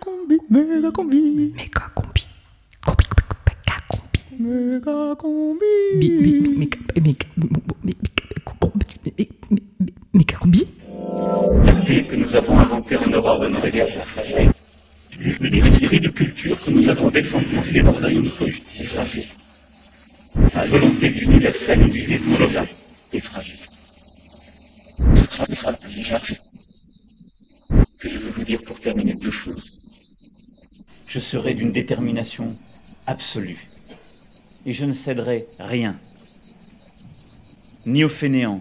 combi, 0.00 0.38
méga 0.50 0.90
combi, 0.90 1.52
Méga 1.56 1.90
combi. 1.94 2.26
Combi, 2.84 3.04
combi, 3.06 3.52
combi, 3.88 4.20
méga 4.40 5.14
combi. 5.16 5.16
méga 5.16 5.16
combi. 5.16 5.66
Bi- 5.98 6.10
bi- 6.22 6.58
méga- 6.58 6.78
méga- 7.00 7.26
méga- 7.84 8.08
méga 10.14 10.36
combi. 10.38 10.66
La 11.64 11.72
vie 11.72 12.04
que 12.06 12.16
nous 12.16 12.34
avons 12.36 12.58
inventée 12.58 12.96
en 12.96 13.10
Europe 13.10 13.42
de 13.42 13.48
nos 13.48 13.58
réserves 13.60 13.90
fragile. 14.04 14.50
Une 15.20 15.70
série 15.70 16.00
de 16.00 16.08
cultures 16.08 16.62
que 16.64 16.70
nous 16.70 16.88
avons 16.88 17.10
défendues 17.10 17.82
dans 17.82 18.04
un 18.04 18.10
notre 18.10 18.46
justice 18.46 18.88
fragile. 18.90 19.24
La 20.54 20.64
volonté 20.66 21.08
universelle 21.22 21.88
du 21.88 22.00
vivre 22.02 22.24
monogame 22.30 22.66
est 23.12 23.20
fragile. 23.20 23.58
Ce 25.14 25.54
sera 25.54 25.72
déjà 25.72 26.20
que 28.00 28.08
je 28.08 28.18
veux 28.18 28.30
vous 28.30 28.44
dire 28.44 28.60
pour 28.62 28.78
terminer 28.78 29.14
deux 29.14 29.30
choses. 29.30 29.77
Je 31.08 31.20
serai 31.20 31.54
d'une 31.54 31.72
détermination 31.72 32.54
absolue. 33.06 33.66
Et 34.66 34.74
je 34.74 34.84
ne 34.84 34.94
céderai 34.94 35.46
rien. 35.58 35.96
Ni 37.86 38.04
aux 38.04 38.10
fainéants, 38.10 38.60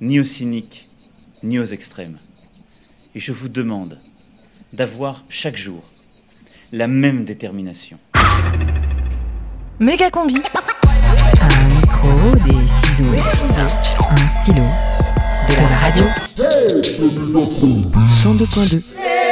ni 0.00 0.20
aux 0.20 0.24
cyniques, 0.24 0.86
ni 1.42 1.58
aux 1.58 1.64
extrêmes. 1.64 2.16
Et 3.16 3.20
je 3.20 3.32
vous 3.32 3.48
demande 3.48 3.98
d'avoir 4.72 5.24
chaque 5.28 5.56
jour 5.56 5.82
la 6.72 6.86
même 6.86 7.24
détermination. 7.24 7.98
Méga 9.80 10.08
combi. 10.10 10.36
Un 11.40 11.68
micro, 11.80 12.36
des 12.46 12.68
ciseaux, 12.86 13.10
un 14.08 14.28
stylo, 14.42 14.62
de 15.48 15.54
la 15.58 15.76
radio. 15.78 16.04
102.2. 18.12 19.25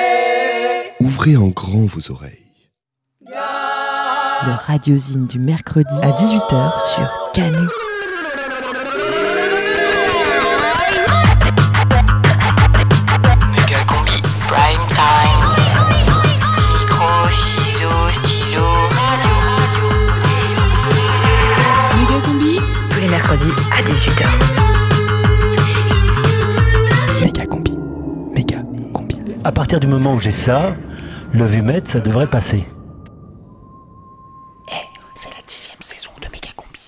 Ouvrez 1.26 1.38
en 1.38 1.48
grand 1.48 1.86
vos 1.86 2.10
oreilles. 2.10 2.44
Le 3.22 4.66
radiosine 4.66 5.26
du 5.26 5.38
mercredi 5.38 5.94
à 6.02 6.10
18h 6.10 6.94
sur 6.94 7.30
Canu. 7.32 7.66
Méga 13.50 13.80
combi, 13.88 14.20
prime 14.48 14.84
time. 14.90 15.44
Micro, 16.78 17.30
ciseaux, 17.30 18.08
stylo, 18.12 18.68
radio. 18.92 19.36
Méga 21.96 22.18
combi. 22.26 22.60
Tous 22.90 23.00
les 23.00 23.08
mercredis 23.08 23.54
à 23.72 23.80
18h. 23.80 24.24
Méga 27.24 27.46
combi. 27.46 27.78
Méga 28.34 28.58
combi. 28.92 29.22
À 29.42 29.52
partir 29.52 29.80
du 29.80 29.86
moment 29.86 30.12
où 30.16 30.18
j'ai 30.18 30.32
ça, 30.32 30.76
le 31.34 31.46
vumètre, 31.46 31.90
ça 31.90 32.00
devrait 32.00 32.28
passer. 32.28 32.64
C'est 35.14 35.30
la 35.30 35.42
dixième 35.46 35.76
saison 35.80 36.10
de 36.20 36.26
Méga 36.28 36.48
combi. 36.56 36.80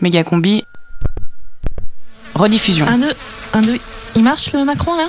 Méga 0.00 0.24
combi. 0.24 0.64
Rediffusion. 2.34 2.86
Un, 2.88 2.98
deux, 2.98 3.12
un, 3.54 3.62
deux. 3.62 3.78
Il 4.16 4.22
marche 4.22 4.52
le 4.52 4.64
Macron 4.64 4.92
là? 4.96 5.08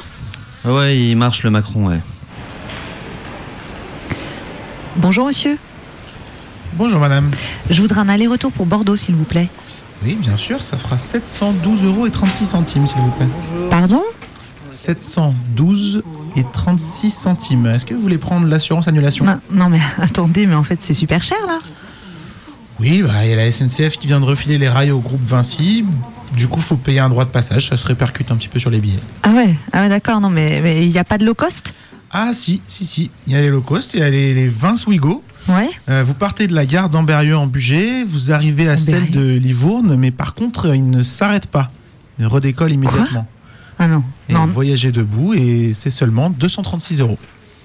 Ouais, 0.71 0.97
il 0.97 1.15
marche 1.17 1.43
le 1.43 1.49
Macron, 1.49 1.87
ouais. 1.87 1.99
Bonjour 4.95 5.25
monsieur, 5.25 5.57
Bonjour 6.73 6.99
madame. 6.99 7.31
je 7.69 7.81
voudrais 7.81 7.99
un 8.01 8.09
aller-retour 8.09 8.51
pour 8.51 8.65
Bordeaux 8.65 8.95
s'il 8.95 9.15
vous 9.15 9.23
plaît. 9.25 9.49
Oui, 10.03 10.15
bien 10.15 10.37
sûr, 10.37 10.61
ça 10.61 10.77
fera 10.77 10.97
712 10.97 11.83
euros 11.85 12.05
et 12.05 12.11
36 12.11 12.45
centimes, 12.45 12.85
s'il 12.87 13.01
vous 13.01 13.11
plaît. 13.11 13.27
Pardon? 13.69 14.03
712 14.73 16.03
et 16.35 16.43
36 16.51 17.11
centimes. 17.11 17.67
Est-ce 17.67 17.85
que 17.85 17.93
vous 17.93 18.01
voulez 18.01 18.17
prendre 18.17 18.47
l'assurance 18.47 18.87
annulation? 18.87 19.25
Non, 19.25 19.39
non, 19.51 19.69
mais 19.69 19.79
attendez, 20.01 20.45
mais 20.45 20.55
en 20.55 20.63
fait 20.63 20.81
c'est 20.81 20.93
super 20.93 21.23
cher 21.23 21.37
là. 21.47 21.59
Oui, 22.79 23.03
bah, 23.03 23.23
il 23.23 23.29
y 23.29 23.33
a 23.33 23.35
la 23.35 23.51
SNCF 23.51 23.97
qui 23.97 24.07
vient 24.07 24.19
de 24.19 24.25
refiler 24.25 24.57
les 24.57 24.67
rails 24.67 24.91
au 24.91 24.99
groupe 24.99 25.23
Vinci. 25.23 25.85
Du 26.35 26.47
coup, 26.47 26.59
faut 26.59 26.75
payer 26.75 26.99
un 26.99 27.09
droit 27.09 27.25
de 27.25 27.29
passage, 27.29 27.69
ça 27.69 27.77
se 27.77 27.85
répercute 27.85 28.31
un 28.31 28.35
petit 28.35 28.47
peu 28.47 28.57
sur 28.57 28.71
les 28.71 28.79
billets. 28.79 28.99
Ah 29.21 29.29
ouais, 29.29 29.55
ah 29.71 29.81
ouais 29.81 29.89
d'accord, 29.89 30.19
non 30.19 30.29
mais 30.29 30.83
il 30.83 30.89
n'y 30.89 30.97
a 30.97 31.03
pas 31.03 31.17
de 31.17 31.25
low 31.25 31.35
cost? 31.35 31.75
Ah 32.11 32.31
si, 32.33 32.61
si, 32.67 32.85
si. 32.85 33.11
Il 33.27 33.33
y 33.33 33.35
a 33.35 33.41
les 33.41 33.49
low 33.49 33.61
cost, 33.61 33.93
il 33.93 33.99
y 33.99 34.03
a 34.03 34.09
les, 34.09 34.33
les 34.33 34.47
20 34.47 34.75
Swigo. 34.75 35.23
Ouais. 35.47 35.69
Euh, 35.89 36.03
vous 36.05 36.13
partez 36.13 36.47
de 36.47 36.53
la 36.53 36.65
gare 36.65 36.89
d'Amberieu 36.89 37.35
en 37.35 37.47
Bugey, 37.47 38.03
vous 38.03 38.31
arrivez 38.31 38.69
à 38.69 38.77
celle 38.77 39.11
de 39.11 39.35
Livourne, 39.35 39.95
mais 39.95 40.11
par 40.11 40.33
contre, 40.33 40.73
il 40.73 40.89
ne 40.89 41.03
s'arrête 41.03 41.47
pas. 41.47 41.71
Il 42.19 42.27
redécolle 42.27 42.71
immédiatement. 42.71 43.27
Ah 43.79 43.87
non, 43.87 44.03
Et 44.29 44.33
non, 44.33 44.45
vous 44.45 44.53
voyagez 44.53 44.91
debout 44.91 45.33
et 45.33 45.71
c'est 45.73 45.89
seulement 45.89 46.29
236 46.29 47.01
euros. 47.01 47.17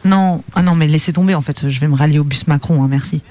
non, 0.05 0.43
ah 0.55 0.63
non, 0.63 0.75
mais 0.75 0.89
laissez 0.89 1.13
tomber 1.13 1.35
en 1.35 1.43
fait, 1.43 1.69
je 1.69 1.81
vais 1.81 1.89
me 1.89 1.95
rallier 1.97 2.19
au 2.19 2.25
bus 2.25 2.47
Macron, 2.47 2.83
hein, 2.83 2.89
merci. 2.91 3.23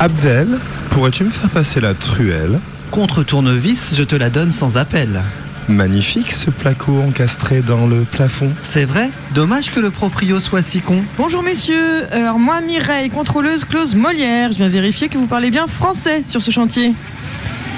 Abdel, 0.00 0.58
pourrais-tu 0.90 1.24
me 1.24 1.30
faire 1.30 1.50
passer 1.50 1.80
la 1.80 1.94
truelle? 1.94 2.58
Contre 2.90 3.22
tournevis, 3.22 3.94
je 3.96 4.02
te 4.02 4.16
la 4.16 4.30
donne 4.30 4.52
sans 4.52 4.76
appel. 4.76 5.22
Magnifique 5.66 6.30
ce 6.32 6.50
placo 6.50 7.00
encastré 7.00 7.62
dans 7.62 7.86
le 7.86 8.02
plafond. 8.02 8.50
C'est 8.60 8.84
vrai? 8.84 9.10
Dommage 9.34 9.70
que 9.70 9.80
le 9.80 9.90
proprio 9.90 10.38
soit 10.40 10.62
si 10.62 10.80
con. 10.80 11.02
Bonjour 11.16 11.42
messieurs, 11.42 12.04
alors 12.12 12.38
moi 12.38 12.60
Mireille, 12.60 13.08
contrôleuse 13.08 13.64
clause 13.64 13.94
Molière, 13.94 14.52
je 14.52 14.58
viens 14.58 14.68
vérifier 14.68 15.08
que 15.08 15.16
vous 15.16 15.26
parlez 15.26 15.50
bien 15.50 15.66
français 15.66 16.22
sur 16.22 16.42
ce 16.42 16.50
chantier. 16.50 16.92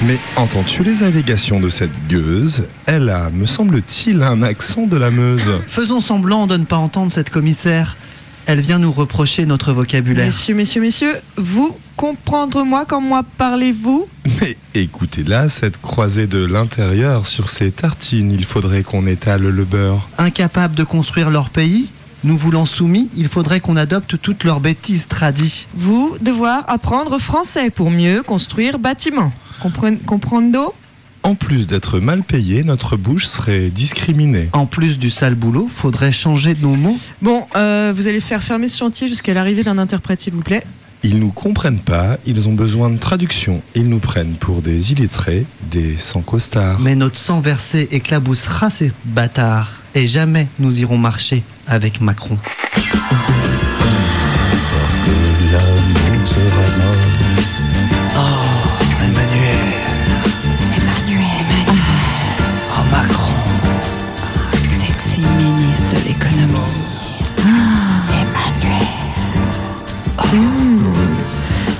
Mais 0.05 0.19
entends-tu 0.37 0.83
les 0.83 1.03
allégations 1.03 1.59
de 1.59 1.71
cette 1.71 2.07
gueuse? 2.07 2.65
Elle 2.85 3.09
a, 3.09 3.31
me 3.31 3.47
semble-t-il, 3.47 4.23
un 4.23 4.43
accent 4.43 4.87
de 4.87 4.97
la 4.97 5.11
Meuse. 5.11 5.61
Faisons 5.67 6.03
semblant 6.03 6.47
de 6.47 6.59
ne 6.59 6.65
pas 6.65 6.77
entendre 6.77 7.11
cette 7.11 7.31
commissaire. 7.31 7.97
Elle 8.45 8.61
vient 8.61 8.79
nous 8.79 8.93
reprocher 8.93 9.47
notre 9.47 9.73
vocabulaire. 9.73 10.27
Messieurs, 10.27 10.55
messieurs, 10.55 10.83
messieurs, 10.83 11.15
vous 11.37 11.77
comprendre-moi 11.97 12.85
quand 12.87 13.01
moi 13.01 13.23
parlez-vous? 13.39 14.07
Mais 14.41 14.57
écoutez-la, 14.75 15.49
cette 15.49 15.81
croisée 15.81 16.27
de 16.27 16.45
l'intérieur 16.45 17.27
sur 17.27 17.49
ces 17.49 17.71
tartines, 17.71 18.31
il 18.31 18.45
faudrait 18.45 18.83
qu'on 18.83 19.07
étale 19.07 19.49
le 19.49 19.65
beurre. 19.65 20.11
Incapables 20.19 20.77
de 20.77 20.85
construire 20.85 21.31
leur 21.31 21.49
pays 21.49 21.91
Nous 22.23 22.37
voulant 22.37 22.67
soumis, 22.67 23.09
il 23.17 23.29
faudrait 23.29 23.61
qu'on 23.61 23.77
adopte 23.77 24.21
toutes 24.21 24.45
leurs 24.45 24.61
bêtises 24.61 25.09
tradies. 25.09 25.67
Vous 25.75 26.17
devoir 26.21 26.65
apprendre 26.69 27.19
français 27.19 27.71
pour 27.71 27.91
mieux 27.91 28.23
construire 28.23 28.79
bâtiment. 28.79 29.33
Compren- 29.63 29.99
Comprendo 30.05 30.75
En 31.23 31.35
plus 31.35 31.67
d'être 31.67 31.99
mal 31.99 32.23
payé, 32.23 32.63
notre 32.65 32.97
bouche 32.97 33.27
serait 33.27 33.69
discriminée. 33.71 34.49
En 34.53 34.67
plus 34.67 34.99
du 34.99 35.11
sale 35.11 35.35
boulot, 35.35 35.69
faudrait 35.75 36.13
changer 36.13 36.57
nos 36.61 36.75
mots. 36.77 36.99
Bon, 37.23 37.47
euh, 37.57 37.93
vous 37.95 38.07
allez 38.07 38.21
faire 38.21 38.43
fermer 38.43 38.69
ce 38.69 38.79
chantier 38.79 39.09
jusqu'à 39.09 39.35
l'arrivée 39.35 39.65
d'un 39.65 39.79
interprète, 39.79 40.21
s'il 40.21 40.35
vous 40.35 40.43
plaît. 40.43 40.63
Ils 41.03 41.19
nous 41.19 41.31
comprennent 41.31 41.79
pas, 41.79 42.17
ils 42.27 42.49
ont 42.49 42.53
besoin 42.55 42.91
de 42.91 42.97
traduction. 42.99 43.61
Ils 43.75 43.89
nous 43.89 43.99
prennent 43.99 44.35
pour 44.35 44.63
des 44.63 44.93
illettrés, 44.93 45.47
des 45.71 45.97
sans 45.99 46.21
costards. 46.23 46.81
Mais 46.81 46.95
notre 46.97 47.19
sang 47.19 47.41
versé 47.41 47.87
éclaboussera 47.93 48.71
ces 48.71 48.93
bâtards. 49.05 49.83
Et 49.95 50.07
jamais 50.07 50.49
nous 50.59 50.81
irons 50.81 50.99
marcher 50.99 51.43
avec 51.67 52.01
Macron. 52.01 52.37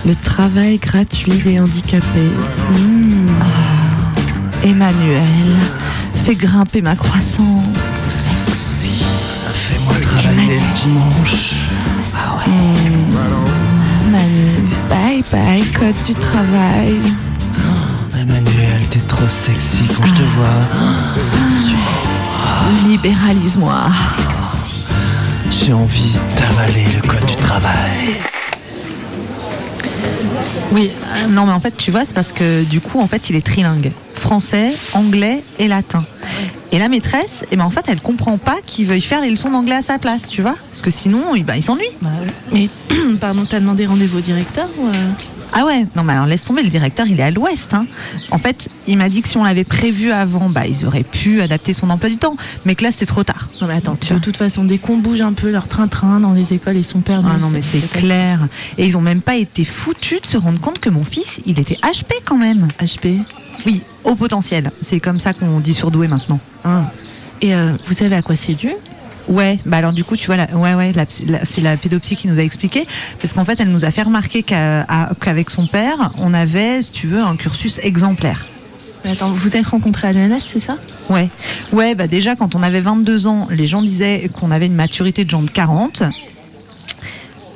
Le 0.07 0.15
travail 0.15 0.79
gratuit 0.79 1.33
des 1.33 1.59
handicapés. 1.59 2.31
Mmh. 2.71 3.27
Ah, 3.41 4.65
Emmanuel, 4.65 5.57
fais 6.25 6.37
grimper 6.37 6.81
ma 6.81 6.95
croissance. 6.95 7.77
Sexy. 7.81 9.05
Fais-moi 9.53 9.95
travailler 10.01 10.61
le 10.61 10.81
dimanche. 10.81 11.55
Ah 12.15 12.37
ouais. 12.39 12.53
Manu, 14.13 14.55
bye 14.89 15.25
bye, 15.33 15.65
code 15.73 15.97
du 16.07 16.15
travail. 16.15 17.01
Emmanuel, 18.17 18.81
t'es 18.89 19.01
trop 19.01 19.29
sexy 19.29 19.83
quand 19.97 20.07
je 20.07 20.15
te 20.15 20.23
vois. 20.23 20.61
Libéralise-moi. 22.87 23.91
J'ai 25.51 25.73
envie 25.73 26.17
d'avaler 26.39 26.87
le 26.95 27.09
code 27.09 27.27
du 27.27 27.37
travail. 27.37 28.17
Oui, 30.73 30.91
euh, 30.91 31.27
non 31.29 31.47
mais 31.47 31.53
en 31.53 31.61
fait 31.61 31.77
tu 31.77 31.91
vois 31.91 32.05
c'est 32.05 32.15
parce 32.15 32.33
que 32.33 32.65
du 32.65 32.81
coup 32.81 33.01
en 33.01 33.07
fait 33.07 33.31
il 33.31 33.37
est 33.37 33.45
trilingue. 33.45 33.93
Français, 34.15 34.75
anglais 34.95 35.43
et 35.59 35.69
latin. 35.69 36.05
Et 36.73 36.79
la 36.79 36.89
maîtresse, 36.89 37.45
eh 37.53 37.57
ben, 37.57 37.65
en 37.65 37.71
fait 37.71 37.85
elle 37.89 38.01
comprend 38.01 38.39
pas 38.39 38.57
qu'il 38.67 38.87
veuille 38.87 39.01
faire 39.01 39.21
les 39.21 39.31
leçons 39.31 39.51
d'anglais 39.51 39.77
à 39.77 39.83
sa 39.83 39.99
place, 39.99 40.27
tu 40.27 40.43
vois 40.43 40.57
Parce 40.71 40.83
que 40.83 40.91
sinon 40.91 41.35
il, 41.35 41.45
bah, 41.45 41.57
il 41.57 41.63
s'ennuie. 41.63 41.85
Mais, 42.53 42.69
pardon, 43.21 43.47
t'as 43.49 43.61
demandé 43.61 43.87
rendez-vous 43.87 44.19
au 44.19 44.23
directeur 44.23 44.69
euh 44.81 44.93
Ah 45.53 45.65
ouais, 45.65 45.87
non 45.97 46.03
mais 46.03 46.13
alors 46.13 46.27
laisse 46.27 46.45
tomber, 46.45 46.63
le 46.63 46.69
directeur 46.69 47.07
il 47.07 47.19
est 47.21 47.23
à 47.23 47.31
l'ouest. 47.31 47.73
hein. 47.75 47.85
En 48.31 48.39
fait, 48.39 48.69
il 48.87 48.99
m'a 48.99 49.09
dit 49.09 49.23
que 49.23 49.29
si 49.29 49.37
on 49.39 49.45
l'avait 49.45 49.65
prévu 49.65 50.11
avant, 50.11 50.49
bah 50.51 50.67
ils 50.67 50.85
auraient 50.85 51.03
pu 51.05 51.41
adapter 51.41 51.73
son 51.73 51.89
emploi 51.91 52.09
du 52.11 52.17
temps, 52.19 52.37
mais 52.65 52.75
que 52.75 52.85
là 52.85 52.91
c'était 52.91 53.07
trop 53.07 53.25
tard. 53.25 53.49
Non 53.61 53.67
mais 53.69 53.75
attends, 53.75 53.97
Tu 53.97 54.09
vois. 54.09 54.19
de 54.19 54.23
toute 54.25 54.37
façon, 54.37 54.65
dès 54.65 54.79
qu'on 54.79 54.99
bouge 54.99 55.21
un 55.23 55.33
peu 55.33 55.51
leur 55.51 55.69
train-train 55.69 56.21
dans 56.21 56.33
les 56.33 56.53
écoles, 56.53 56.77
ils 56.77 56.85
sont 56.85 57.01
perdus. 57.01 57.29
Ah 57.33 57.39
non 57.39 57.49
mais 57.51 57.63
c'est 57.63 57.81
clair. 57.91 58.49
Et 58.77 58.85
ils 58.87 58.97
ont 58.99 59.03
même 59.03 59.23
pas 59.23 59.37
été 59.37 59.65
foutus 59.65 60.21
de 60.21 60.27
se 60.27 60.37
rendre 60.37 60.61
compte 60.61 60.79
que 60.81 60.91
mon 60.91 61.05
fils, 61.05 61.41
il 61.47 61.59
était 61.59 61.79
HP 61.83 62.13
quand 62.25 62.39
même. 62.39 62.69
HP. 62.81 63.19
Oui, 63.65 63.83
au 64.05 64.15
potentiel. 64.15 64.71
C'est 64.83 65.01
comme 65.01 65.19
ça 65.21 65.33
qu'on 65.33 65.61
dit 65.61 65.75
surdoué 65.75 66.09
maintenant. 66.09 66.39
Ah. 66.65 66.91
Et 67.41 67.55
euh, 67.55 67.73
vous 67.87 67.95
savez 67.95 68.17
à 68.17 68.23
quoi 68.23 68.37
c'est 68.37 68.55
dû? 68.55 68.71
Ouais, 69.29 69.59
bah 69.67 69.79
alors 69.79 69.93
du 69.93 70.05
coup, 70.05 70.17
tu 70.17 70.27
vois, 70.27 70.37
la, 70.37 70.47
ouais, 70.57 70.75
ouais, 70.75 70.93
la 70.93 71.05
psy- 71.07 71.27
la- 71.27 71.45
c'est 71.45 71.61
la 71.61 71.77
pédopsie 71.77 72.15
qui 72.17 72.29
nous 72.29 72.39
a 72.39 72.43
expliqué, 72.43 72.87
parce 73.21 73.33
qu'en 73.33 73.45
fait, 73.45 73.59
elle 73.59 73.71
nous 73.71 73.85
a 73.85 73.91
fait 73.91 74.03
remarquer 74.03 74.43
qu'avec 74.45 75.51
son 75.51 75.67
père, 75.67 76.13
on 76.19 76.33
avait, 76.33 76.83
si 76.83 76.91
tu 76.93 77.07
veux, 77.09 77.21
un 77.21 77.37
cursus 77.37 77.79
exemplaire. 77.83 78.47
Mais 79.05 79.11
attends, 79.13 79.29
vous 79.29 79.37
vous 79.37 79.57
êtes 79.57 79.67
rencontrés 79.67 80.09
à 80.09 80.13
l'ENS, 80.13 80.41
c'est 80.41 80.61
ça? 80.61 80.77
Ouais, 81.11 81.29
ouais, 81.73 81.95
bah 81.95 82.07
déjà 82.09 82.35
quand 82.35 82.55
on 82.57 82.63
avait 82.63 82.81
22 82.81 83.27
ans, 83.27 83.47
les 83.51 83.67
gens 83.67 83.83
disaient 83.83 84.29
qu'on 84.33 84.51
avait 84.51 84.67
une 84.67 84.75
maturité 84.75 85.25
de 85.25 85.31
gens 85.31 85.43
de 85.43 85.51
40. 85.51 86.03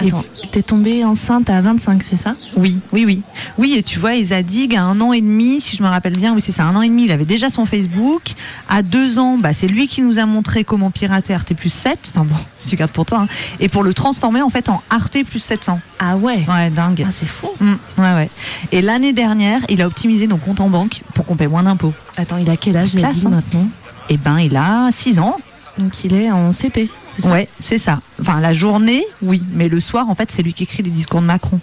Attends, 0.00 0.24
t'es 0.52 0.62
tombée 0.62 1.04
enceinte 1.04 1.50
à 1.50 1.60
25, 1.60 2.02
c'est 2.02 2.16
ça? 2.16 2.34
Oui, 2.56 2.80
oui, 2.92 3.04
oui. 3.04 3.22
Oui, 3.58 3.74
et 3.76 3.82
tu 3.82 3.98
vois, 3.98 4.14
Isadig, 4.14 4.74
à 4.76 4.82
un 4.82 5.00
an 5.00 5.12
et 5.12 5.20
demi, 5.20 5.60
si 5.60 5.76
je 5.76 5.82
me 5.82 5.88
rappelle 5.88 6.14
bien, 6.16 6.34
oui, 6.34 6.40
c'est 6.40 6.52
ça, 6.52 6.64
un 6.64 6.74
an 6.76 6.82
et 6.82 6.88
demi, 6.88 7.04
il 7.04 7.12
avait 7.12 7.24
déjà 7.24 7.50
son 7.50 7.66
Facebook. 7.66 8.32
À 8.68 8.82
deux 8.82 9.18
ans, 9.18 9.36
bah, 9.38 9.52
c'est 9.52 9.66
lui 9.66 9.88
qui 9.88 10.02
nous 10.02 10.18
a 10.18 10.26
montré 10.26 10.64
comment 10.64 10.90
pirater 10.90 11.34
RT 11.36 11.54
plus 11.54 11.70
7. 11.72 12.10
Enfin 12.14 12.24
bon, 12.24 12.34
si 12.56 12.68
tu 12.70 12.76
gardes 12.76 12.92
pour 12.92 13.04
toi. 13.06 13.20
hein. 13.22 13.28
Et 13.60 13.68
pour 13.68 13.82
le 13.82 13.92
transformer, 13.94 14.42
en 14.42 14.50
fait, 14.50 14.68
en 14.68 14.82
RT 14.90 15.24
plus 15.28 15.38
700. 15.40 15.80
Ah 15.98 16.16
ouais? 16.16 16.44
Ouais, 16.48 16.70
dingue. 16.70 17.04
Ah, 17.06 17.10
c'est 17.10 17.26
fou. 17.28 17.48
Mm, 17.60 17.72
ouais, 17.98 18.14
ouais. 18.14 18.30
Et 18.72 18.80
l'année 18.82 19.12
dernière, 19.12 19.60
il 19.68 19.82
a 19.82 19.86
optimisé 19.86 20.26
nos 20.26 20.38
comptes 20.38 20.60
en 20.60 20.70
banque 20.70 21.02
pour 21.14 21.26
qu'on 21.26 21.36
paie 21.36 21.46
moins 21.48 21.62
d'impôts. 21.62 21.92
Attends, 22.16 22.38
il 22.38 22.48
a 22.48 22.56
quel 22.56 22.76
âge, 22.76 22.90
Zadig, 22.90 23.26
hein. 23.26 23.28
maintenant? 23.30 23.68
Eh 24.08 24.16
ben, 24.16 24.38
il 24.38 24.56
a 24.56 24.88
6 24.90 25.18
ans. 25.18 25.36
Donc 25.78 26.04
il 26.04 26.14
est 26.14 26.30
en 26.30 26.52
CP, 26.52 26.90
ça 27.18 27.30
Ouais, 27.30 27.48
c'est 27.58 27.78
ça. 27.78 28.00
Enfin, 28.20 28.40
la 28.40 28.52
journée, 28.52 29.04
oui. 29.22 29.42
Mais 29.52 29.68
le 29.68 29.80
soir, 29.80 30.08
en 30.08 30.14
fait, 30.14 30.30
c'est 30.30 30.42
lui 30.42 30.52
qui 30.52 30.64
écrit 30.64 30.82
les 30.82 30.90
discours 30.90 31.20
de 31.20 31.26
Macron. 31.26 31.60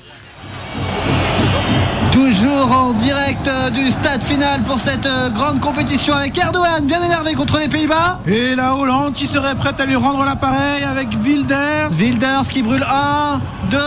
Toujours 2.11 2.71
en 2.71 2.93
direct 2.93 3.47
euh, 3.47 3.69
du 3.69 3.91
stade 3.91 4.23
final 4.23 4.61
pour 4.63 4.79
cette 4.79 5.05
euh, 5.05 5.29
grande 5.29 5.59
compétition 5.59 6.13
avec 6.13 6.37
Erdogan 6.37 6.85
bien 6.85 7.01
énervé 7.03 7.33
contre 7.33 7.59
les 7.59 7.67
Pays-Bas. 7.67 8.21
Et 8.25 8.55
la 8.55 8.75
Hollande 8.75 9.13
qui 9.13 9.27
serait 9.27 9.55
prête 9.55 9.79
à 9.79 9.85
lui 9.85 9.95
rendre 9.95 10.23
l'appareil 10.23 10.83
avec 10.83 11.09
Wilders. 11.23 11.91
Wilders 11.91 12.47
qui 12.49 12.63
brûle 12.63 12.83
1, 12.83 13.41
2 13.69 13.77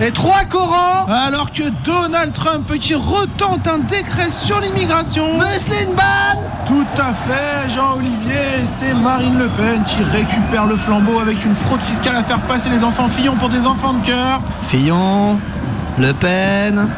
et 0.00 0.10
3 0.10 0.44
corans. 0.48 1.06
Alors 1.08 1.50
que 1.50 1.64
Donald 1.84 2.32
Trump 2.32 2.70
qui 2.78 2.94
retente 2.94 3.66
un 3.66 3.78
décret 3.78 4.30
sur 4.30 4.60
l'immigration. 4.60 5.38
Meslin 5.38 5.94
Ban 5.94 6.42
Tout 6.66 6.86
à 6.96 7.12
fait, 7.12 7.68
Jean-Olivier. 7.68 8.64
C'est 8.64 8.94
Marine 8.94 9.38
Le 9.38 9.48
Pen 9.48 9.82
qui 9.84 10.02
récupère 10.02 10.66
le 10.66 10.76
flambeau 10.76 11.18
avec 11.18 11.44
une 11.44 11.54
fraude 11.54 11.82
fiscale 11.82 12.16
à 12.16 12.22
faire 12.22 12.40
passer 12.42 12.70
les 12.70 12.84
enfants 12.84 13.08
Fillon 13.08 13.34
pour 13.36 13.48
des 13.48 13.66
enfants 13.66 13.94
de 13.94 14.06
cœur. 14.06 14.40
Fillon, 14.68 15.38
Le 15.98 16.12
Pen, 16.12 16.88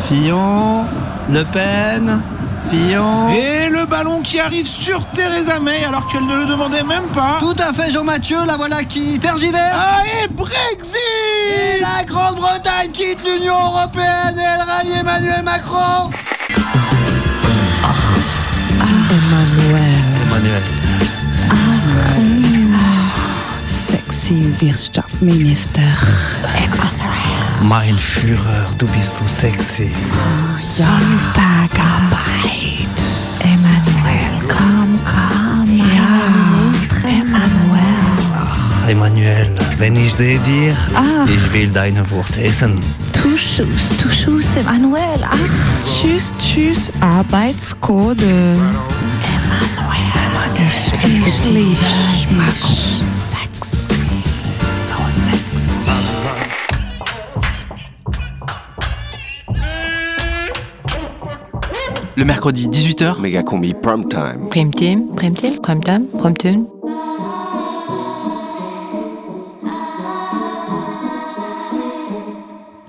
Fillon, 0.00 0.86
Le 1.30 1.44
Pen, 1.44 2.20
Fillon. 2.68 3.30
Et 3.30 3.68
le 3.68 3.86
ballon 3.86 4.20
qui 4.20 4.38
arrive 4.40 4.66
sur 4.66 5.04
Theresa 5.06 5.60
May 5.60 5.84
alors 5.84 6.06
qu'elle 6.06 6.26
ne 6.26 6.36
le 6.36 6.46
demandait 6.46 6.82
même 6.82 7.08
pas. 7.14 7.38
Tout 7.40 7.56
à 7.58 7.72
fait 7.72 7.92
Jean-Mathieu, 7.92 8.38
la 8.46 8.56
voilà 8.56 8.84
qui 8.84 9.18
tergiverse. 9.18 9.74
Ah, 9.74 10.02
et 10.22 10.28
Brexit 10.28 10.96
Et 10.96 11.80
la 11.80 12.04
Grande-Bretagne 12.04 12.90
quitte 12.92 13.22
l'Union 13.24 13.54
Européenne 13.54 14.36
et 14.36 14.42
elle 14.42 14.68
rallie 14.68 14.98
Emmanuel 14.98 15.42
Macron. 15.42 16.10
Emmanuel. 19.10 19.96
Emmanuel. 20.26 20.62
Sexy 23.66 24.52
Wirtschaftsminister. 24.60 25.80
Mein 27.60 27.96
Führer, 27.98 28.66
du 28.78 28.86
bist 28.88 29.16
so 29.16 29.24
sexy. 29.26 29.90
Sonntagarbeit. 30.58 31.78
Emmanuel, 33.42 34.48
komm, 34.48 34.98
komm. 35.04 35.78
Ja, 35.78 37.08
Emmanuel. 37.08 38.88
Emmanuel, 38.88 39.50
wenn 39.78 39.94
ich 39.96 40.12
sehe 40.14 40.38
dir, 40.40 40.74
Ah. 40.94 41.26
ich 41.26 41.52
will 41.52 41.68
deine 41.68 42.08
Wurst 42.10 42.36
essen. 42.38 42.80
Tu 43.12 43.36
Schuss, 43.36 43.90
tu 44.02 44.08
Schuss, 44.08 44.56
Emmanuel. 44.56 45.20
Ach, 45.22 45.36
tschüss, 45.84 46.32
tschüss, 46.38 46.90
Arbeitscode. 47.00 48.22
Emmanuel, 48.22 48.72
ich 51.26 51.44
liebe 51.44 51.76
dich. 51.76 53.00
Sexy, 53.30 53.94
so 54.88 54.96
sexy. 55.08 55.49
Le 62.20 62.26
mercredi 62.26 62.68
18h, 62.68 63.18
Méga 63.18 63.42
combi 63.42 63.72
prime 63.72 64.06
time. 64.06 64.50
Prime 64.50 64.70
team, 64.74 65.08
prime 65.16 65.34
team, 65.34 65.58
prime 65.58 65.82
time, 65.82 66.06
prime 66.18 66.36
tune. 66.36 66.66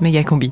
Méga 0.01 0.25
combi. 0.25 0.51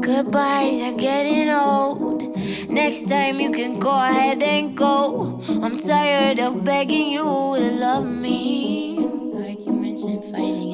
Goodbyes 0.00 0.80
are 0.80 0.96
getting 0.96 1.50
old. 1.50 2.22
Next 2.68 3.08
time 3.08 3.40
you 3.40 3.50
can 3.50 3.80
go 3.80 3.98
ahead 3.98 4.40
and 4.44 4.76
go. 4.76 5.40
I'm 5.60 5.76
tired 5.76 6.38
of 6.38 6.62
begging 6.64 7.10
you 7.10 7.24
to 7.24 7.70
love 7.80 8.06
me. 8.06 8.96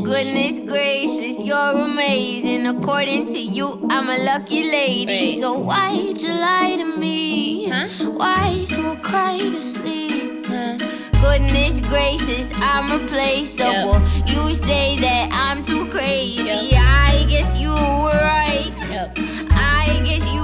Goodness 0.05 0.61
gracious, 0.61 1.26
you're 1.47 1.85
amazing. 1.85 2.67
According 2.67 3.27
to 3.27 3.39
you, 3.39 3.87
I'm 3.89 4.09
a 4.09 4.19
lucky 4.25 4.65
lady. 4.65 5.41
So 5.41 5.57
why'd 5.57 6.21
you 6.21 6.33
lie 6.33 6.75
to 6.77 6.99
me? 6.99 7.69
Huh? 7.69 7.87
Why 8.11 8.67
you 8.69 8.97
cry 9.01 9.39
to 9.39 9.61
sleep? 9.61 10.47
Huh? 10.47 10.77
Goodness 11.21 11.81
gracious, 11.81 12.51
I'm 12.57 13.01
replaceable. 13.01 14.01
You 14.27 14.55
say 14.55 14.99
that 14.99 15.31
I'm 15.33 15.63
too 15.63 15.87
crazy. 15.87 16.77
I 16.77 17.25
guess 17.29 17.57
you 17.57 17.71
were 17.71 18.11
right. 18.11 18.73
I 19.51 20.01
guess 20.05 20.27
you 20.35 20.43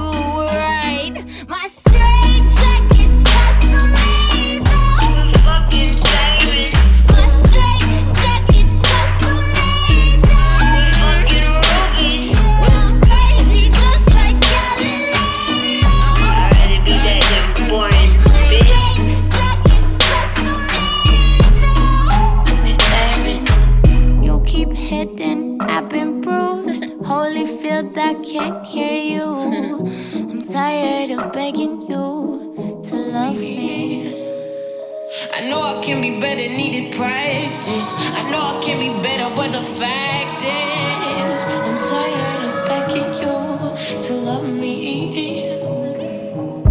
can 35.93 36.01
be 36.01 36.19
better, 36.19 36.49
needed 36.49 36.91
practice. 36.95 37.93
I 37.97 38.27
know 38.31 38.57
I 38.57 38.61
can 38.63 38.79
be 38.79 38.89
better, 39.03 39.29
but 39.35 39.51
the 39.51 39.61
fact 39.61 40.41
is, 40.41 41.45
I'm 41.45 41.77
tired 41.87 42.41
of 42.49 42.55
begging 42.67 43.13
you 43.21 44.01
to 44.01 44.13
love 44.15 44.49
me. 44.49 45.43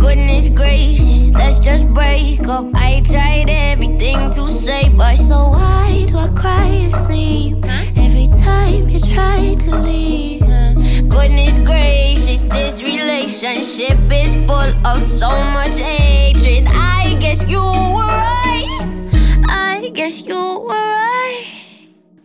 Goodness 0.01 0.49
gracious, 0.49 1.31
let's 1.31 1.61
just 1.61 1.87
break 1.95 2.49
up. 2.49 2.67
I 2.75 3.01
tried 3.05 3.49
everything 3.49 4.31
to 4.31 4.49
say, 4.49 4.89
but 4.89 5.15
so 5.15 5.51
why 5.51 6.05
do 6.09 6.19
I 6.19 6.29
cry 6.33 6.81
to 6.83 6.91
sleep 6.91 7.59
every 7.97 8.27
time 8.43 8.89
you 8.89 8.99
try 8.99 9.55
to 9.67 9.77
leave? 9.77 10.41
Goodness 11.09 11.59
gracious, 11.59 12.47
this 12.47 12.83
relationship 12.83 13.99
is 14.11 14.35
full 14.49 14.73
of 14.85 15.01
so 15.01 15.31
much 15.55 15.79
hatred. 15.79 16.67
I 16.67 17.17
guess 17.21 17.42
guess 20.03 20.27
you 20.27 20.35
were 20.35 20.75
right. 20.75 21.47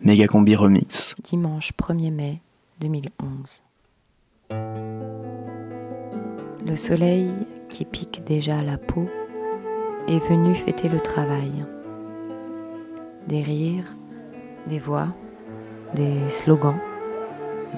Méga 0.02 0.28
combi 0.28 0.56
remix. 0.56 1.14
Dimanche 1.24 1.74
1er 1.74 2.12
mai 2.12 2.42
2011. 2.80 3.62
Le 6.66 6.76
soleil 6.76 7.30
qui 7.70 7.86
pique 7.86 8.24
déjà 8.26 8.64
la 8.64 8.80
peau 8.80 9.08
est 10.08 10.18
venu 10.28 10.56
fêter 10.56 10.90
le 10.90 11.00
travail. 11.00 11.52
Des 13.28 13.44
rires, 13.44 13.96
des 14.66 14.80
voix, 14.80 15.10
des 15.94 16.30
slogans. 16.30 16.80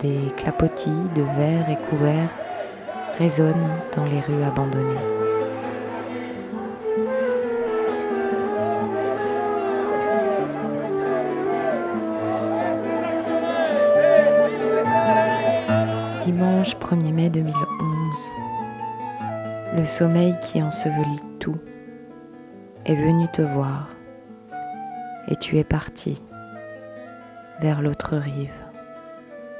Des 0.01 0.31
clapotis 0.37 1.09
de 1.15 1.23
verres 1.23 1.69
et 1.69 1.89
couverts 1.89 2.37
résonnent 3.17 3.69
dans 3.97 4.05
les 4.05 4.21
rues 4.21 4.43
abandonnées. 4.43 5.18
Dimanche 16.59 16.75
1er 16.75 17.13
mai 17.13 17.29
2011. 17.29 18.31
Le 19.77 19.85
sommeil 19.85 20.35
qui 20.41 20.61
ensevelit 20.61 21.21
tout 21.39 21.57
est 22.83 22.97
venu 22.97 23.29
te 23.29 23.41
voir 23.41 23.87
et 25.29 25.37
tu 25.37 25.57
es 25.57 25.63
parti 25.63 26.21
vers 27.61 27.81
l'autre 27.81 28.17
rive, 28.17 28.51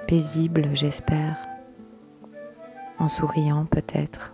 paisible 0.10 0.72
j'espère, 0.74 1.38
en 2.98 3.08
souriant 3.08 3.64
peut-être, 3.64 4.34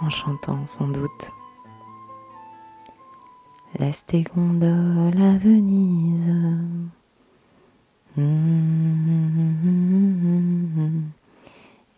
en 0.00 0.08
chantant 0.08 0.66
sans 0.66 0.88
doute. 0.88 1.32
Laisse 3.78 4.06
tes 4.06 4.22
gondoles 4.22 5.20
à 5.20 5.36
Venise. 5.36 6.32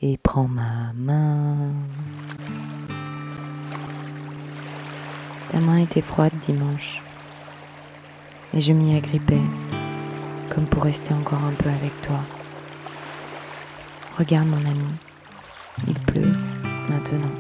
Et 0.01 0.17
prends 0.17 0.47
ma 0.47 0.93
main. 0.95 1.73
Ta 5.51 5.59
main 5.59 5.79
était 5.79 6.03
froide 6.03 6.33
dimanche. 6.41 7.03
Et 8.55 8.61
je 8.61 8.73
m'y 8.73 8.97
agrippais, 8.97 9.43
comme 10.51 10.67
pour 10.67 10.85
rester 10.85 11.13
encore 11.13 11.43
un 11.43 11.53
peu 11.53 11.69
avec 11.69 12.01
toi. 12.03 12.21
Regarde 14.17 14.47
mon 14.47 14.71
ami, 14.71 14.87
il 15.89 15.95
pleut 15.95 16.33
maintenant. 16.89 17.35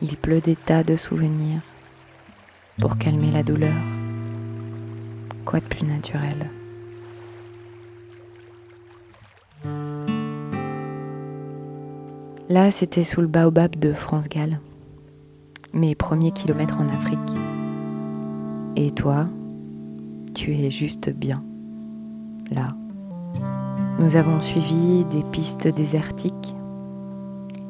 Il 0.00 0.16
pleut 0.16 0.40
des 0.40 0.54
tas 0.54 0.84
de 0.84 0.94
souvenirs 0.94 1.60
pour 2.80 2.98
calmer 2.98 3.32
la 3.32 3.42
douleur. 3.42 3.74
Quoi 5.44 5.58
de 5.58 5.64
plus 5.64 5.84
naturel? 5.84 6.50
Là, 12.50 12.70
c'était 12.70 13.04
sous 13.04 13.22
le 13.22 13.26
baobab 13.26 13.74
de 13.76 13.94
France 13.94 14.28
Gall, 14.28 14.60
mes 15.72 15.94
premiers 15.94 16.30
kilomètres 16.30 16.78
en 16.78 16.88
Afrique. 16.88 17.18
Et 18.76 18.90
toi, 18.90 19.28
tu 20.34 20.52
es 20.52 20.70
juste 20.70 21.08
bien, 21.08 21.42
là. 22.50 22.74
Nous 23.98 24.16
avons 24.16 24.42
suivi 24.42 25.06
des 25.06 25.22
pistes 25.22 25.68
désertiques, 25.68 26.54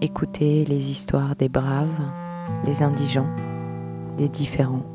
écouté 0.01 0.65
les 0.65 0.91
histoires 0.91 1.37
des 1.37 1.49
braves, 1.49 2.11
des 2.65 2.83
indigents, 2.83 3.31
des 4.19 4.29
différents, 4.29 4.87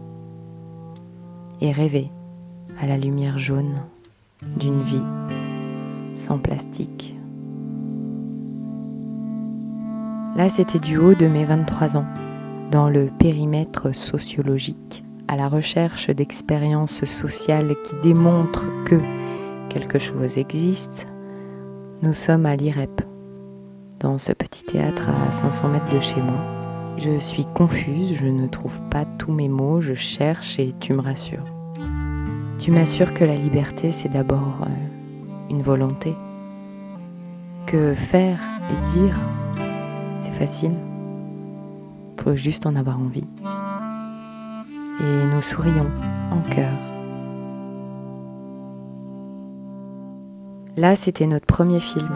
et 1.61 1.71
rêvé 1.71 2.11
à 2.81 2.85
la 2.85 2.97
lumière 2.97 3.39
jaune 3.39 3.81
d'une 4.57 4.81
vie 4.81 5.05
sans 6.15 6.37
plastique. 6.37 7.18
Là, 10.35 10.47
c'était 10.49 10.79
du 10.79 10.97
haut 10.97 11.15
de 11.15 11.27
mes 11.27 11.45
23 11.45 11.97
ans, 11.97 12.05
dans 12.71 12.89
le 12.89 13.09
périmètre 13.19 13.95
sociologique, 13.95 15.03
à 15.27 15.35
la 15.35 15.47
recherche 15.49 16.09
d'expériences 16.09 17.03
sociales 17.05 17.75
qui 17.83 17.95
démontrent 18.03 18.67
que 18.85 18.95
quelque 19.69 19.99
chose 19.99 20.37
existe. 20.37 21.07
Nous 22.01 22.13
sommes 22.13 22.45
à 22.45 22.55
l'IREP, 22.55 23.01
dans 23.99 24.17
ce 24.17 24.31
petit 24.31 24.63
théâtre 24.63 25.09
à 25.09 25.31
500 25.31 25.67
mètres 25.69 25.93
de 25.93 25.99
chez 25.99 26.21
moi. 26.21 26.39
Je 26.97 27.17
suis 27.17 27.45
confuse, 27.55 28.15
je 28.15 28.25
ne 28.25 28.47
trouve 28.47 28.79
pas 28.89 29.05
tous 29.17 29.31
mes 29.31 29.49
mots, 29.49 29.81
je 29.81 29.93
cherche 29.93 30.59
et 30.59 30.73
tu 30.79 30.93
me 30.93 31.01
rassures. 31.01 31.45
Tu 32.59 32.71
m'assures 32.71 33.13
que 33.13 33.23
la 33.23 33.35
liberté, 33.35 33.91
c'est 33.91 34.09
d'abord 34.09 34.61
euh, 34.63 35.49
une 35.49 35.61
volonté. 35.61 36.13
Que 37.65 37.93
faire 37.93 38.39
et 38.69 38.89
dire, 38.89 39.17
facile. 40.39 40.71
Faut 42.23 42.35
juste 42.35 42.65
en 42.65 42.75
avoir 42.77 42.97
envie. 42.97 43.27
Et 45.01 45.35
nous 45.35 45.41
sourions 45.41 45.89
en 46.31 46.41
cœur. 46.49 46.73
Là, 50.77 50.95
c'était 50.95 51.27
notre 51.27 51.45
premier 51.45 51.81
film, 51.81 52.09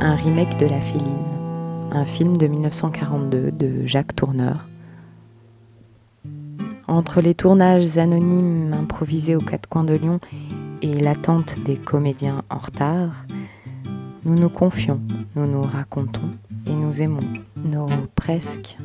un 0.00 0.16
remake 0.16 0.58
de 0.58 0.66
La 0.66 0.80
Féline, 0.80 1.28
un 1.92 2.04
film 2.04 2.36
de 2.36 2.48
1942 2.48 3.52
de 3.52 3.86
Jacques 3.86 4.16
Tourneur. 4.16 4.68
Entre 6.88 7.20
les 7.20 7.34
tournages 7.34 7.98
anonymes 7.98 8.72
improvisés 8.72 9.36
aux 9.36 9.40
quatre 9.40 9.68
coins 9.68 9.84
de 9.84 9.94
Lyon 9.94 10.18
et 10.82 10.94
l'attente 10.94 11.56
des 11.64 11.76
comédiens 11.76 12.42
en 12.50 12.58
retard, 12.58 13.26
nous 14.24 14.34
nous 14.34 14.48
confions, 14.48 15.00
nous 15.36 15.46
nous 15.46 15.62
racontons 15.62 16.30
et 16.66 16.72
nous 16.72 17.02
aimons 17.02 17.26
nos 17.56 17.88
presque 18.14 18.76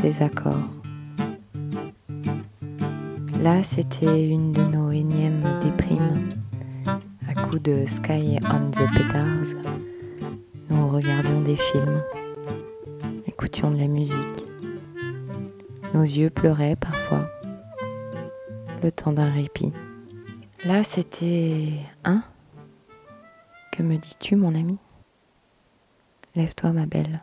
désaccords. 0.00 0.70
Là, 3.42 3.62
c'était 3.62 4.28
une 4.28 4.52
de 4.52 4.62
nos 4.62 4.90
énièmes 4.90 5.44
déprimes. 5.62 6.30
À 7.28 7.34
coup 7.34 7.58
de 7.58 7.84
Sky 7.86 8.38
on 8.42 8.70
the 8.70 8.90
Petars, 8.92 9.60
nous 10.70 10.88
regardions 10.88 11.42
des 11.42 11.56
films, 11.56 12.02
écoutions 13.26 13.70
de 13.70 13.78
la 13.78 13.86
musique. 13.86 14.46
Nos 15.94 16.02
yeux 16.02 16.30
pleuraient 16.30 16.76
parfois, 16.76 17.28
le 18.82 18.90
temps 18.90 19.12
d'un 19.12 19.30
répit. 19.30 19.72
Là, 20.64 20.82
c'était 20.82 21.68
Hein 22.04 22.24
Que 23.76 23.82
me 23.82 23.98
dis-tu, 23.98 24.36
mon 24.36 24.54
ami? 24.54 24.78
Lève-toi, 26.34 26.72
ma 26.72 26.86
belle. 26.86 27.20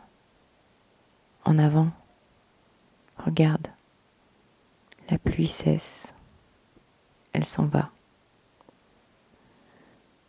En 1.44 1.58
avant. 1.58 1.88
Regarde. 3.18 3.66
La 5.10 5.18
pluie 5.18 5.48
cesse. 5.48 6.14
Elle 7.32 7.44
s'en 7.44 7.66
va. 7.66 7.90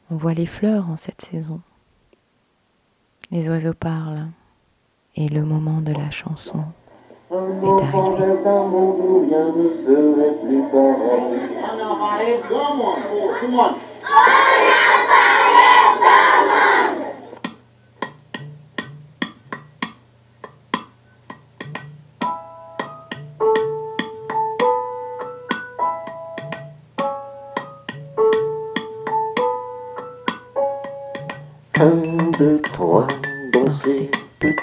On 0.09 0.17
voit 0.17 0.33
les 0.33 0.47
fleurs 0.47 0.89
en 0.89 0.97
cette 0.97 1.21
saison. 1.21 1.61
Les 3.29 3.47
oiseaux 3.47 3.75
parlent. 3.75 4.29
Et 5.15 5.29
le 5.29 5.45
moment 5.45 5.79
de 5.79 5.91
la 5.91 6.09
chanson 6.09 6.65
est 7.29 7.35
arrivé. 7.35 8.23
Un, 13.59 13.84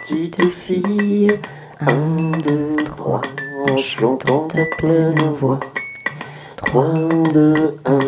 petite 0.03 0.49
fille. 0.49 1.39
Un, 1.81 2.33
deux, 2.39 2.75
trois, 2.85 3.23
en 3.71 3.77
chantant 3.77 4.49
à 4.55 4.65
pleine 4.77 5.33
voix. 5.39 5.61
Trois, 6.57 6.95
deux, 7.33 7.77
un, 7.85 8.01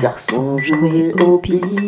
garçon 0.00 0.56
jouer 0.58 1.12
aux 1.20 1.38
billes. 1.38 1.85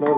Sur 0.00 0.08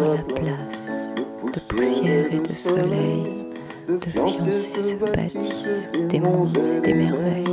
la 0.00 0.22
place 0.34 1.10
de 1.52 1.60
poussière 1.68 2.32
et 2.32 2.40
de 2.40 2.54
soleil, 2.54 3.52
de 3.86 3.98
fiancés 3.98 4.78
se 4.78 4.96
bâtissent 4.96 5.90
des 6.08 6.20
mondes 6.20 6.56
et 6.56 6.80
des 6.80 6.94
merveilles. 6.94 7.44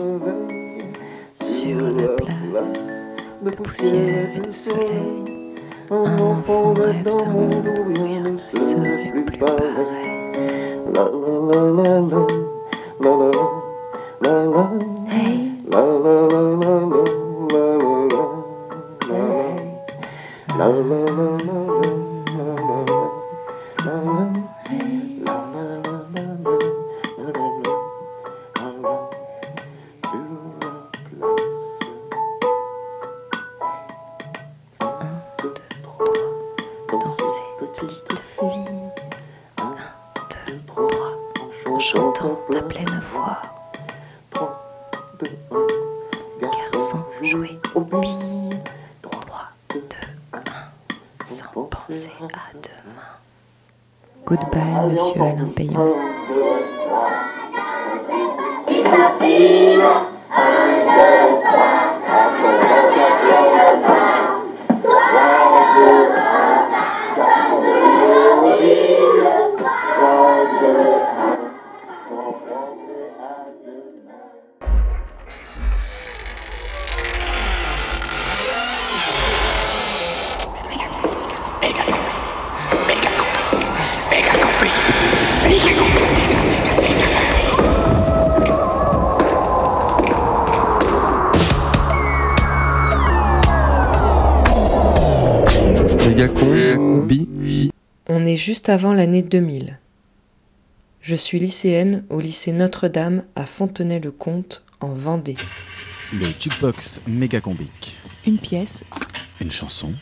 Sur 1.42 1.82
la 1.90 2.08
place 2.08 3.06
de 3.42 3.50
poussière 3.50 4.30
et 4.34 4.40
de 4.40 4.54
soleil, 4.54 5.56
un 5.90 6.18
enfant 6.18 6.74
rêve 6.74 7.04
d'un 7.04 7.26
monde 7.26 7.68
où 7.68 7.94
rien 7.94 8.22
ne 8.22 8.38
serait 8.38 9.12
plus 9.26 9.38
pareil. 9.38 9.82
Hey. 15.10 16.41
Dans 20.92 21.31
juste 98.62 98.70
avant 98.70 98.94
l'année 98.94 99.24
2000. 99.24 99.80
Je 101.02 101.16
suis 101.16 101.40
lycéenne 101.40 102.06
au 102.12 102.20
lycée 102.20 102.52
Notre-Dame 102.52 103.24
à 103.36 103.48
Fontenay-le-Comte 103.48 104.64
en 104.82 104.90
Vendée. 104.90 105.36
Le 106.14 106.28
jukebox 106.28 107.02
mégacombique. 107.08 107.98
Une 108.28 108.38
pièce, 108.38 108.84
Une 109.40 109.50
chanson. 109.50 109.94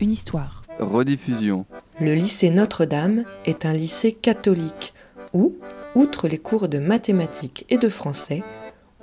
une 0.00 0.10
histoire. 0.10 0.64
Rediffusion. 0.80 1.66
Le 2.00 2.16
lycée 2.16 2.50
Notre-Dame 2.50 3.22
est 3.44 3.64
un 3.64 3.74
lycée 3.74 4.10
catholique 4.10 4.92
où, 5.32 5.54
outre 5.94 6.26
les 6.26 6.38
cours 6.38 6.68
de 6.68 6.80
mathématiques 6.80 7.64
et 7.68 7.78
de 7.78 7.88
français, 7.88 8.42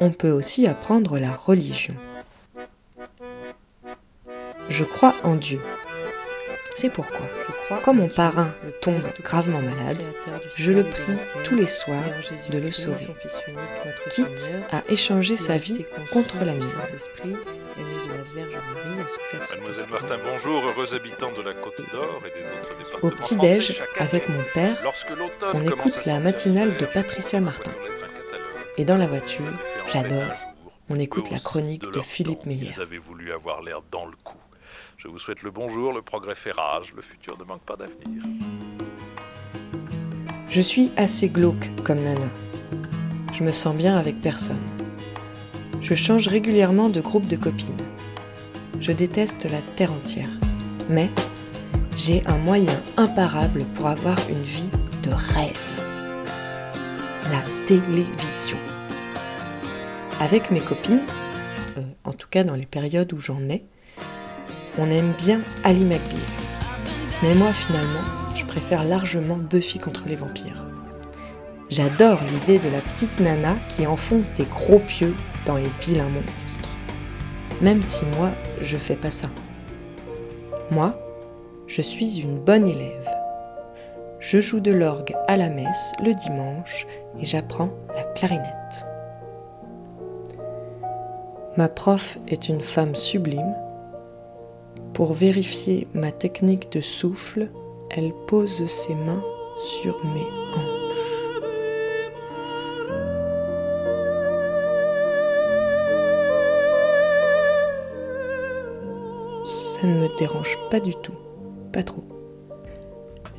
on 0.02 0.12
peut 0.12 0.32
aussi 0.32 0.68
apprendre 0.68 1.18
la 1.18 1.32
religion. 1.32 1.96
Je 4.68 4.84
crois 4.84 5.16
en 5.24 5.36
Dieu. 5.36 5.62
C'est 6.78 6.92
pourquoi, 6.92 7.26
quand 7.84 7.96
mon 7.96 8.08
parrain 8.08 8.54
tombe 8.82 9.02
gravement 9.24 9.62
malade, 9.62 10.04
je 10.56 10.72
le 10.72 10.84
prie 10.84 11.18
tous 11.44 11.56
les 11.56 11.66
soirs 11.66 12.04
de 12.52 12.60
le 12.60 12.72
sauver, 12.72 13.08
quitte 14.12 14.54
à 14.72 14.84
échanger 14.88 15.38
sa 15.38 15.58
vie 15.58 15.86
contre 16.14 16.38
la 16.46 16.54
mienne. 16.54 16.62
Mademoiselle 19.50 19.90
Martin, 19.90 20.18
bonjour, 20.24 20.70
heureux 20.70 20.86
de 20.86 21.42
la 21.42 21.54
Côte 21.56 21.82
d'Or 21.92 22.22
et 22.28 22.30
des 22.30 22.46
autres 22.46 22.78
départements 22.78 23.00
Au 23.02 23.10
petit-déj, 23.10 23.82
avec 23.98 24.30
mon 24.30 24.44
père, 24.54 24.78
on 25.56 25.64
écoute 25.64 26.06
la 26.06 26.20
matinale 26.20 26.78
de 26.78 26.86
Patricia 26.86 27.42
Martin. 27.42 27.72
Et 28.78 28.86
dans 28.86 28.98
la 28.98 29.08
voiture, 29.08 29.46
j'adore, 29.92 30.32
on 30.92 31.00
écoute 31.00 31.32
la 31.32 31.40
chronique 31.40 31.92
de 31.92 32.02
Philippe 32.02 32.46
Meyer. 32.46 32.72
Ils 32.76 32.82
avaient 32.82 33.00
voulu 33.00 33.34
avoir 33.34 33.64
l'air 33.64 33.82
dans 33.92 34.06
le 34.06 34.16
coup. 34.24 34.38
Je 34.98 35.08
vous 35.08 35.20
souhaite 35.20 35.44
le 35.44 35.52
bonjour, 35.52 35.94
le 35.94 36.02
progrès 36.02 36.34
fait 36.34 36.52
rage, 36.52 36.92
le 36.96 37.04
futur 37.04 37.38
ne 37.38 37.44
manque 37.44 37.62
pas 37.62 37.76
d'avenir. 37.76 38.24
Je 40.50 40.60
suis 40.60 40.92
assez 40.98 41.30
glauque 41.30 41.70
comme 41.84 42.00
Nana. 42.00 42.28
Je 43.32 43.44
me 43.44 43.52
sens 43.52 43.76
bien 43.76 43.96
avec 43.96 44.20
personne. 44.22 44.66
Je 45.82 45.94
change 45.94 46.28
régulièrement 46.28 46.90
de 46.90 47.00
groupe 47.00 47.28
de 47.28 47.36
copines. 47.36 47.78
Je 48.80 48.92
déteste 48.92 49.46
la 49.46 49.62
terre 49.76 49.94
entière. 49.94 50.30
Mais 50.90 51.12
j'ai 51.96 52.26
un 52.26 52.38
moyen 52.40 52.74
imparable 52.98 53.66
pour 53.76 53.86
avoir 53.86 54.18
une 54.30 54.42
vie 54.42 54.72
de 55.04 55.12
rêve. 55.12 55.62
La 57.32 57.44
télévision. 57.68 58.58
Avec 60.20 60.50
mes 60.50 60.60
copines, 60.60 61.06
euh, 61.78 61.82
en 62.04 62.14
tout 62.14 62.30
cas 62.32 62.44
dans 62.44 62.56
les 62.56 62.66
périodes 62.66 63.14
où 63.14 63.20
j'en 63.20 63.48
ai, 63.48 63.64
on 64.78 64.90
aime 64.90 65.14
bien 65.18 65.40
Ali 65.64 65.84
McBeal. 65.84 66.20
Mais 67.24 67.34
moi 67.34 67.52
finalement, 67.54 68.04
je 68.36 68.46
préfère 68.46 68.84
largement 68.84 69.38
Buffy 69.38 69.80
contre 69.80 70.04
les 70.08 70.16
vampires. 70.16 70.66
J'adore 71.70 72.20
l'idée 72.24 72.60
de 72.60 72.72
la 72.72 72.80
petite 72.80 73.20
nana 73.20 73.56
qui 73.70 73.86
enfonce 73.88 74.32
des 74.34 74.46
gros 74.46 74.80
pieux 74.80 75.14
dans 75.46 75.56
les 75.56 75.70
vilains 75.82 76.10
monstres. 76.10 76.70
Même 77.62 77.84
si 77.84 78.06
moi, 78.18 78.30
je 78.62 78.78
fais 78.78 78.96
pas 78.96 79.12
ça. 79.12 79.28
Moi, 80.72 80.98
je 81.68 81.82
suis 81.82 82.20
une 82.20 82.40
bonne 82.40 82.68
élève. 82.68 83.10
Je 84.20 84.40
joue 84.40 84.60
de 84.60 84.72
l'orgue 84.72 85.14
à 85.28 85.38
la 85.38 85.50
messe 85.50 85.94
le 86.04 86.14
dimanche 86.14 86.86
et 87.20 87.26
j'apprends 87.26 87.70
la 87.96 88.04
clarinette. 88.04 88.88
Ma 91.58 91.68
prof 91.68 92.18
est 92.28 92.50
une 92.50 92.62
femme 92.62 92.96
sublime. 92.96 93.56
Pour 94.94 95.14
vérifier 95.14 95.88
ma 95.94 96.12
technique 96.12 96.72
de 96.72 96.82
souffle, 96.82 97.50
elle 97.90 98.14
pose 98.28 98.66
ses 98.66 98.96
mains 98.96 99.24
sur 99.82 100.04
mes 100.06 100.26
hanches. 100.56 100.78
Ça 109.80 109.88
ne 109.88 110.00
me 110.00 110.18
dérange 110.18 110.58
pas 110.72 110.80
du 110.80 110.96
tout, 110.96 111.14
pas 111.72 111.84
trop. 111.84 112.04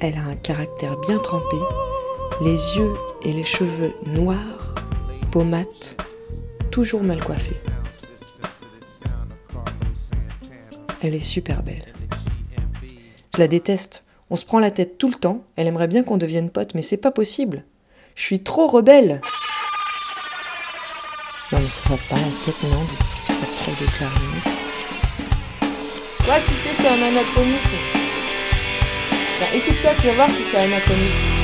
Elle 0.01 0.15
a 0.15 0.23
un 0.23 0.37
caractère 0.37 0.97
bien 1.01 1.19
trempé, 1.19 1.57
les 2.41 2.77
yeux 2.77 2.95
et 3.25 3.33
les 3.33 3.45
cheveux 3.45 3.93
noirs, 4.07 4.77
peau 5.33 5.43
mate, 5.43 5.97
toujours 6.71 7.03
mal 7.03 7.23
coiffée. 7.23 7.57
Elle 11.03 11.15
est 11.15 11.21
super 11.21 11.63
belle. 11.63 11.85
Je 13.35 13.41
la 13.41 13.49
déteste. 13.49 14.03
On 14.31 14.37
se 14.37 14.45
prend 14.45 14.59
la 14.59 14.71
tête 14.71 14.99
tout 14.99 15.09
le 15.09 15.15
temps. 15.15 15.45
Elle 15.57 15.69
aimerait 15.69 15.87
bien 15.87 16.03
qu'on 16.03 16.17
devienne 16.17 16.51
potes, 16.51 16.75
mais 16.75 16.83
c'est 16.83 16.97
pas 16.97 17.13
possible. 17.13 17.65
Je 18.15 18.25
suis 18.25 18.43
trop 18.43 18.67
rebelle. 18.67 19.21
Non, 21.53 21.59
mais 21.61 21.67
ça 21.67 21.91
va 21.91 21.97
pas 22.11 22.17
la 22.17 22.45
tête, 22.45 22.63
non, 22.65 22.83
de 22.83 23.33
sa 23.33 23.47
prof 23.47 23.81
de 23.81 23.87
clarinette. 23.97 24.59
Toi, 26.25 26.41
kiffer, 26.41 26.75
c'est 26.77 26.89
un 26.89 27.03
anachronisme. 27.03 27.79
Bah, 29.41 29.47
écoute 29.55 29.77
ça, 29.81 29.91
tu 30.01 30.09
vas 30.09 30.15
voir 30.15 30.29
si 30.31 30.43
c'est 30.43 30.59
anachronique. 30.59 31.38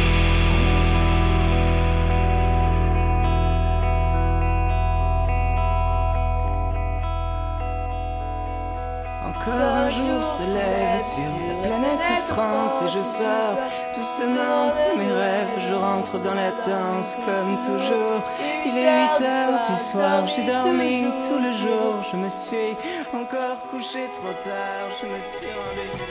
Jour 9.97 10.23
se 10.23 10.43
lève 10.43 10.99
sur 10.99 11.31
la 11.47 11.69
planète 11.69 12.07
France 12.27 12.83
et 12.83 12.89
je 12.89 13.03
sors 13.03 13.57
doucement 13.95 14.67
de 14.75 14.99
mes 14.99 15.13
rêves. 15.13 15.49
Je 15.59 15.75
rentre 15.75 16.19
dans 16.21 16.35
la 16.35 16.51
danse 16.67 17.17
comme 17.25 17.61
toujours. 17.61 18.23
Il 18.67 18.77
est 18.77 19.19
8 19.19 19.25
heures 19.25 19.61
du 19.71 19.77
soir, 19.77 20.27
j'ai 20.27 20.45
dormi 20.45 21.05
tout 21.27 21.39
le 21.39 21.53
jour. 21.53 22.03
Je 22.11 22.17
me 22.17 22.29
suis 22.29 22.77
encore 23.13 23.59
couché 23.71 24.01
trop 24.13 24.33
tard, 24.43 24.89
je 25.01 25.07
me 25.07 25.21
suis 25.21 25.47
rendu 25.47 26.03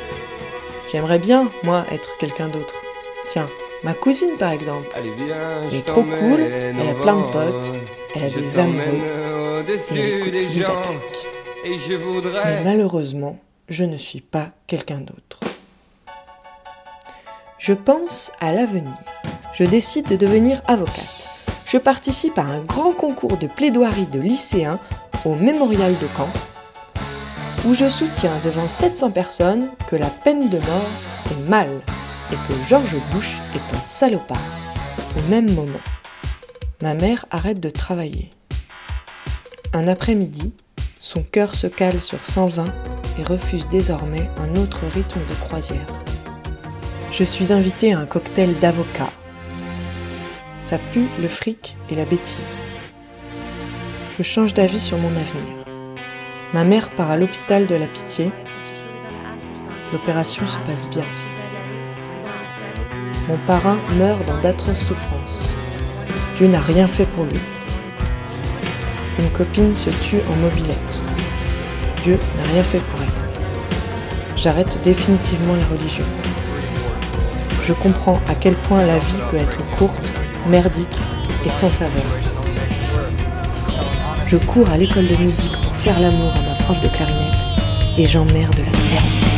J'aimerais 0.91 1.19
bien, 1.19 1.49
moi, 1.63 1.83
être 1.91 2.09
quelqu'un 2.19 2.47
d'autre. 2.47 2.75
Tiens, 3.27 3.49
ma 3.83 3.93
cousine 3.93 4.37
par 4.37 4.51
exemple. 4.51 4.87
Elle 4.95 5.75
est 5.75 5.85
trop 5.85 6.03
cool, 6.03 6.39
elle 6.39 6.89
a 6.89 6.93
plein 7.01 7.15
de 7.17 7.31
potes, 7.31 7.71
elle 8.15 8.23
a 8.25 8.29
des 8.29 8.59
amoureux, 8.59 9.63
et 9.67 9.95
elle 9.95 10.35
écoute 10.35 10.53
Lisa 10.53 10.69
Peck. 10.69 11.27
Et 11.65 11.79
je 11.79 11.89
Mais 11.91 11.95
voudrais. 11.95 12.61
malheureusement, 12.63 13.37
je 13.69 13.83
ne 13.83 13.97
suis 13.97 14.21
pas 14.21 14.49
quelqu'un 14.67 14.99
d'autre. 14.99 15.39
Je 17.57 17.73
pense 17.73 18.31
à 18.41 18.51
l'avenir. 18.51 18.93
Je 19.53 19.63
décide 19.63 20.07
de 20.07 20.15
devenir 20.15 20.61
avocate. 20.67 21.29
Je 21.65 21.77
participe 21.77 22.37
à 22.37 22.43
un 22.43 22.59
grand 22.59 22.93
concours 22.93 23.37
de 23.37 23.47
plaidoirie 23.47 24.07
de 24.07 24.19
lycéens 24.19 24.79
au 25.25 25.35
mémorial 25.35 25.97
de 25.97 26.07
Caen, 26.15 26.29
où 27.65 27.73
je 27.73 27.87
soutiens 27.87 28.37
devant 28.43 28.67
700 28.67 29.11
personnes 29.11 29.69
que 29.89 29.95
la 29.95 30.09
peine 30.09 30.49
de 30.49 30.57
mort 30.57 30.89
est 31.31 31.49
mal 31.49 31.69
et 32.31 32.35
que 32.35 32.67
George 32.67 32.95
Bush 33.11 33.37
est 33.55 33.75
un 33.75 33.79
salopard. 33.79 34.37
Au 35.17 35.21
même 35.29 35.51
moment, 35.53 35.79
ma 36.81 36.95
mère 36.95 37.25
arrête 37.31 37.59
de 37.59 37.69
travailler. 37.69 38.29
Un 39.71 39.87
après-midi, 39.87 40.53
son 40.99 41.23
cœur 41.23 41.55
se 41.55 41.67
cale 41.67 42.01
sur 42.01 42.25
120 42.25 42.65
et 43.19 43.23
refuse 43.23 43.67
désormais 43.67 44.29
un 44.37 44.55
autre 44.55 44.79
rythme 44.93 45.19
de 45.27 45.33
croisière. 45.35 45.85
Je 47.11 47.23
suis 47.23 47.53
invitée 47.53 47.93
à 47.93 47.99
un 47.99 48.05
cocktail 48.05 48.57
d'avocats. 48.59 49.11
Ça 50.59 50.79
pue 50.91 51.07
le 51.21 51.27
fric 51.27 51.77
et 51.89 51.95
la 51.95 52.05
bêtise. 52.05 52.57
Je 54.17 54.23
change 54.23 54.53
d'avis 54.53 54.79
sur 54.79 54.97
mon 54.97 55.09
avenir. 55.09 55.65
Ma 56.53 56.63
mère 56.63 56.89
part 56.91 57.11
à 57.11 57.17
l'hôpital 57.17 57.67
de 57.67 57.75
la 57.75 57.87
pitié. 57.87 58.31
L'opération 59.91 60.45
se 60.47 60.57
passe 60.59 60.89
bien. 60.89 61.05
Mon 63.27 63.37
parrain 63.47 63.77
meurt 63.97 64.25
dans 64.27 64.41
d'atroces 64.41 64.85
souffrances. 64.85 65.49
Dieu 66.37 66.47
n'a 66.47 66.61
rien 66.61 66.87
fait 66.87 67.05
pour 67.05 67.25
lui. 67.25 67.39
Une 69.19 69.29
copine 69.29 69.75
se 69.75 69.89
tue 69.89 70.21
en 70.31 70.35
mobilette. 70.35 71.03
Dieu 72.03 72.19
n'a 72.37 72.43
rien 72.51 72.63
fait 72.63 72.79
pour 72.79 72.99
elle. 73.01 74.35
J'arrête 74.35 74.81
définitivement 74.83 75.55
la 75.55 75.65
religion. 75.65 76.03
Je 77.63 77.71
comprends 77.71 78.19
à 78.27 78.35
quel 78.35 78.55
point 78.55 78.85
la 78.85 78.99
vie 78.99 79.21
peut 79.31 79.37
être 79.37 79.63
courte, 79.77 80.11
merdique 80.45 80.99
et 81.45 81.49
sans 81.49 81.71
saveur. 81.71 82.03
Je 84.25 84.35
cours 84.35 84.69
à 84.69 84.77
l'école 84.77 85.07
de 85.07 85.15
musique 85.15 85.53
pour 85.63 85.75
faire 85.77 85.99
l'amour 86.01 86.33
à 86.35 86.41
ma 86.41 86.55
prof 86.63 86.81
de 86.81 86.89
clarinette 86.89 87.97
et 87.97 88.05
j'emmerde 88.05 88.57
la 88.59 88.65
terre 88.65 89.03
entière. 89.05 89.32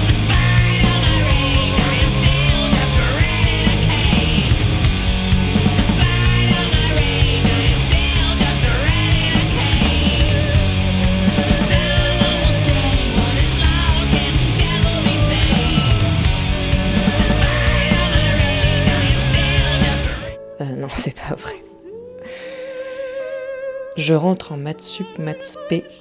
Je 24.07 24.13
rentre 24.13 24.51
en 24.51 24.57
maths 24.57 24.83
sup, 24.83 25.07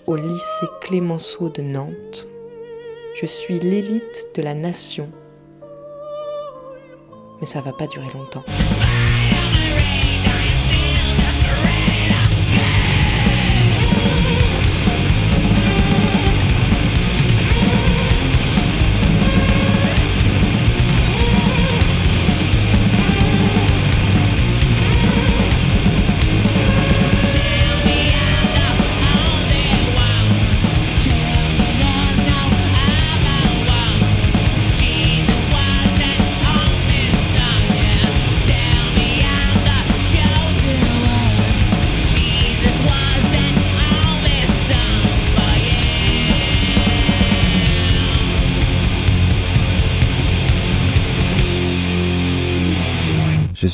au 0.07 0.15
lycée 0.15 0.67
Clémenceau 0.83 1.49
de 1.49 1.63
Nantes. 1.63 2.29
Je 3.15 3.25
suis 3.25 3.59
l'élite 3.59 4.27
de 4.35 4.43
la 4.43 4.53
nation. 4.53 5.09
Mais 7.41 7.47
ça 7.47 7.63
va 7.63 7.73
pas 7.73 7.87
durer 7.87 8.13
longtemps. 8.13 8.45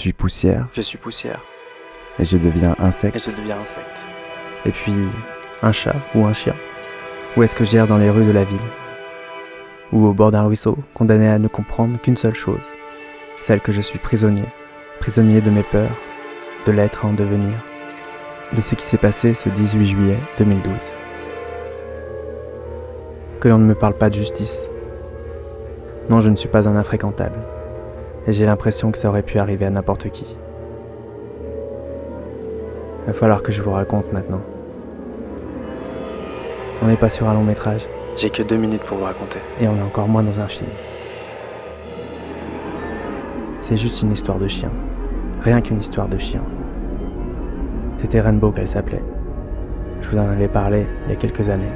Suis 0.00 0.12
poussière. 0.14 0.66
Je 0.72 0.80
suis 0.80 0.96
poussière. 0.96 1.42
Et 2.18 2.24
je 2.24 2.38
deviens 2.38 2.74
insecte. 2.78 3.16
Et 3.16 3.18
je 3.18 3.36
deviens 3.36 3.58
insecte. 3.58 4.00
Et 4.64 4.70
puis, 4.70 4.94
un 5.62 5.72
chat 5.72 5.96
ou 6.14 6.24
un 6.24 6.32
chien 6.32 6.54
Où 7.36 7.42
est-ce 7.42 7.54
que 7.54 7.64
j'erre 7.64 7.86
dans 7.86 7.98
les 7.98 8.08
rues 8.08 8.24
de 8.24 8.32
la 8.32 8.44
ville? 8.44 8.58
Ou 9.92 10.06
au 10.06 10.14
bord 10.14 10.30
d'un 10.30 10.44
ruisseau, 10.44 10.78
condamné 10.94 11.28
à 11.28 11.38
ne 11.38 11.48
comprendre 11.48 12.00
qu'une 12.00 12.16
seule 12.16 12.34
chose, 12.34 12.64
celle 13.42 13.60
que 13.60 13.72
je 13.72 13.82
suis 13.82 13.98
prisonnier, 13.98 14.46
prisonnier 15.00 15.42
de 15.42 15.50
mes 15.50 15.64
peurs, 15.64 15.96
de 16.64 16.72
l'être 16.72 17.04
à 17.04 17.08
en 17.08 17.12
devenir, 17.12 17.52
de 18.56 18.60
ce 18.62 18.76
qui 18.76 18.86
s'est 18.86 18.96
passé 18.96 19.34
ce 19.34 19.50
18 19.50 19.86
juillet 19.86 20.18
2012. 20.38 20.72
Que 23.38 23.48
l'on 23.48 23.58
ne 23.58 23.66
me 23.66 23.74
parle 23.74 23.98
pas 23.98 24.08
de 24.08 24.14
justice. 24.14 24.66
Non, 26.08 26.20
je 26.20 26.30
ne 26.30 26.36
suis 26.36 26.48
pas 26.48 26.66
un 26.68 26.76
infréquentable. 26.76 27.38
Et 28.26 28.33
j'ai 28.33 28.46
l'impression 28.46 28.92
que 28.92 28.98
ça 28.98 29.09
aurait 29.09 29.22
pu 29.22 29.38
arriver 29.38 29.66
à 29.66 29.70
n'importe 29.70 30.11
qui. 30.11 30.37
Va 33.06 33.12
falloir 33.12 33.42
que 33.42 33.50
je 33.50 33.62
vous 33.62 33.70
raconte 33.70 34.12
maintenant. 34.12 34.42
On 36.83 36.87
n'est 36.87 36.96
pas 36.96 37.11
sur 37.11 37.28
un 37.28 37.35
long 37.35 37.44
métrage. 37.44 37.87
J'ai 38.16 38.30
que 38.30 38.42
deux 38.42 38.56
minutes 38.56 38.83
pour 38.83 38.98
vous 38.98 39.04
raconter. 39.04 39.38
Et 39.61 39.68
on 39.68 39.76
est 39.76 39.83
encore 39.83 40.09
moins 40.09 40.22
dans 40.22 40.38
un 40.40 40.46
film. 40.46 40.70
C'est 43.62 43.76
juste 43.76 44.02
une 44.02 44.12
histoire 44.12 44.38
de 44.38 44.48
chien. 44.48 44.70
Rien 45.40 45.61
qu'une 45.61 45.80
histoire 45.80 46.09
de 46.09 46.18
chien. 46.18 46.42
C'était 47.98 48.20
Rainbow 48.20 48.50
qu'elle 48.52 48.68
s'appelait. 48.68 49.02
Je 50.02 50.11
vous 50.11 50.18
en 50.18 50.28
avais 50.28 50.48
parlé 50.48 50.87
il 51.06 51.11
y 51.11 51.12
a 51.12 51.16
quelques 51.16 51.48
années. 51.48 51.72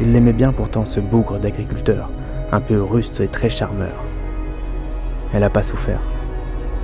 Il 0.00 0.12
l'aimait 0.12 0.32
bien 0.32 0.52
pourtant 0.52 0.84
ce 0.84 1.00
bougre 1.00 1.38
d'agriculteur, 1.38 2.10
un 2.52 2.60
peu 2.60 2.82
ruste 2.82 3.20
et 3.20 3.28
très 3.28 3.50
charmeur. 3.50 4.09
Elle 5.32 5.40
n'a 5.40 5.50
pas 5.50 5.62
souffert. 5.62 6.00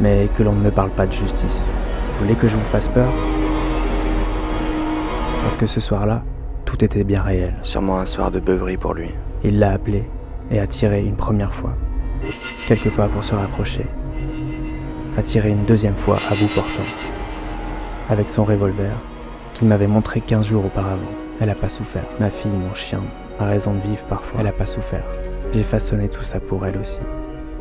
Mais 0.01 0.29
que 0.37 0.43
l'on 0.43 0.53
ne 0.53 0.61
me 0.63 0.71
parle 0.71 0.91
pas 0.91 1.07
de 1.07 1.13
justice. 1.13 1.67
Vous 2.13 2.25
voulez 2.25 2.37
que 2.37 2.49
je 2.49 2.57
vous 2.57 2.65
fasse 2.65 2.89
peur? 2.89 3.11
Parce 5.43 5.57
que 5.57 5.67
ce 5.67 5.81
soir-là, 5.81 6.23
tout 6.65 6.85
était 6.85 7.05
bien 7.05 7.23
réel. 7.23 7.55
Sûrement 7.63 7.99
un 7.99 8.07
soir 8.07 8.31
de 8.31 8.41
beuverie 8.41 8.77
pour 8.77 8.95
lui. 8.95 9.11
Il 9.45 9.59
l'a 9.59 9.73
appelé 9.73 10.05
et 10.51 10.61
a 10.61 10.67
tiré 10.67 11.05
une 11.05 11.17
première 11.17 11.55
fois. 11.55 11.75
Quelques 12.67 12.95
pas 12.95 13.09
pour 13.09 13.25
se 13.25 13.35
rapprocher. 13.35 13.87
A 15.17 15.23
tiré 15.23 15.51
une 15.51 15.65
deuxième 15.65 15.97
fois 15.97 16.19
à 16.29 16.35
bout 16.35 16.49
portant. 16.55 16.83
Avec 18.09 18.29
son 18.29 18.45
revolver, 18.45 18.93
qu'il 19.55 19.69
m'avait 19.69 19.87
montré 19.87 20.21
15 20.21 20.47
jours 20.47 20.67
auparavant. 20.67 21.03
Elle 21.41 21.49
n'a 21.49 21.55
pas 21.55 21.69
souffert. 21.69 22.07
Ma 22.21 22.31
fille, 22.31 22.51
mon 22.51 22.75
chien, 22.75 23.01
a 23.39 23.47
raison 23.47 23.75
de 23.75 23.81
vivre 23.81 24.03
parfois. 24.09 24.41
Elle 24.41 24.47
n'a 24.47 24.53
pas 24.53 24.67
souffert. 24.67 25.07
J'ai 25.53 25.63
façonné 25.63 26.09
tout 26.09 26.23
ça 26.23 26.41
pour 26.41 26.67
elle 26.67 26.77
aussi. 26.77 27.01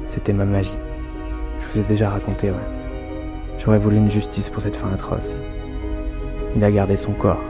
C'était 0.07 0.33
ma 0.33 0.45
magie. 0.45 0.77
Je 1.59 1.67
vous 1.67 1.79
ai 1.79 1.83
déjà 1.83 2.09
raconté, 2.09 2.49
ouais. 2.49 2.57
J'aurais 3.57 3.79
voulu 3.79 3.97
une 3.97 4.09
justice 4.09 4.49
pour 4.49 4.61
cette 4.61 4.75
fin 4.75 4.91
atroce. 4.91 5.41
Il 6.55 6.63
a 6.63 6.71
gardé 6.71 6.97
son 6.97 7.13
corps. 7.13 7.41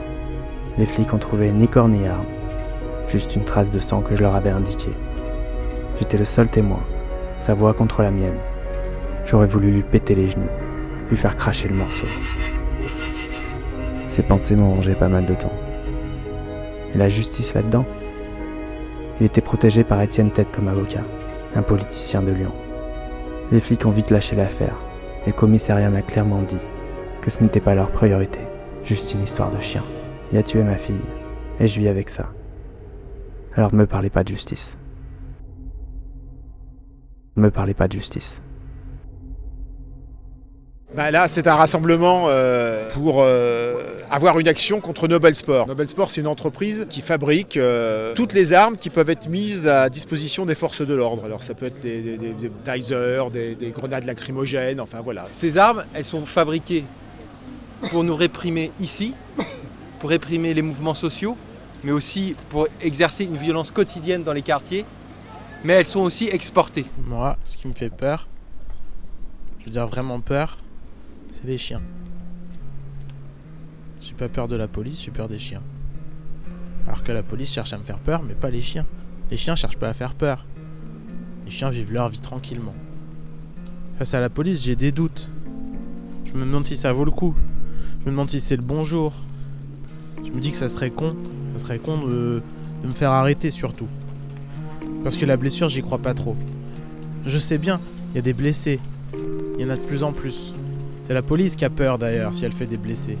Les 0.78 0.86
flics 0.86 1.12
ont 1.12 1.18
trouvé 1.18 1.52
ni 1.52 1.68
corps 1.68 1.88
ni 1.88 2.06
arme. 2.06 2.26
Juste 3.08 3.36
une 3.36 3.44
trace 3.44 3.70
de 3.70 3.78
sang 3.78 4.00
que 4.00 4.16
je 4.16 4.22
leur 4.22 4.34
avais 4.34 4.50
indiquée. 4.50 4.94
J'étais 5.98 6.18
le 6.18 6.24
seul 6.24 6.48
témoin. 6.48 6.80
Sa 7.40 7.54
voix 7.54 7.74
contre 7.74 8.02
la 8.02 8.10
mienne. 8.10 8.38
J'aurais 9.24 9.46
voulu 9.46 9.70
lui 9.70 9.82
péter 9.82 10.14
les 10.14 10.30
genoux. 10.30 10.48
Lui 11.10 11.16
faire 11.16 11.36
cracher 11.36 11.68
le 11.68 11.76
morceau. 11.76 12.06
Ces 14.06 14.22
pensées 14.22 14.56
m'ont 14.56 14.74
rongé 14.74 14.94
pas 14.94 15.08
mal 15.08 15.26
de 15.26 15.34
temps. 15.34 15.52
Et 16.94 16.98
la 16.98 17.08
justice 17.08 17.54
là-dedans? 17.54 17.84
Il 19.20 19.26
était 19.26 19.40
protégé 19.40 19.84
par 19.84 20.00
Étienne 20.02 20.30
Tête 20.30 20.50
comme 20.52 20.68
avocat, 20.68 21.02
un 21.56 21.62
politicien 21.62 22.22
de 22.22 22.32
Lyon. 22.32 22.52
Les 23.50 23.60
flics 23.60 23.86
ont 23.86 23.90
vite 23.90 24.10
lâché 24.10 24.36
l'affaire, 24.36 24.76
le 25.26 25.32
commissariat 25.32 25.90
m'a 25.90 26.02
clairement 26.02 26.42
dit 26.42 26.58
que 27.20 27.30
ce 27.30 27.42
n'était 27.42 27.60
pas 27.60 27.74
leur 27.74 27.90
priorité, 27.90 28.40
juste 28.84 29.12
une 29.12 29.22
histoire 29.22 29.50
de 29.50 29.60
chien. 29.60 29.82
Il 30.32 30.38
a 30.38 30.42
tué 30.42 30.62
ma 30.62 30.76
fille, 30.76 30.94
et 31.58 31.66
je 31.66 31.80
vis 31.80 31.88
avec 31.88 32.10
ça. 32.10 32.32
Alors 33.54 33.74
me 33.74 33.86
parlez 33.86 34.10
pas 34.10 34.22
de 34.22 34.28
justice. 34.28 34.76
Me 37.36 37.50
parlez 37.50 37.74
pas 37.74 37.88
de 37.88 37.92
justice. 37.92 38.42
Bah 40.94 41.10
là, 41.10 41.26
c'est 41.28 41.46
un 41.46 41.56
rassemblement 41.56 42.26
euh, 42.28 42.88
pour 42.92 43.20
euh, 43.20 43.98
avoir 44.10 44.38
une 44.38 44.48
action 44.48 44.80
contre 44.80 45.08
Nobel 45.08 45.34
Sport. 45.34 45.66
Nobel 45.66 45.88
Sport, 45.88 46.10
c'est 46.10 46.20
une 46.20 46.26
entreprise 46.28 46.86
qui 46.88 47.00
fabrique 47.00 47.56
euh, 47.56 48.14
toutes 48.14 48.32
les 48.32 48.52
armes 48.52 48.76
qui 48.76 48.88
peuvent 48.88 49.10
être 49.10 49.28
mises 49.28 49.66
à 49.66 49.90
disposition 49.90 50.46
des 50.46 50.54
forces 50.54 50.82
de 50.82 50.94
l'ordre. 50.94 51.24
Alors 51.24 51.42
ça 51.42 51.54
peut 51.54 51.66
être 51.66 51.82
des, 51.82 52.00
des, 52.00 52.16
des, 52.16 52.30
des 52.30 52.50
tasers, 52.64 53.30
des, 53.30 53.56
des 53.56 53.72
grenades 53.72 54.04
lacrymogènes, 54.04 54.80
enfin 54.80 55.00
voilà. 55.02 55.26
Ces 55.32 55.58
armes, 55.58 55.84
elles 55.92 56.04
sont 56.04 56.24
fabriquées 56.24 56.84
pour 57.90 58.04
nous 58.04 58.14
réprimer 58.14 58.70
ici, 58.80 59.14
pour 59.98 60.10
réprimer 60.10 60.54
les 60.54 60.62
mouvements 60.62 60.94
sociaux, 60.94 61.36
mais 61.82 61.92
aussi 61.92 62.36
pour 62.48 62.68
exercer 62.80 63.24
une 63.24 63.36
violence 63.36 63.70
quotidienne 63.72 64.22
dans 64.22 64.32
les 64.32 64.42
quartiers. 64.42 64.84
Mais 65.64 65.74
elles 65.74 65.84
sont 65.84 66.00
aussi 66.00 66.28
exportées. 66.28 66.86
Moi, 66.96 67.36
ce 67.44 67.56
qui 67.56 67.66
me 67.66 67.74
fait 67.74 67.90
peur, 67.90 68.28
je 69.60 69.66
veux 69.66 69.72
dire 69.72 69.86
vraiment 69.88 70.20
peur, 70.20 70.58
c'est 71.36 71.46
les 71.46 71.58
chiens. 71.58 71.82
J'ai 74.00 74.14
pas 74.14 74.30
peur 74.30 74.48
de 74.48 74.56
la 74.56 74.68
police, 74.68 75.04
j'ai 75.04 75.10
peur 75.10 75.28
des 75.28 75.38
chiens. 75.38 75.62
Alors 76.86 77.02
que 77.02 77.12
la 77.12 77.22
police 77.22 77.52
cherche 77.52 77.74
à 77.74 77.78
me 77.78 77.84
faire 77.84 77.98
peur, 77.98 78.22
mais 78.22 78.32
pas 78.32 78.48
les 78.48 78.62
chiens. 78.62 78.86
Les 79.30 79.36
chiens 79.36 79.54
cherchent 79.54 79.76
pas 79.76 79.88
à 79.88 79.92
faire 79.92 80.14
peur. 80.14 80.46
Les 81.44 81.50
chiens 81.50 81.68
vivent 81.68 81.92
leur 81.92 82.08
vie 82.08 82.20
tranquillement. 82.20 82.74
Face 83.98 84.14
à 84.14 84.20
la 84.20 84.30
police, 84.30 84.64
j'ai 84.64 84.76
des 84.76 84.92
doutes. 84.92 85.28
Je 86.24 86.32
me 86.32 86.40
demande 86.40 86.64
si 86.64 86.74
ça 86.74 86.92
vaut 86.92 87.04
le 87.04 87.10
coup. 87.10 87.34
Je 88.00 88.06
me 88.06 88.12
demande 88.12 88.30
si 88.30 88.40
c'est 88.40 88.56
le 88.56 88.62
bon 88.62 88.82
jour. 88.82 89.12
Je 90.24 90.30
me 90.32 90.40
dis 90.40 90.52
que 90.52 90.56
ça 90.56 90.68
serait 90.68 90.90
con. 90.90 91.14
Ça 91.52 91.66
serait 91.66 91.78
con 91.78 91.98
de, 92.06 92.42
de 92.82 92.88
me 92.88 92.94
faire 92.94 93.10
arrêter 93.10 93.50
surtout. 93.50 93.88
Parce 95.04 95.18
que 95.18 95.26
la 95.26 95.36
blessure, 95.36 95.68
j'y 95.68 95.82
crois 95.82 95.98
pas 95.98 96.14
trop. 96.14 96.34
Je 97.26 97.38
sais 97.38 97.58
bien, 97.58 97.78
il 98.12 98.16
y 98.16 98.18
a 98.18 98.22
des 98.22 98.32
blessés. 98.32 98.80
Il 99.58 99.60
y 99.60 99.64
en 99.66 99.70
a 99.70 99.76
de 99.76 99.82
plus 99.82 100.02
en 100.02 100.12
plus. 100.12 100.54
C'est 101.06 101.14
la 101.14 101.22
police 101.22 101.54
qui 101.54 101.64
a 101.64 101.70
peur 101.70 101.98
d'ailleurs 101.98 102.34
si 102.34 102.44
elle 102.44 102.52
fait 102.52 102.66
des 102.66 102.76
blessés. 102.76 103.16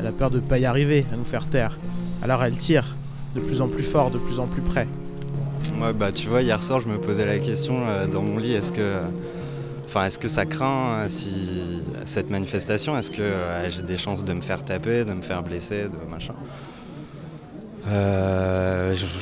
Elle 0.00 0.06
a 0.06 0.12
peur 0.12 0.30
de 0.30 0.40
pas 0.40 0.58
y 0.58 0.64
arriver, 0.64 1.04
à 1.12 1.16
nous 1.16 1.24
faire 1.24 1.46
taire. 1.46 1.78
Alors 2.22 2.42
elle 2.42 2.56
tire, 2.56 2.96
de 3.34 3.40
plus 3.40 3.60
en 3.60 3.68
plus 3.68 3.82
fort, 3.82 4.10
de 4.10 4.16
plus 4.16 4.40
en 4.40 4.46
plus 4.46 4.62
près. 4.62 4.88
Ouais, 5.78 5.92
bah 5.92 6.12
tu 6.12 6.28
vois, 6.28 6.40
hier 6.40 6.62
soir, 6.62 6.80
je 6.80 6.88
me 6.88 6.96
posais 6.96 7.26
la 7.26 7.38
question 7.38 7.86
euh, 7.86 8.06
dans 8.06 8.22
mon 8.22 8.38
lit, 8.38 8.54
est-ce 8.54 8.72
que, 8.72 9.00
enfin, 9.84 10.06
est-ce 10.06 10.18
que 10.18 10.28
ça 10.28 10.46
craint 10.46 11.00
euh, 11.00 11.08
si 11.10 11.82
cette 12.06 12.30
manifestation, 12.30 12.96
est-ce 12.96 13.10
que 13.10 13.20
euh, 13.20 13.68
j'ai 13.68 13.82
des 13.82 13.98
chances 13.98 14.24
de 14.24 14.32
me 14.32 14.40
faire 14.40 14.64
taper, 14.64 15.04
de 15.04 15.12
me 15.12 15.20
faire 15.20 15.42
blesser, 15.42 15.82
de 15.82 16.10
machin? 16.10 16.34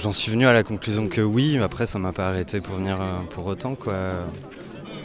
J'en 0.01 0.13
suis 0.13 0.31
venu 0.31 0.47
à 0.47 0.53
la 0.53 0.63
conclusion 0.63 1.09
que 1.09 1.21
oui, 1.21 1.57
mais 1.57 1.65
après 1.65 1.87
ça 1.87 1.99
m'a 1.99 2.13
pas 2.13 2.29
arrêté 2.29 2.61
pour 2.61 2.77
venir 2.77 2.99
pour 3.31 3.47
autant 3.47 3.75
quoi. 3.75 3.95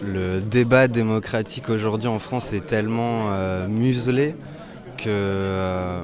Le 0.02 0.40
débat 0.40 0.88
démocratique 0.88 1.70
aujourd'hui 1.70 2.08
en 2.08 2.20
France 2.20 2.54
est 2.54 2.66
tellement 2.66 3.32
euh, 3.32 3.68
muselé 3.68 4.36
que 4.98 5.06
euh, 5.08 6.02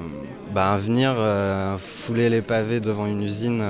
bah, 0.53 0.77
venir 0.77 1.15
euh, 1.17 1.77
fouler 1.77 2.29
les 2.29 2.41
pavés 2.41 2.79
devant 2.81 3.05
une 3.05 3.21
usine 3.21 3.63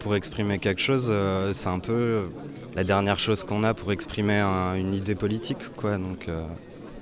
pour 0.00 0.14
exprimer 0.16 0.58
quelque 0.58 0.80
chose, 0.80 1.12
c'est 1.52 1.68
un 1.68 1.78
peu 1.80 2.28
la 2.74 2.84
dernière 2.84 3.18
chose 3.18 3.44
qu'on 3.44 3.64
a 3.64 3.74
pour 3.74 3.92
exprimer 3.92 4.38
un- 4.38 4.74
une 4.74 4.94
idée 4.94 5.14
politique, 5.14 5.58
quoi. 5.76 5.96
Donc, 5.98 6.28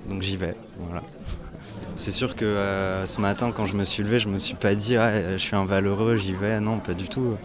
donc 0.09 0.23
j'y 0.23 0.37
vais, 0.37 0.55
voilà. 0.79 1.03
C'est 1.97 2.13
sûr 2.13 2.35
que 2.35 2.57
ce 3.05 3.21
matin, 3.21 3.53
quand 3.55 3.67
je 3.67 3.77
me 3.77 3.85
suis 3.85 4.03
levé, 4.03 4.19
je 4.21 4.29
me 4.29 4.39
suis 4.39 4.55
pas 4.55 4.75
dit, 4.75 4.97
ah, 4.97 5.33
je 5.33 5.37
suis 5.39 5.55
un 5.55 5.65
valeureux, 5.65 6.17
j'y 6.17 6.33
vais. 6.33 6.61
Non, 6.61 6.79
pas 6.79 6.95
du 6.95 7.09
tout. 7.09 7.37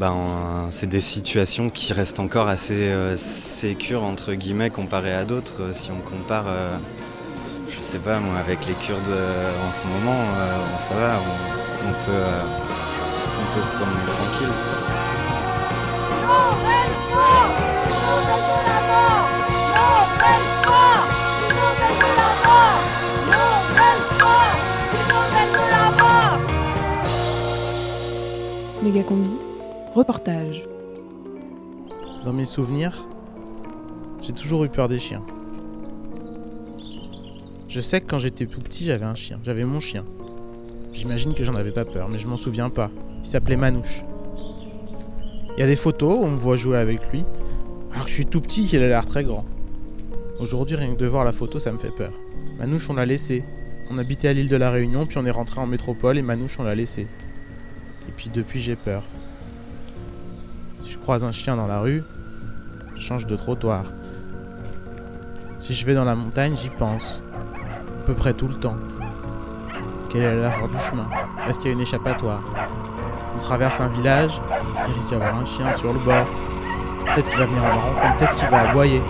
Ben, 0.00 0.68
c'est 0.70 0.86
des 0.86 1.02
situations 1.02 1.68
qui 1.68 1.92
restent 1.92 2.20
encore 2.20 2.48
assez 2.48 2.88
euh, 2.88 3.18
sécures, 3.18 4.02
entre 4.02 4.32
guillemets, 4.32 4.70
comparées 4.70 5.12
à 5.12 5.26
d'autres. 5.26 5.60
Euh, 5.60 5.74
Si 5.74 5.90
on 5.90 6.00
compare, 6.00 6.46
euh, 6.48 6.74
je 7.68 7.82
sais 7.82 7.98
pas, 7.98 8.18
moi, 8.18 8.38
avec 8.38 8.66
les 8.66 8.72
Kurdes 8.72 8.98
en 8.98 9.72
ce 9.74 9.86
moment, 9.86 10.24
ça 10.88 10.94
va, 10.94 11.16
on, 11.86 11.92
peut, 12.06 12.24
on 13.42 13.54
peut 13.54 13.62
se 13.62 13.70
promener 13.72 14.06
tranquille. 14.06 14.48
Méga 28.82 29.02
combi, 29.02 29.49
reportage. 29.94 30.62
Dans 32.24 32.32
mes 32.32 32.44
souvenirs, 32.44 33.06
j'ai 34.20 34.32
toujours 34.32 34.64
eu 34.64 34.68
peur 34.68 34.88
des 34.88 34.98
chiens. 34.98 35.22
Je 37.68 37.80
sais 37.80 38.00
que 38.00 38.06
quand 38.06 38.18
j'étais 38.18 38.46
tout 38.46 38.60
petit, 38.60 38.84
j'avais 38.84 39.04
un 39.04 39.14
chien. 39.14 39.40
J'avais 39.42 39.64
mon 39.64 39.80
chien. 39.80 40.04
J'imagine 40.92 41.34
que 41.34 41.44
j'en 41.44 41.54
avais 41.54 41.72
pas 41.72 41.84
peur, 41.84 42.08
mais 42.08 42.18
je 42.18 42.28
m'en 42.28 42.36
souviens 42.36 42.68
pas. 42.68 42.90
Il 43.20 43.26
s'appelait 43.26 43.56
Manouche. 43.56 44.04
Il 45.56 45.60
y 45.60 45.62
a 45.62 45.66
des 45.66 45.76
photos 45.76 46.18
on 46.22 46.30
me 46.30 46.38
voit 46.38 46.56
jouer 46.56 46.78
avec 46.78 47.10
lui. 47.10 47.24
Alors 47.92 48.04
que 48.04 48.10
je 48.10 48.14
suis 48.14 48.26
tout 48.26 48.40
petit, 48.40 48.66
il 48.66 48.82
a 48.82 48.88
l'air 48.88 49.06
très 49.06 49.24
grand. 49.24 49.44
Aujourd'hui, 50.38 50.76
rien 50.76 50.94
que 50.94 51.00
de 51.00 51.06
voir 51.06 51.24
la 51.24 51.32
photo, 51.32 51.58
ça 51.58 51.72
me 51.72 51.78
fait 51.78 51.90
peur. 51.90 52.12
Manouche, 52.58 52.88
on 52.90 52.94
l'a 52.94 53.06
laissé. 53.06 53.44
On 53.90 53.98
habitait 53.98 54.28
à 54.28 54.32
l'île 54.32 54.48
de 54.48 54.56
la 54.56 54.70
Réunion, 54.70 55.06
puis 55.06 55.18
on 55.18 55.26
est 55.26 55.30
rentré 55.30 55.60
en 55.60 55.66
métropole 55.66 56.16
et 56.16 56.22
Manouche, 56.22 56.58
on 56.60 56.62
l'a 56.62 56.76
laissé. 56.76 57.02
Et 58.08 58.12
puis 58.16 58.30
depuis, 58.32 58.60
j'ai 58.60 58.76
peur. 58.76 59.02
Croise 61.02 61.24
un 61.24 61.32
chien 61.32 61.56
dans 61.56 61.66
la 61.66 61.80
rue, 61.80 62.04
change 62.96 63.26
de 63.26 63.34
trottoir. 63.34 63.84
Si 65.58 65.74
je 65.74 65.84
vais 65.84 65.94
dans 65.94 66.04
la 66.04 66.14
montagne, 66.14 66.54
j'y 66.54 66.68
pense. 66.70 67.22
À 68.02 68.06
peu 68.06 68.14
près 68.14 68.32
tout 68.32 68.48
le 68.48 68.54
temps. 68.54 68.76
Quelle 70.10 70.22
est 70.22 70.40
la 70.40 70.50
du 70.50 70.78
chemin? 70.88 71.06
Est-ce 71.48 71.58
qu'il 71.58 71.68
y 71.68 71.70
a 71.70 71.74
une 71.74 71.80
échappatoire? 71.80 72.42
On 73.34 73.38
traverse 73.38 73.80
un 73.80 73.88
village, 73.88 74.40
il 74.88 74.94
risque 74.94 75.08
d'y 75.08 75.14
avoir 75.14 75.36
un 75.36 75.44
chien 75.44 75.72
sur 75.78 75.92
le 75.92 75.98
bord. 76.00 76.26
Peut-être 77.06 77.28
qu'il 77.28 77.38
va 77.38 77.46
venir 77.46 77.64
à 77.64 77.68
ma 77.68 77.74
rencontre, 77.74 78.16
peut-être 78.18 78.36
qu'il 78.36 78.48
va 78.48 78.70
aboyer. 78.70 79.02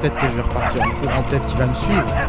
Peut-être 0.00 0.18
que 0.18 0.28
je 0.28 0.36
vais 0.36 0.42
repartir 0.42 0.82
en 0.82 0.90
courant, 0.90 1.22
peut-être 1.24 1.46
qu'il 1.46 1.58
va 1.58 1.66
me 1.66 1.74
suivre. 1.74 2.06
Je 2.06 2.24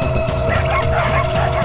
pense 0.00 0.16
à 0.16 0.26
tout 0.26 0.38
ça. 0.38 1.63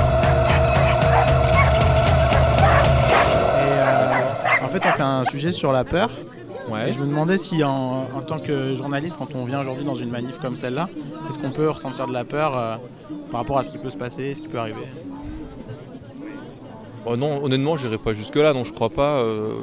Euh, 4.86 4.89
en 4.89 4.89
fait, 4.89 4.89
on 4.89 4.92
fait 4.94 5.04
un 5.04 5.26
sujet 5.26 5.52
sur 5.52 5.72
la 5.72 5.84
peur. 5.84 6.10
Et 6.88 6.92
je 6.94 7.00
me 7.00 7.08
demandais 7.08 7.38
si, 7.39 7.63
en, 7.63 8.02
en 8.15 8.22
tant 8.22 8.38
que 8.38 8.76
journaliste, 8.76 9.18
quand 9.18 9.34
on 9.34 9.44
vient 9.44 9.60
aujourd'hui 9.60 9.86
dans 9.86 9.96
une 9.96 10.10
manif 10.10 10.38
comme 10.38 10.56
celle-là, 10.56 10.88
est-ce 11.28 11.39
qu'on 11.39 11.50
peut 11.50 11.68
ressentir 11.70 12.06
de 12.06 12.13
la 12.13 12.24
peur 12.26 12.56
euh, 12.56 12.76
par 13.32 13.42
rapport 13.42 13.58
à 13.58 13.63
ce 13.63 13.70
qui 13.72 13.80
peut 13.80 13.89
se 13.89 13.98
passer, 13.98 14.36
ce 14.36 14.42
qui 14.42 14.48
peut 14.48 14.60
arriver? 14.60 14.86
Oh 17.08 17.15
non, 17.18 17.44
honnêtement, 17.44 17.76
j'irai 17.76 17.98
pas 17.98 18.13
jusque-là, 18.13 18.54
non, 18.54 18.63
je 18.63 18.74
crois 18.74 18.89
pas. 18.89 19.13
euh, 19.18 19.56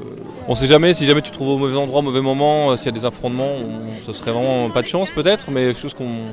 On 0.48 0.57
sait 0.57 0.66
jamais, 0.66 0.94
si 0.94 1.07
jamais 1.07 1.22
tu 1.22 1.31
te 1.31 1.35
trouves 1.35 1.50
au 1.50 1.59
mauvais 1.59 1.76
endroit, 1.76 2.00
au 2.00 2.02
mauvais 2.02 2.22
moment, 2.22 2.72
euh, 2.72 2.76
s'il 2.76 2.87
y 2.87 2.88
a 2.88 2.92
des 2.98 3.05
affrontements, 3.05 3.52
on- 3.57 4.05
ce 4.05 4.12
serait 4.12 4.33
vraiment 4.33 4.68
pas 4.70 4.83
de 4.83 4.88
chance 4.88 5.11
peut-être, 5.12 5.50
mais 5.50 5.74
chose 5.74 5.94
qu'on. 5.94 6.05
euh, 6.07 6.33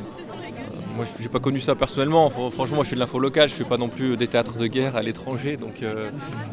Moi, 0.96 1.06
j'ai 1.20 1.30
pas 1.30 1.40
connu 1.40 1.60
ça 1.60 1.76
personnellement. 1.76 2.30
Fr- 2.30 2.52
Franchement, 2.52 2.76
moi, 2.78 2.84
je 2.84 2.90
fais 2.90 2.96
de 2.96 3.00
l'info 3.02 3.20
locale, 3.20 3.48
je 3.50 3.54
fais 3.54 3.64
pas 3.64 3.78
non 3.78 3.90
plus 3.90 4.16
des 4.18 4.28
théâtres 4.28 4.58
de 4.58 4.66
guerre 4.66 4.96
à 4.96 5.02
l'étranger, 5.04 5.58
donc 5.58 5.84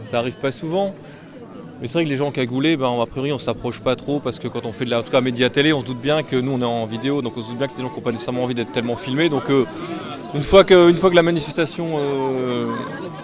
ça 0.05 0.19
arrive 0.19 0.37
pas 0.37 0.51
souvent. 0.53 0.95
Mais 1.81 1.87
c'est 1.87 1.95
vrai 1.95 2.05
que 2.05 2.11
les 2.11 2.17
gens 2.17 2.31
cagoulés, 2.31 2.77
ben, 2.77 3.01
a 3.01 3.07
priori, 3.07 3.33
on 3.33 3.39
s'approche 3.39 3.81
pas 3.81 3.97
trop 3.97 4.21
parce 4.21 4.39
que 4.39 4.49
quand 4.49 4.67
on 4.67 4.73
fait 4.73 4.85
de 4.85 4.91
la, 4.91 4.99
en 4.99 5.03
tout 5.03 5.19
média 5.23 5.49
télé, 5.49 5.73
on 5.73 5.81
se 5.81 5.87
doute 5.87 6.01
bien 6.01 6.23
que 6.23 6.37
nous, 6.37 6.53
on 6.53 6.61
est 6.61 6.65
en 6.65 6.85
vidéo, 6.85 7.23
donc 7.23 7.39
on 7.39 7.43
se 7.43 7.49
doute 7.49 7.57
bien 7.57 7.69
que 7.69 7.75
des 7.75 7.81
gens 7.81 7.89
qui 7.89 7.97
n'ont 7.97 8.03
pas 8.03 8.13
nécessairement 8.13 8.43
envie 8.43 8.55
d'être 8.55 8.73
tellement 8.73 8.97
filmés. 8.97 9.31
Donc, 9.31 9.49
euh, 9.49 9.65
une, 10.35 10.43
fois 10.43 10.63
que, 10.63 10.91
une 10.91 10.99
fois 10.99 11.09
que 11.09 11.15
la 11.15 11.23
manifestation 11.23 11.97
euh, 11.99 12.67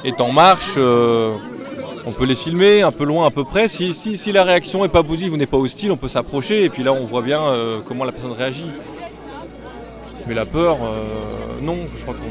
est 0.05 0.23
en 0.23 0.33
marche, 0.33 0.73
euh, 0.79 1.35
on 2.07 2.13
peut 2.13 2.25
les 2.25 2.35
filmer 2.35 2.81
un 2.81 2.93
peu 2.93 3.05
loin, 3.05 3.27
à 3.27 3.31
peu 3.31 3.45
près. 3.45 3.69
Si, 3.69 3.93
si, 3.93 4.17
si 4.17 4.33
la 4.33 4.43
réaction 4.43 4.83
n'est 4.83 4.89
pas 4.89 5.01
abusive 5.01 5.35
ou 5.35 5.37
n'est 5.37 5.45
pas 5.45 5.59
hostile, 5.59 5.93
on 5.93 5.99
peut 5.99 6.09
s'approcher 6.09 6.65
et 6.65 6.71
puis 6.71 6.83
là, 6.83 6.95
on 6.95 7.05
voit 7.05 7.21
bien 7.21 7.43
comment 7.87 8.05
la 8.05 8.13
personne 8.13 8.33
réagit. 8.33 8.71
Mais 10.27 10.35
la 10.35 10.47
peur, 10.47 10.79
non, 11.61 11.77
je 11.95 12.03
crois 12.03 12.15
qu'on. 12.15 12.31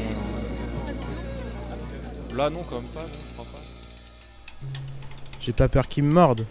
Là, 2.36 2.50
non, 2.50 2.60
quand 2.68 2.76
même 2.76 2.84
pas, 2.92 3.04
J'ai 5.46 5.52
pas 5.52 5.68
peur 5.68 5.86
qu'ils 5.86 6.02
me 6.02 6.12
mordent. 6.12 6.44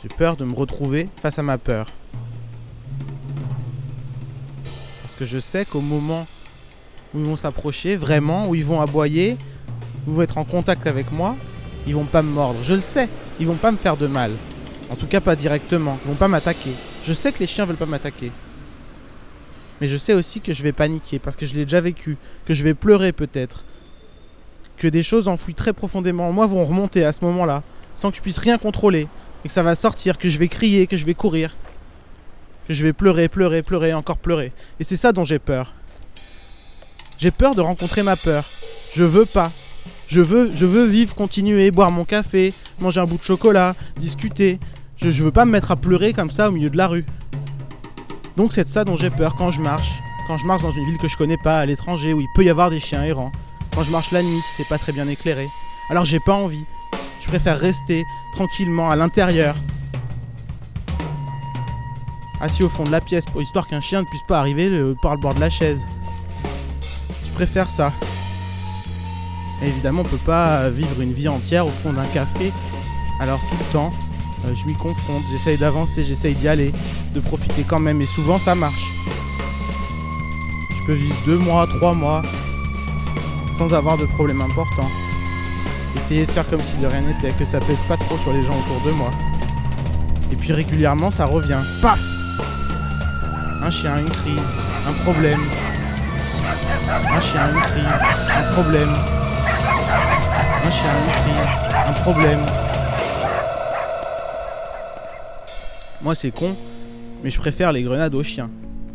J'ai 0.00 0.08
peur 0.08 0.36
de 0.36 0.44
me 0.44 0.54
retrouver 0.54 1.08
face 1.20 1.36
à 1.36 1.42
ma 1.42 1.58
peur. 1.58 1.88
Parce 5.02 5.16
que 5.16 5.24
je 5.24 5.40
sais 5.40 5.64
qu'au 5.64 5.80
moment 5.80 6.28
où 7.12 7.18
ils 7.18 7.24
vont 7.24 7.34
s'approcher, 7.34 7.96
vraiment, 7.96 8.48
où 8.48 8.54
ils 8.54 8.64
vont 8.64 8.80
aboyer, 8.80 9.36
vont 10.06 10.22
être 10.22 10.38
en 10.38 10.44
contact 10.44 10.86
avec 10.86 11.10
moi, 11.10 11.34
ils 11.88 11.94
vont 11.96 12.04
pas 12.04 12.22
me 12.22 12.30
mordre. 12.30 12.62
Je 12.62 12.74
le 12.74 12.80
sais, 12.80 13.08
ils 13.40 13.48
vont 13.48 13.56
pas 13.56 13.72
me 13.72 13.78
faire 13.78 13.96
de 13.96 14.06
mal. 14.06 14.30
En 14.90 14.94
tout 14.94 15.08
cas 15.08 15.20
pas 15.20 15.34
directement, 15.34 15.98
ils 16.04 16.10
vont 16.10 16.14
pas 16.14 16.28
m'attaquer. 16.28 16.74
Je 17.02 17.12
sais 17.12 17.32
que 17.32 17.40
les 17.40 17.48
chiens 17.48 17.64
veulent 17.64 17.74
pas 17.74 17.84
m'attaquer. 17.84 18.30
Mais 19.80 19.88
je 19.88 19.96
sais 19.96 20.14
aussi 20.14 20.40
que 20.40 20.52
je 20.52 20.62
vais 20.62 20.70
paniquer 20.70 21.18
parce 21.18 21.34
que 21.34 21.46
je 21.46 21.54
l'ai 21.54 21.64
déjà 21.64 21.80
vécu, 21.80 22.16
que 22.46 22.54
je 22.54 22.62
vais 22.62 22.74
pleurer 22.74 23.10
peut-être, 23.10 23.64
que 24.80 24.88
des 24.88 25.02
choses 25.02 25.28
enfouies 25.28 25.54
très 25.54 25.74
profondément 25.74 26.30
en 26.30 26.32
moi 26.32 26.46
vont 26.46 26.64
remonter 26.64 27.04
à 27.04 27.12
ce 27.12 27.22
moment-là, 27.26 27.62
sans 27.92 28.10
que 28.10 28.16
je 28.16 28.22
puisse 28.22 28.38
rien 28.38 28.56
contrôler, 28.56 29.08
et 29.44 29.48
que 29.48 29.52
ça 29.52 29.62
va 29.62 29.74
sortir, 29.74 30.16
que 30.16 30.30
je 30.30 30.38
vais 30.38 30.48
crier, 30.48 30.86
que 30.86 30.96
je 30.96 31.04
vais 31.04 31.12
courir, 31.12 31.54
que 32.66 32.72
je 32.72 32.82
vais 32.82 32.94
pleurer, 32.94 33.28
pleurer, 33.28 33.62
pleurer, 33.62 33.92
encore 33.92 34.16
pleurer. 34.16 34.52
Et 34.80 34.84
c'est 34.84 34.96
ça 34.96 35.12
dont 35.12 35.26
j'ai 35.26 35.38
peur. 35.38 35.74
J'ai 37.18 37.30
peur 37.30 37.54
de 37.54 37.60
rencontrer 37.60 38.02
ma 38.02 38.16
peur. 38.16 38.44
Je 38.94 39.04
veux 39.04 39.26
pas. 39.26 39.52
Je 40.06 40.22
veux, 40.22 40.50
je 40.54 40.64
veux 40.64 40.86
vivre, 40.86 41.14
continuer, 41.14 41.70
boire 41.70 41.90
mon 41.90 42.06
café, 42.06 42.54
manger 42.80 43.02
un 43.02 43.06
bout 43.06 43.18
de 43.18 43.22
chocolat, 43.22 43.76
discuter. 43.98 44.58
Je, 44.96 45.22
veux 45.22 45.30
pas 45.30 45.44
me 45.44 45.50
mettre 45.50 45.70
à 45.72 45.76
pleurer 45.76 46.14
comme 46.14 46.30
ça 46.30 46.48
au 46.48 46.52
milieu 46.52 46.70
de 46.70 46.78
la 46.78 46.88
rue. 46.88 47.04
Donc 48.38 48.54
c'est 48.54 48.66
ça 48.66 48.84
dont 48.84 48.96
j'ai 48.96 49.10
peur 49.10 49.34
quand 49.36 49.50
je 49.50 49.60
marche. 49.60 49.90
Quand 50.26 50.38
je 50.38 50.46
marche 50.46 50.62
dans 50.62 50.72
une 50.72 50.86
ville 50.86 50.98
que 50.98 51.08
je 51.08 51.18
connais 51.18 51.38
pas, 51.44 51.58
à 51.58 51.66
l'étranger, 51.66 52.14
où 52.14 52.20
il 52.22 52.28
peut 52.34 52.44
y 52.44 52.48
avoir 52.48 52.70
des 52.70 52.80
chiens 52.80 53.04
errants. 53.04 53.30
Quand 53.74 53.82
je 53.82 53.90
marche 53.90 54.10
la 54.10 54.22
nuit, 54.22 54.40
c'est 54.56 54.66
pas 54.68 54.78
très 54.78 54.92
bien 54.92 55.08
éclairé. 55.08 55.48
Alors 55.88 56.04
j'ai 56.04 56.20
pas 56.20 56.34
envie. 56.34 56.64
Je 57.20 57.26
préfère 57.28 57.58
rester 57.58 58.04
tranquillement 58.34 58.90
à 58.90 58.96
l'intérieur. 58.96 59.54
Assis 62.40 62.62
au 62.62 62.68
fond 62.68 62.84
de 62.84 62.90
la 62.90 63.00
pièce 63.00 63.24
pour 63.26 63.42
histoire 63.42 63.68
qu'un 63.68 63.80
chien 63.80 64.00
ne 64.00 64.06
puisse 64.06 64.22
pas 64.26 64.38
arriver 64.40 64.68
le- 64.68 64.96
par 65.02 65.14
le 65.14 65.20
bord 65.20 65.34
de 65.34 65.40
la 65.40 65.50
chaise. 65.50 65.84
Je 67.26 67.30
préfère 67.32 67.68
ça. 67.68 67.92
Évidemment, 69.62 70.00
on 70.02 70.04
peut 70.04 70.16
pas 70.16 70.70
vivre 70.70 71.00
une 71.02 71.12
vie 71.12 71.28
entière 71.28 71.66
au 71.66 71.70
fond 71.70 71.92
d'un 71.92 72.06
café. 72.06 72.50
Alors 73.20 73.38
tout 73.50 73.56
le 73.58 73.72
temps, 73.72 73.92
euh, 74.46 74.54
je 74.54 74.64
m'y 74.64 74.74
confronte, 74.74 75.22
j'essaye 75.30 75.58
d'avancer, 75.58 76.02
j'essaye 76.02 76.34
d'y 76.34 76.48
aller, 76.48 76.72
de 77.14 77.20
profiter 77.20 77.62
quand 77.68 77.78
même. 77.78 78.00
Et 78.00 78.06
souvent, 78.06 78.38
ça 78.38 78.54
marche. 78.54 78.84
Je 80.78 80.86
peux 80.86 80.94
vivre 80.94 81.16
deux 81.26 81.36
mois, 81.36 81.66
trois 81.66 81.92
mois, 81.92 82.22
sans 83.60 83.74
avoir 83.74 83.98
de 83.98 84.06
problème 84.06 84.40
important. 84.40 84.88
Essayer 85.94 86.24
de 86.24 86.30
faire 86.30 86.48
comme 86.48 86.62
si 86.62 86.76
de 86.78 86.86
rien 86.86 87.02
n'était, 87.02 87.30
que 87.32 87.44
ça 87.44 87.60
pèse 87.60 87.82
pas 87.86 87.98
trop 87.98 88.16
sur 88.16 88.32
les 88.32 88.42
gens 88.42 88.58
autour 88.58 88.80
de 88.86 88.90
moi. 88.90 89.12
Et 90.32 90.36
puis 90.36 90.54
régulièrement, 90.54 91.10
ça 91.10 91.26
revient. 91.26 91.58
Paf 91.82 92.00
Un 93.60 93.70
chien, 93.70 93.98
une 93.98 94.08
crise, 94.08 94.48
un 94.88 94.92
problème. 95.04 95.40
Un 96.88 97.20
chien, 97.20 97.52
une 97.52 97.60
crise, 97.60 97.84
un 98.38 98.52
problème. 98.54 98.94
Un 100.64 100.70
chien, 100.70 100.90
une 101.04 101.12
crise, 101.20 101.86
un 101.86 101.92
problème. 102.00 102.40
Moi, 106.00 106.14
c'est 106.14 106.30
con, 106.30 106.56
mais 107.22 107.28
je 107.28 107.38
préfère 107.38 107.72
les 107.72 107.82
grenades 107.82 108.14
aux 108.14 108.22
chiens. 108.22 108.48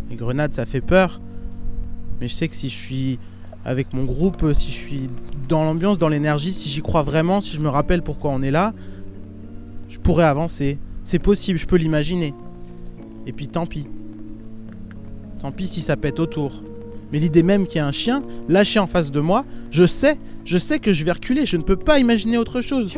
Les 0.10 0.16
grenades, 0.16 0.56
ça 0.56 0.66
fait 0.66 0.82
peur. 0.82 1.22
Mais 2.20 2.28
je 2.28 2.34
sais 2.34 2.48
que 2.48 2.56
si 2.56 2.68
je 2.68 2.76
suis 2.76 3.20
avec 3.66 3.94
mon 3.94 4.04
groupe, 4.04 4.54
si 4.54 4.72
je 4.72 4.78
suis 4.78 5.10
dans 5.50 5.64
l'ambiance, 5.64 5.98
dans 5.98 6.08
l'énergie, 6.08 6.54
si 6.54 6.70
j'y 6.70 6.82
crois 6.82 7.02
vraiment, 7.02 7.42
si 7.42 7.56
je 7.56 7.62
me 7.62 7.70
rappelle 7.70 8.04
pourquoi 8.04 8.32
on 8.32 8.42
est 8.44 8.52
là, 8.52 8.74
je 9.90 9.98
pourrais 9.98 10.26
avancer. 10.26 10.78
C'est 11.04 11.20
possible, 11.20 11.58
je 11.58 11.66
peux 11.66 11.76
l'imaginer. 11.76 12.34
Et 13.26 13.34
puis 13.34 13.48
tant 13.48 13.66
pis. 13.66 13.88
Tant 15.40 15.52
pis 15.52 15.68
si 15.68 15.82
ça 15.82 15.98
pète 15.98 16.20
autour. 16.20 16.64
Mais 17.12 17.20
l'idée 17.20 17.44
même 17.44 17.66
qu'il 17.66 17.78
y 17.78 17.80
ait 17.80 17.88
un 17.88 17.92
chien 17.92 18.24
lâché 18.48 18.80
en 18.80 18.88
face 18.88 19.12
de 19.12 19.20
moi, 19.20 19.46
je 19.72 19.86
sais, 19.86 20.20
je 20.44 20.58
sais 20.58 20.80
que 20.80 20.92
je 20.92 21.04
vais 21.04 21.12
reculer, 21.12 21.46
je 21.46 21.58
ne 21.58 21.64
peux 21.64 21.76
pas 21.76 22.00
imaginer 22.00 22.38
autre 22.38 22.62
chose. 22.62 22.94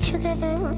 Together, 0.00 0.76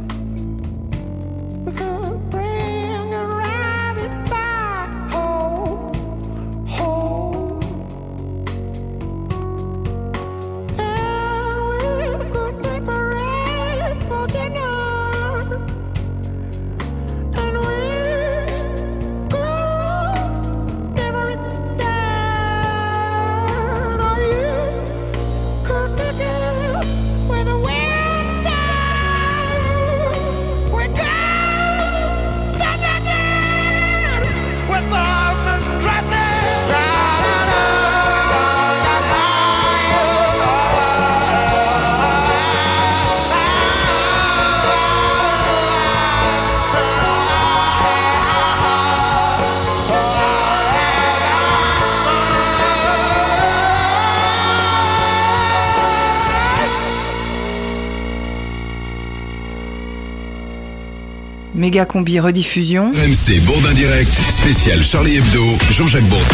Méga 61.69 61.85
combi 61.85 62.19
rediffusion. 62.19 62.93
MC 62.93 63.43
Bourdin 63.45 63.75
Direct, 63.75 64.11
spécial 64.31 64.83
Charlie 64.83 65.17
Hebdo, 65.17 65.45
Jean-Jacques 65.71 66.09
Bourdin. 66.09 66.25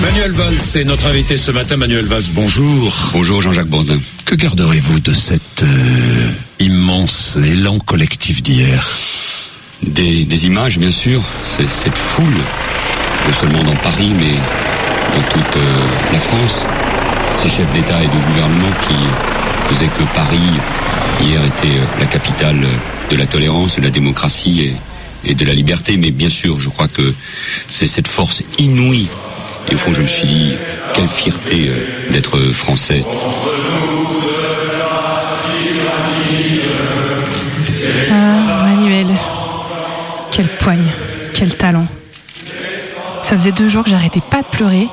Manuel 0.00 0.30
Valls 0.32 0.54
est 0.74 0.84
notre 0.84 1.04
invité 1.06 1.36
ce 1.36 1.50
matin. 1.50 1.76
Manuel 1.76 2.06
Valls, 2.06 2.30
bonjour. 2.30 2.96
Bonjour 3.12 3.42
Jean-Jacques 3.42 3.68
Bourdin. 3.68 3.98
Que 4.24 4.36
garderez-vous 4.36 5.00
de 5.00 5.12
cet 5.12 5.62
euh, 5.62 6.30
immense 6.60 7.36
élan 7.44 7.78
collectif 7.78 8.42
d'hier? 8.42 8.88
Des, 9.82 10.24
des 10.24 10.46
images, 10.46 10.78
bien 10.78 10.90
sûr. 10.90 11.22
Cette 11.44 11.98
foule, 11.98 12.38
non 13.28 13.34
seulement 13.38 13.64
dans 13.64 13.76
Paris, 13.76 14.12
mais 14.18 14.32
dans 15.14 15.28
toute 15.28 15.56
euh, 15.58 15.76
la 16.10 16.20
France. 16.20 16.64
Ces 17.34 17.50
chefs 17.50 17.70
d'État 17.74 18.02
et 18.02 18.06
de 18.06 18.32
gouvernement 18.32 18.72
qui 18.88 18.96
faisaient 19.68 19.88
que 19.88 20.04
Paris, 20.14 20.58
hier, 21.20 21.44
était 21.44 21.76
euh, 21.76 22.00
la 22.00 22.06
capitale 22.06 22.64
de 23.10 23.16
la 23.16 23.26
tolérance, 23.26 23.76
de 23.76 23.82
la 23.82 23.90
démocratie 23.90 24.72
et, 25.24 25.34
de 25.34 25.44
la 25.44 25.54
liberté. 25.54 25.96
Mais 25.96 26.10
bien 26.10 26.28
sûr, 26.28 26.60
je 26.60 26.68
crois 26.68 26.88
que 26.88 27.14
c'est 27.68 27.86
cette 27.86 28.08
force 28.08 28.42
inouïe. 28.58 29.08
Et 29.70 29.74
au 29.74 29.78
fond, 29.78 29.92
je 29.92 30.02
me 30.02 30.06
suis 30.06 30.26
dit, 30.26 30.52
quelle 30.94 31.08
fierté 31.08 31.68
euh, 31.68 32.12
d'être 32.12 32.38
français. 32.52 33.02
Ah, 38.10 38.64
Manuel. 38.64 39.06
Quelle 40.30 40.48
poigne, 40.48 40.86
quel 41.34 41.54
talent. 41.56 41.86
Ça 43.22 43.36
faisait 43.36 43.52
deux 43.52 43.68
jours 43.68 43.84
que 43.84 43.90
j'arrêtais 43.90 44.20
pas 44.20 44.42
de 44.42 44.46
pleurer, 44.46 44.86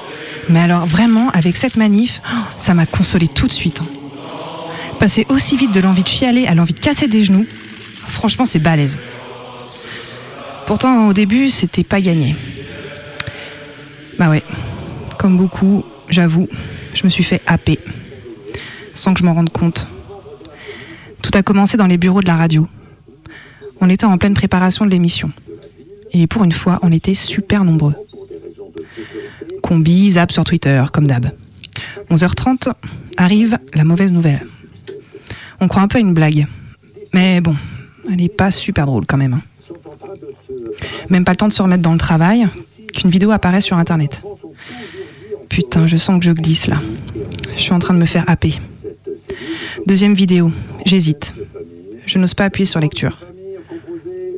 mais 0.49 0.59
alors 0.59 0.85
vraiment, 0.85 1.29
avec 1.31 1.55
cette 1.55 1.75
manif, 1.75 2.21
oh, 2.25 2.37
ça 2.57 2.73
m'a 2.73 2.85
consolé 2.85 3.27
tout 3.27 3.47
de 3.47 3.53
suite. 3.53 3.81
hein. 3.81 3.87
Passer 4.99 5.25
aussi 5.29 5.55
vite 5.57 5.71
de 5.71 5.79
l'envie 5.79 6.03
de 6.03 6.07
chialer 6.07 6.47
à 6.47 6.55
l'envie 6.55 6.73
de 6.73 6.79
casser 6.79 7.07
des 7.07 7.23
genoux, 7.23 7.45
franchement, 8.13 8.45
c'est 8.45 8.59
balèze. 8.59 8.97
Pourtant, 10.65 11.07
au 11.07 11.13
début, 11.13 11.49
c'était 11.49 11.83
pas 11.83 11.99
gagné. 11.99 12.35
Bah 14.17 14.29
ouais, 14.29 14.43
comme 15.17 15.37
beaucoup, 15.37 15.83
j'avoue, 16.09 16.47
je 16.93 17.03
me 17.03 17.09
suis 17.09 17.23
fait 17.23 17.41
happer, 17.45 17.79
sans 18.93 19.13
que 19.13 19.19
je 19.19 19.25
m'en 19.25 19.33
rende 19.33 19.49
compte. 19.49 19.87
Tout 21.21 21.31
a 21.33 21.43
commencé 21.43 21.77
dans 21.77 21.87
les 21.87 21.97
bureaux 21.97 22.21
de 22.21 22.27
la 22.27 22.37
radio. 22.37 22.67
On 23.81 23.89
était 23.89 24.05
en 24.05 24.17
pleine 24.17 24.33
préparation 24.33 24.85
de 24.85 24.91
l'émission. 24.91 25.31
Et 26.11 26.27
pour 26.27 26.43
une 26.43 26.51
fois, 26.51 26.79
on 26.83 26.91
était 26.91 27.15
super 27.15 27.65
nombreux. 27.65 27.95
Combi, 29.61 30.11
zap 30.11 30.31
sur 30.31 30.43
Twitter, 30.43 30.83
comme 30.93 31.07
d'hab. 31.07 31.31
11h30, 32.09 32.71
arrive 33.17 33.57
la 33.73 33.83
mauvaise 33.83 34.13
nouvelle. 34.13 34.45
On 35.59 35.67
croit 35.67 35.81
un 35.81 35.87
peu 35.87 35.97
à 35.97 36.01
une 36.01 36.13
blague. 36.13 36.45
Mais 37.13 37.41
bon, 37.41 37.55
elle 38.09 38.17
n'est 38.17 38.29
pas 38.29 38.51
super 38.51 38.85
drôle 38.85 39.05
quand 39.05 39.17
même. 39.17 39.33
hein. 39.33 39.41
Même 41.09 41.25
pas 41.25 41.31
le 41.31 41.37
temps 41.37 41.47
de 41.47 41.53
se 41.53 41.61
remettre 41.61 41.81
dans 41.83 41.93
le 41.93 41.97
travail, 41.99 42.47
qu'une 42.93 43.09
vidéo 43.09 43.31
apparaît 43.31 43.61
sur 43.61 43.77
Internet. 43.77 44.21
Putain, 45.49 45.87
je 45.87 45.97
sens 45.97 46.19
que 46.19 46.25
je 46.25 46.31
glisse 46.31 46.67
là. 46.67 46.77
je 47.55 47.61
suis 47.61 47.73
en 47.73 47.79
train 47.79 47.93
de 47.93 47.99
me 47.99 48.05
faire 48.05 48.23
happer. 48.27 48.55
Deuxième 49.85 50.13
vidéo, 50.13 50.51
j'hésite. 50.85 51.33
Je 52.05 52.19
n'ose 52.19 52.33
pas 52.33 52.45
appuyer 52.45 52.65
sur 52.65 52.79
lecture. 52.79 53.19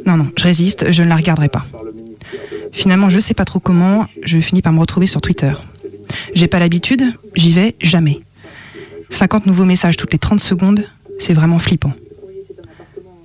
Non, 0.05 0.17
non, 0.17 0.27
je 0.37 0.43
résiste, 0.43 0.91
je 0.91 1.03
ne 1.03 1.09
la 1.09 1.15
regarderai 1.15 1.49
pas. 1.49 1.65
Finalement, 2.71 3.09
je 3.09 3.19
sais 3.19 3.33
pas 3.33 3.45
trop 3.45 3.59
comment, 3.59 4.05
je 4.23 4.39
finis 4.39 4.61
par 4.61 4.73
me 4.73 4.79
retrouver 4.79 5.07
sur 5.07 5.21
Twitter. 5.21 5.53
J'ai 6.33 6.47
pas 6.47 6.59
l'habitude, 6.59 7.03
j'y 7.35 7.51
vais 7.51 7.75
jamais. 7.81 8.19
50 9.09 9.45
nouveaux 9.45 9.65
messages 9.65 9.97
toutes 9.97 10.13
les 10.13 10.19
30 10.19 10.39
secondes, 10.39 10.85
c'est 11.17 11.33
vraiment 11.33 11.59
flippant. 11.59 11.93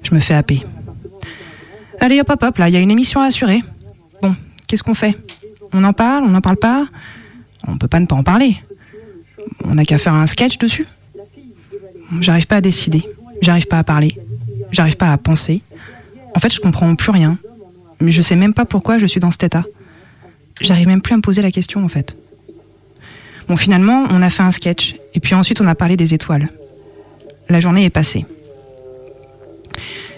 Je 0.03 0.15
me 0.15 0.21
fais 0.21 0.35
happer. 0.35 0.65
Allez 2.01 2.21
hop 2.21 2.31
hop 2.31 2.43
hop, 2.43 2.59
là, 2.59 2.69
il 2.69 2.73
y 2.73 2.77
a 2.77 2.81
une 2.81 2.91
émission 2.91 3.21
à 3.21 3.27
assurer. 3.27 3.63
Bon, 4.23 4.35
qu'est-ce 4.67 4.83
qu'on 4.83 4.95
fait? 4.95 5.17
On 5.73 5.85
en 5.85 5.93
parle, 5.93 6.25
on 6.25 6.29
n'en 6.29 6.41
parle 6.41 6.57
pas? 6.57 6.87
On 7.67 7.77
peut 7.77 7.89
pas 7.89 8.01
ne 8.01 8.07
pas 8.07 8.17
en 8.17 8.23
parler. 8.23 8.57
On 9.65 9.75
n'a 9.75 9.85
qu'à 9.85 9.99
faire 9.99 10.15
un 10.15 10.27
sketch 10.27 10.59
dessus. 10.59 10.87
J'arrive 12.21 12.47
pas 12.47 12.57
à 12.57 12.61
décider, 12.61 13.05
j'arrive 13.41 13.67
pas 13.67 13.79
à 13.79 13.85
parler, 13.85 14.19
j'arrive 14.73 14.97
pas 14.97 15.13
à 15.13 15.19
penser. 15.19 15.63
En 16.35 16.41
fait, 16.41 16.53
je 16.53 16.61
comprends 16.61 16.95
plus 16.97 17.11
rien. 17.11 17.39
Mais 18.01 18.13
je 18.13 18.23
sais 18.23 18.35
même 18.35 18.55
pas 18.55 18.65
pourquoi 18.65 18.99
je 18.99 19.07
suis 19.07 19.21
dans 19.21 19.31
cet 19.31 19.45
état. 19.45 19.65
J'arrive 20.61 20.89
même 20.89 21.03
plus 21.03 21.13
à 21.15 21.17
me 21.17 21.23
poser 21.23 21.43
la 21.43 21.51
question 21.51 21.85
en 21.85 21.89
fait. 21.89 22.17
Bon, 23.47 23.57
finalement, 23.57 24.07
on 24.11 24.23
a 24.23 24.31
fait 24.31 24.43
un 24.43 24.51
sketch, 24.51 24.97
et 25.15 25.21
puis 25.21 25.35
ensuite 25.35 25.61
on 25.61 25.67
a 25.67 25.75
parlé 25.75 25.97
des 25.97 26.15
étoiles. 26.15 26.49
La 27.49 27.61
journée 27.61 27.85
est 27.85 27.91
passée. 27.91 28.27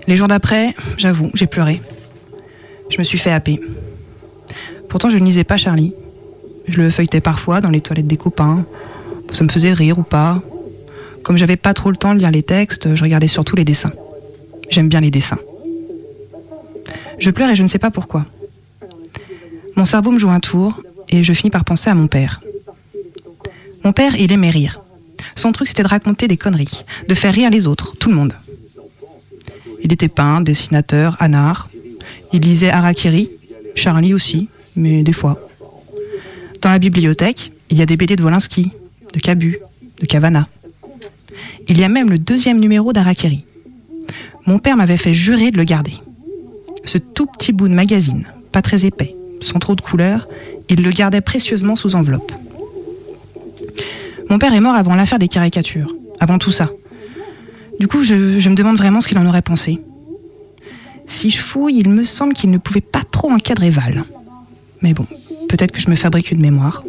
Les 0.06 0.16
jours 0.16 0.28
d'après, 0.28 0.74
j'avoue, 0.98 1.30
j'ai 1.34 1.46
pleuré. 1.46 1.80
Je 2.90 2.98
me 2.98 3.04
suis 3.04 3.18
fait 3.18 3.30
happer. 3.30 3.60
Pourtant, 4.88 5.08
je 5.08 5.18
ne 5.18 5.24
lisais 5.24 5.44
pas 5.44 5.56
Charlie. 5.56 5.94
Je 6.68 6.80
le 6.80 6.90
feuilletais 6.90 7.20
parfois 7.20 7.60
dans 7.60 7.70
les 7.70 7.80
toilettes 7.80 8.06
des 8.06 8.16
copains. 8.16 8.64
Ça 9.32 9.44
me 9.44 9.48
faisait 9.48 9.72
rire 9.72 9.98
ou 9.98 10.02
pas. 10.02 10.42
Comme 11.22 11.36
j'avais 11.36 11.56
pas 11.56 11.72
trop 11.72 11.90
le 11.90 11.96
temps 11.96 12.14
de 12.14 12.18
lire 12.18 12.30
les 12.30 12.42
textes, 12.42 12.94
je 12.94 13.02
regardais 13.02 13.28
surtout 13.28 13.56
les 13.56 13.64
dessins. 13.64 13.92
J'aime 14.70 14.88
bien 14.88 15.00
les 15.00 15.10
dessins. 15.10 15.38
Je 17.18 17.30
pleure 17.30 17.50
et 17.50 17.56
je 17.56 17.62
ne 17.62 17.68
sais 17.68 17.78
pas 17.78 17.90
pourquoi. 17.90 18.26
Mon 19.76 19.84
cerveau 19.84 20.10
me 20.10 20.18
joue 20.18 20.30
un 20.30 20.40
tour 20.40 20.82
et 21.08 21.22
je 21.22 21.32
finis 21.32 21.50
par 21.50 21.64
penser 21.64 21.88
à 21.88 21.94
mon 21.94 22.08
père. 22.08 22.40
Mon 23.84 23.92
père, 23.92 24.16
il 24.16 24.32
aimait 24.32 24.50
rire. 24.50 24.80
Son 25.36 25.52
truc, 25.52 25.68
c'était 25.68 25.82
de 25.82 25.88
raconter 25.88 26.28
des 26.28 26.36
conneries, 26.36 26.84
de 27.08 27.14
faire 27.14 27.32
rire 27.32 27.50
les 27.50 27.66
autres, 27.66 27.96
tout 27.96 28.08
le 28.08 28.16
monde. 28.16 28.34
Il 29.82 29.92
était 29.92 30.08
peintre, 30.08 30.44
dessinateur, 30.44 31.16
anard. 31.20 31.68
Il 32.32 32.40
lisait 32.40 32.70
Harakiri, 32.70 33.30
Charlie 33.74 34.14
aussi, 34.14 34.48
mais 34.76 35.02
des 35.02 35.12
fois. 35.12 35.48
Dans 36.60 36.70
la 36.70 36.78
bibliothèque, 36.78 37.52
il 37.70 37.78
y 37.78 37.82
a 37.82 37.86
des 37.86 37.96
BD 37.96 38.16
de 38.16 38.22
Wolinski, 38.22 38.72
de 39.12 39.18
Cabu, 39.18 39.58
de 40.00 40.06
Cavana. 40.06 40.48
Il 41.68 41.78
y 41.78 41.84
a 41.84 41.88
même 41.88 42.10
le 42.10 42.18
deuxième 42.18 42.60
numéro 42.60 42.92
d'Harakiri. 42.92 43.44
Mon 44.46 44.58
père 44.58 44.76
m'avait 44.76 44.96
fait 44.96 45.14
jurer 45.14 45.50
de 45.50 45.56
le 45.56 45.64
garder. 45.64 45.94
Ce 46.84 46.98
tout 46.98 47.26
petit 47.26 47.52
bout 47.52 47.68
de 47.68 47.74
magazine, 47.74 48.26
pas 48.50 48.62
très 48.62 48.84
épais, 48.84 49.14
sans 49.40 49.58
trop 49.58 49.74
de 49.74 49.80
couleurs, 49.80 50.28
il 50.68 50.82
le 50.82 50.90
gardait 50.90 51.20
précieusement 51.20 51.76
sous 51.76 51.94
enveloppe. 51.94 52.32
Mon 54.28 54.38
père 54.38 54.54
est 54.54 54.60
mort 54.60 54.74
avant 54.74 54.94
l'affaire 54.94 55.18
des 55.18 55.28
caricatures, 55.28 55.94
avant 56.20 56.38
tout 56.38 56.52
ça. 56.52 56.70
Du 57.82 57.88
coup, 57.88 58.04
je, 58.04 58.14
me 58.14 58.54
demande 58.54 58.76
vraiment 58.76 59.00
ce 59.00 59.08
qu'il 59.08 59.18
en 59.18 59.26
aurait 59.26 59.42
pensé. 59.42 59.80
Si 61.08 61.30
je 61.30 61.38
fouille, 61.38 61.80
il 61.80 61.88
me 61.88 62.04
semble 62.04 62.32
qu'il 62.32 62.52
ne 62.52 62.58
pouvait 62.58 62.80
pas 62.80 63.02
trop 63.02 63.28
encadrer 63.28 63.70
Val. 63.70 64.04
Mais 64.82 64.94
bon, 64.94 65.04
peut-être 65.48 65.72
que 65.72 65.80
je 65.80 65.90
me 65.90 65.96
fabrique 65.96 66.30
une 66.30 66.40
mémoire. 66.40 66.84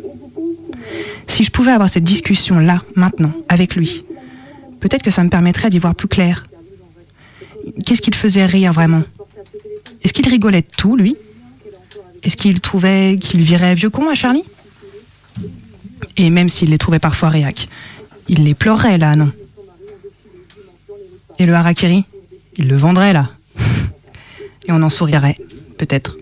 Si 1.25 1.43
je 1.43 1.49
pouvais 1.49 1.71
avoir 1.71 1.89
cette 1.89 2.03
discussion 2.03 2.59
là, 2.59 2.83
maintenant, 2.95 3.31
avec 3.49 3.75
lui, 3.75 4.05
peut-être 4.81 5.01
que 5.01 5.09
ça 5.09 5.23
me 5.23 5.29
permettrait 5.29 5.71
d'y 5.71 5.79
voir 5.79 5.95
plus 5.95 6.07
clair. 6.07 6.45
Qu'est-ce 7.83 8.03
qu'il 8.03 8.13
faisait 8.13 8.45
rire 8.45 8.71
vraiment? 8.71 9.01
Est-ce 10.03 10.13
qu'il 10.13 10.29
rigolait 10.29 10.61
de 10.61 10.67
tout, 10.77 10.95
lui? 10.95 11.15
Est-ce 12.21 12.37
qu'il 12.37 12.61
trouvait 12.61 13.17
qu'il 13.19 13.41
virait 13.41 13.73
vieux 13.73 13.89
con 13.89 14.11
à 14.11 14.13
Charlie? 14.13 14.43
Et 16.17 16.29
même 16.29 16.49
s'il 16.49 16.69
les 16.69 16.77
trouvait 16.77 16.99
parfois 16.99 17.29
réac, 17.29 17.67
il 18.29 18.43
les 18.43 18.53
pleurerait 18.53 18.99
là, 18.99 19.15
non? 19.15 19.31
Et 21.43 21.45
le 21.45 21.55
harakiri 21.55 22.05
Il 22.55 22.69
le 22.69 22.77
vendrait 22.77 23.11
là. 23.11 23.27
Et 24.65 24.71
on 24.71 24.81
en 24.81 24.87
sourirait, 24.87 25.35
peut-être. 25.77 26.15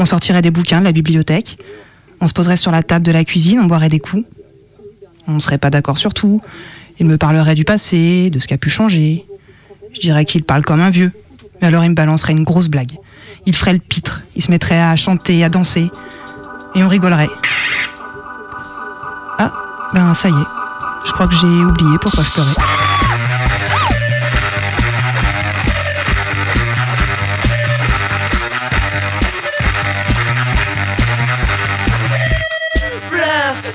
On 0.00 0.06
sortirait 0.06 0.42
des 0.42 0.50
bouquins 0.50 0.80
de 0.80 0.84
la 0.84 0.90
bibliothèque, 0.90 1.56
on 2.20 2.26
se 2.26 2.32
poserait 2.32 2.56
sur 2.56 2.72
la 2.72 2.82
table 2.82 3.06
de 3.06 3.12
la 3.12 3.22
cuisine, 3.24 3.60
on 3.60 3.66
boirait 3.66 3.88
des 3.88 4.00
coups. 4.00 4.24
On 5.28 5.34
ne 5.34 5.38
serait 5.38 5.58
pas 5.58 5.70
d'accord 5.70 5.98
sur 5.98 6.14
tout. 6.14 6.42
Il 6.98 7.06
me 7.06 7.16
parlerait 7.16 7.54
du 7.54 7.64
passé, 7.64 8.28
de 8.30 8.40
ce 8.40 8.48
qui 8.48 8.54
a 8.54 8.58
pu 8.58 8.70
changer. 8.70 9.24
Je 9.94 10.00
dirais 10.00 10.24
qu'il 10.24 10.42
parle 10.42 10.64
comme 10.64 10.80
un 10.80 10.90
vieux. 10.90 11.12
Mais 11.60 11.68
alors 11.68 11.84
il 11.84 11.90
me 11.90 11.94
balancerait 11.94 12.32
une 12.32 12.42
grosse 12.42 12.66
blague. 12.66 12.98
Il 13.46 13.54
ferait 13.54 13.72
le 13.72 13.78
pitre, 13.78 14.22
il 14.34 14.42
se 14.42 14.50
mettrait 14.50 14.80
à 14.80 14.96
chanter, 14.96 15.44
à 15.44 15.48
danser. 15.48 15.92
Et 16.74 16.82
on 16.82 16.88
rigolerait. 16.88 17.30
Ah, 19.38 19.52
ben 19.94 20.12
ça 20.12 20.28
y 20.28 20.32
est. 20.32 21.06
Je 21.06 21.12
crois 21.12 21.28
que 21.28 21.36
j'ai 21.36 21.46
oublié 21.46 21.98
pourquoi 22.00 22.24
je 22.24 22.30
pleurais. 22.32 22.71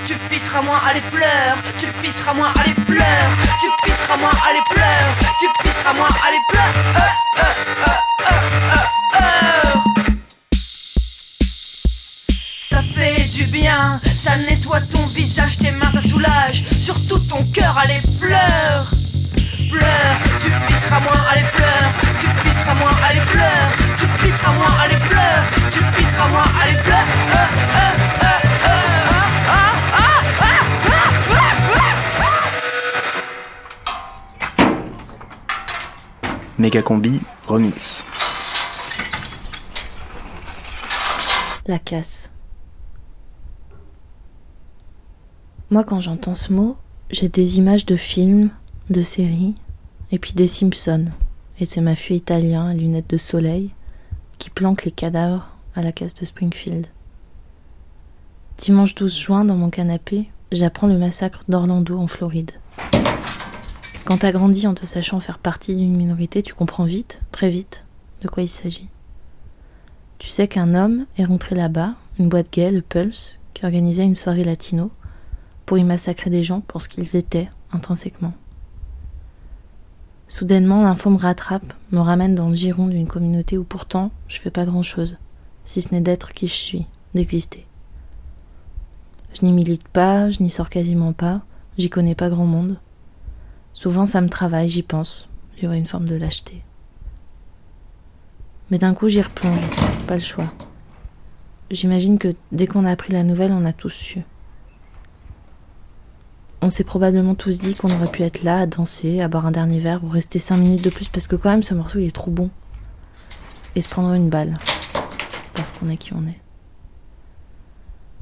Tu 0.04 0.16
pisseras 0.28 0.62
moins, 0.62 0.80
allez 0.86 1.00
pleure, 1.02 1.56
tu 1.78 1.92
pisseras 2.00 2.34
moins, 2.34 2.52
allez 2.60 2.74
pleure, 2.74 3.30
tu 3.60 3.66
pisseras 3.84 4.16
moins, 4.16 4.30
allez 4.48 4.60
pleure, 4.70 5.18
tu 5.40 5.46
pisseras 5.62 5.92
moins, 5.94 6.08
allez 6.26 6.40
pleure. 6.50 6.74
Ça 12.70 12.82
fait 12.94 13.24
du 13.24 13.46
bien, 13.46 14.00
ça 14.16 14.36
nettoie 14.36 14.80
ton 14.82 15.06
visage, 15.08 15.58
tes 15.58 15.70
mains, 15.70 15.90
ça 15.90 16.00
soulage, 16.00 16.64
surtout 16.80 17.18
ton 17.20 17.44
cœur, 17.52 17.76
allez 17.78 18.00
pleure. 18.20 18.90
Pleure, 19.70 20.16
tu 20.40 20.50
pisseras 20.66 21.00
moins, 21.00 21.24
allez 21.30 21.44
pleure, 21.44 21.92
tu 22.18 22.28
pisseras 22.42 22.74
moins, 22.74 22.90
allez 23.08 23.20
pleure, 23.20 23.70
tu 23.98 24.06
pisseras 24.24 24.52
moins, 24.52 24.74
allez 24.82 24.96
pleure, 24.96 25.44
tu 25.70 25.84
pisseras 25.96 26.28
moins, 26.28 26.44
allez 26.62 26.76
pleure. 26.76 27.06
Méga 36.58 36.82
combi 36.82 37.20
remix. 37.46 38.02
La 41.68 41.78
casse. 41.78 42.32
Moi, 45.70 45.84
quand 45.84 46.00
j'entends 46.00 46.34
ce 46.34 46.52
mot, 46.52 46.76
j'ai 47.10 47.28
des 47.28 47.58
images 47.58 47.86
de 47.86 47.94
films, 47.94 48.50
de 48.90 49.02
séries, 49.02 49.54
et 50.10 50.18
puis 50.18 50.32
des 50.32 50.48
Simpsons. 50.48 51.06
Et 51.60 51.64
c'est 51.64 51.80
ma 51.80 51.94
fille 51.94 52.16
italien 52.16 52.66
à 52.66 52.74
lunettes 52.74 53.10
de 53.10 53.18
soleil 53.18 53.70
qui 54.38 54.50
planque 54.50 54.84
les 54.84 54.90
cadavres 54.90 55.48
à 55.76 55.82
la 55.82 55.92
casse 55.92 56.14
de 56.14 56.24
Springfield. 56.24 56.88
Dimanche 58.56 58.96
12 58.96 59.16
juin, 59.16 59.44
dans 59.44 59.56
mon 59.56 59.70
canapé, 59.70 60.28
j'apprends 60.50 60.88
le 60.88 60.98
massacre 60.98 61.42
d'Orlando 61.48 61.96
en 61.98 62.08
Floride. 62.08 62.50
Quand 64.08 64.16
t'as 64.16 64.32
grandi 64.32 64.66
en 64.66 64.72
te 64.72 64.86
sachant 64.86 65.20
faire 65.20 65.38
partie 65.38 65.76
d'une 65.76 65.94
minorité, 65.94 66.42
tu 66.42 66.54
comprends 66.54 66.84
vite, 66.84 67.20
très 67.30 67.50
vite, 67.50 67.84
de 68.22 68.28
quoi 68.28 68.42
il 68.42 68.48
s'agit. 68.48 68.88
Tu 70.16 70.30
sais 70.30 70.48
qu'un 70.48 70.74
homme 70.74 71.04
est 71.18 71.26
rentré 71.26 71.54
là-bas, 71.54 71.92
une 72.18 72.30
boîte 72.30 72.50
gay, 72.50 72.70
le 72.70 72.80
Pulse, 72.80 73.38
qui 73.52 73.66
organisait 73.66 74.04
une 74.04 74.14
soirée 74.14 74.44
latino, 74.44 74.90
pour 75.66 75.76
y 75.76 75.84
massacrer 75.84 76.30
des 76.30 76.42
gens 76.42 76.62
pour 76.62 76.80
ce 76.80 76.88
qu'ils 76.88 77.16
étaient 77.16 77.50
intrinsèquement. 77.70 78.32
Soudainement, 80.26 80.82
l'info 80.84 81.10
me 81.10 81.18
rattrape, 81.18 81.74
me 81.92 82.00
ramène 82.00 82.34
dans 82.34 82.48
le 82.48 82.54
giron 82.54 82.86
d'une 82.86 83.08
communauté 83.08 83.58
où 83.58 83.64
pourtant 83.64 84.10
je 84.26 84.38
fais 84.38 84.50
pas 84.50 84.64
grand 84.64 84.82
chose, 84.82 85.18
si 85.64 85.82
ce 85.82 85.92
n'est 85.92 86.00
d'être 86.00 86.32
qui 86.32 86.46
je 86.46 86.54
suis, 86.54 86.86
d'exister. 87.12 87.66
Je 89.34 89.44
n'y 89.44 89.52
milite 89.52 89.86
pas, 89.86 90.30
je 90.30 90.42
n'y 90.42 90.48
sors 90.48 90.70
quasiment 90.70 91.12
pas, 91.12 91.42
j'y 91.76 91.90
connais 91.90 92.14
pas 92.14 92.30
grand 92.30 92.46
monde. 92.46 92.78
Souvent 93.78 94.06
ça 94.06 94.20
me 94.20 94.28
travaille, 94.28 94.68
j'y 94.68 94.82
pense, 94.82 95.28
j'y 95.56 95.64
une 95.64 95.86
forme 95.86 96.06
de 96.06 96.16
lâcheté. 96.16 96.64
Mais 98.72 98.78
d'un 98.78 98.92
coup 98.92 99.08
j'y 99.08 99.22
replonge, 99.22 99.60
pas 100.08 100.16
le 100.16 100.20
choix. 100.20 100.52
J'imagine 101.70 102.18
que 102.18 102.34
dès 102.50 102.66
qu'on 102.66 102.84
a 102.84 102.90
appris 102.90 103.12
la 103.12 103.22
nouvelle, 103.22 103.52
on 103.52 103.64
a 103.64 103.72
tous 103.72 103.90
su. 103.90 104.22
On 106.60 106.70
s'est 106.70 106.82
probablement 106.82 107.36
tous 107.36 107.60
dit 107.60 107.76
qu'on 107.76 107.94
aurait 107.94 108.10
pu 108.10 108.24
être 108.24 108.42
là 108.42 108.58
à 108.58 108.66
danser, 108.66 109.20
à 109.20 109.28
boire 109.28 109.46
un 109.46 109.52
dernier 109.52 109.78
verre 109.78 110.02
ou 110.02 110.08
rester 110.08 110.40
cinq 110.40 110.56
minutes 110.56 110.82
de 110.82 110.90
plus 110.90 111.08
parce 111.08 111.28
que 111.28 111.36
quand 111.36 111.50
même 111.50 111.62
ce 111.62 111.74
morceau 111.74 112.00
il 112.00 112.06
est 112.06 112.10
trop 112.10 112.32
bon. 112.32 112.50
Et 113.76 113.80
se 113.80 113.88
prendre 113.88 114.12
une 114.12 114.28
balle. 114.28 114.58
Parce 115.54 115.70
qu'on 115.70 115.88
est 115.88 115.98
qui 115.98 116.14
on 116.14 116.26
est. 116.26 116.40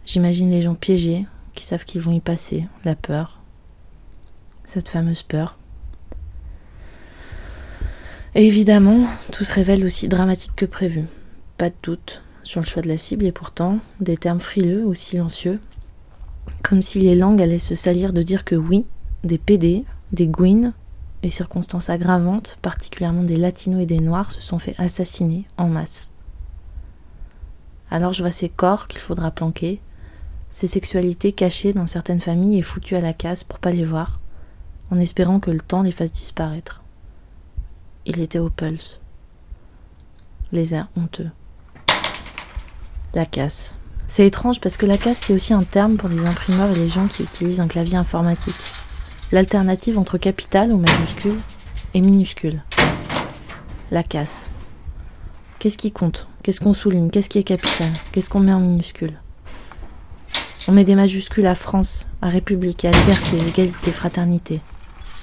J'imagine 0.04 0.50
les 0.50 0.60
gens 0.60 0.74
piégés, 0.74 1.24
qui 1.54 1.64
savent 1.64 1.86
qu'ils 1.86 2.02
vont 2.02 2.12
y 2.12 2.20
passer, 2.20 2.66
la 2.84 2.94
peur, 2.94 3.40
cette 4.66 4.90
fameuse 4.90 5.22
peur. 5.22 5.56
Et 8.34 8.46
évidemment, 8.46 9.06
tout 9.32 9.44
se 9.44 9.54
révèle 9.54 9.82
aussi 9.82 10.08
dramatique 10.08 10.52
que 10.54 10.66
prévu. 10.66 11.04
Pas 11.56 11.70
de 11.70 11.74
doute 11.82 12.22
sur 12.42 12.60
le 12.60 12.66
choix 12.66 12.82
de 12.82 12.88
la 12.88 12.98
cible 12.98 13.24
et 13.24 13.32
pourtant 13.32 13.78
des 14.00 14.18
termes 14.18 14.40
frileux 14.40 14.84
ou 14.84 14.92
silencieux, 14.92 15.58
comme 16.62 16.82
si 16.82 17.00
les 17.00 17.14
langues 17.14 17.40
allaient 17.40 17.58
se 17.58 17.74
salir 17.74 18.12
de 18.12 18.22
dire 18.22 18.44
que 18.44 18.54
oui, 18.54 18.84
des 19.24 19.38
PD, 19.38 19.84
des 20.12 20.26
Gwyn 20.26 20.74
et 21.22 21.30
circonstances 21.30 21.88
aggravantes, 21.88 22.58
particulièrement 22.60 23.22
des 23.22 23.36
latinos 23.36 23.82
et 23.82 23.86
des 23.86 24.00
noirs, 24.00 24.30
se 24.30 24.42
sont 24.42 24.58
fait 24.58 24.74
assassiner 24.78 25.46
en 25.56 25.68
masse. 25.68 26.10
Alors 27.90 28.12
je 28.12 28.22
vois 28.22 28.30
ces 28.30 28.48
corps 28.48 28.86
qu'il 28.86 29.00
faudra 29.00 29.30
planquer, 29.30 29.80
ces 30.50 30.66
sexualités 30.66 31.32
cachées 31.32 31.72
dans 31.72 31.86
certaines 31.86 32.20
familles 32.20 32.58
et 32.58 32.62
foutues 32.62 32.96
à 32.96 33.00
la 33.00 33.12
casse 33.12 33.44
pour 33.44 33.58
pas 33.58 33.70
les 33.70 33.84
voir, 33.84 34.20
en 34.90 34.98
espérant 34.98 35.40
que 35.40 35.50
le 35.50 35.60
temps 35.60 35.82
les 35.82 35.92
fasse 35.92 36.12
disparaître. 36.12 36.82
Il 38.04 38.20
était 38.20 38.38
au 38.38 38.50
pulse. 38.50 39.00
Les 40.52 40.74
airs 40.74 40.88
honteux. 40.96 41.30
La 43.14 43.26
casse. 43.26 43.76
C'est 44.06 44.26
étrange 44.26 44.60
parce 44.60 44.76
que 44.76 44.86
la 44.86 44.98
casse, 44.98 45.18
c'est 45.18 45.32
aussi 45.32 45.52
un 45.52 45.64
terme 45.64 45.96
pour 45.96 46.08
les 46.08 46.24
imprimeurs 46.24 46.70
et 46.70 46.76
les 46.76 46.88
gens 46.88 47.08
qui 47.08 47.24
utilisent 47.24 47.60
un 47.60 47.66
clavier 47.66 47.96
informatique. 47.96 48.54
L'alternative 49.32 49.98
entre 49.98 50.18
capital 50.18 50.70
ou 50.70 50.78
majuscule 50.78 51.40
et 51.94 52.00
minuscule. 52.00 52.62
La 53.90 54.04
casse. 54.04 54.50
Qu'est-ce 55.58 55.78
qui 55.78 55.90
compte? 55.90 56.28
Qu'est-ce 56.42 56.60
qu'on 56.60 56.74
souligne? 56.74 57.10
Qu'est-ce 57.10 57.28
qui 57.28 57.38
est 57.38 57.42
capital? 57.42 57.90
Qu'est-ce 58.12 58.30
qu'on 58.30 58.40
met 58.40 58.52
en 58.52 58.60
minuscule? 58.60 59.18
On 60.68 60.72
met 60.72 60.84
des 60.84 60.94
majuscules 60.94 61.46
à 61.46 61.54
France, 61.56 62.06
à 62.22 62.28
République, 62.28 62.84
à 62.84 62.92
liberté, 62.92 63.38
égalité, 63.38 63.90
fraternité. 63.90 64.60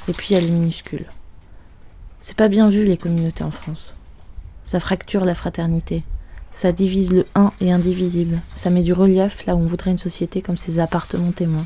Et 0.08 0.14
puis 0.14 0.36
les 0.36 0.50
minuscules. 0.50 1.06
C'est 2.20 2.38
pas 2.38 2.50
bien 2.50 2.70
vu 2.70 2.86
les 2.86 2.98
communautés 2.98 3.44
en 3.44 3.52
France. 3.52 3.96
Ça 4.64 4.80
fracture 4.80 5.26
la 5.26 5.36
fraternité. 5.36 6.04
Ça 6.54 6.72
divise 6.72 7.12
le 7.12 7.26
un 7.36 7.52
et 7.62 7.72
indivisible. 7.72 8.40
Ça 8.54 8.70
met 8.70 8.82
du 8.82 8.94
relief 8.94 9.46
là 9.46 9.56
où 9.56 9.60
on 9.60 9.66
voudrait 9.66 9.92
une 9.92 9.98
société 9.98 10.42
comme 10.42 10.58
ces 10.58 10.80
appartements 10.80 11.32
témoins. 11.32 11.66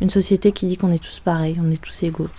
Une 0.00 0.10
société 0.10 0.52
qui 0.52 0.66
dit 0.66 0.76
qu'on 0.76 0.92
est 0.92 1.02
tous 1.02 1.20
pareils, 1.20 1.58
on 1.60 1.70
est 1.70 1.80
tous 1.80 2.02
égaux. 2.02 2.30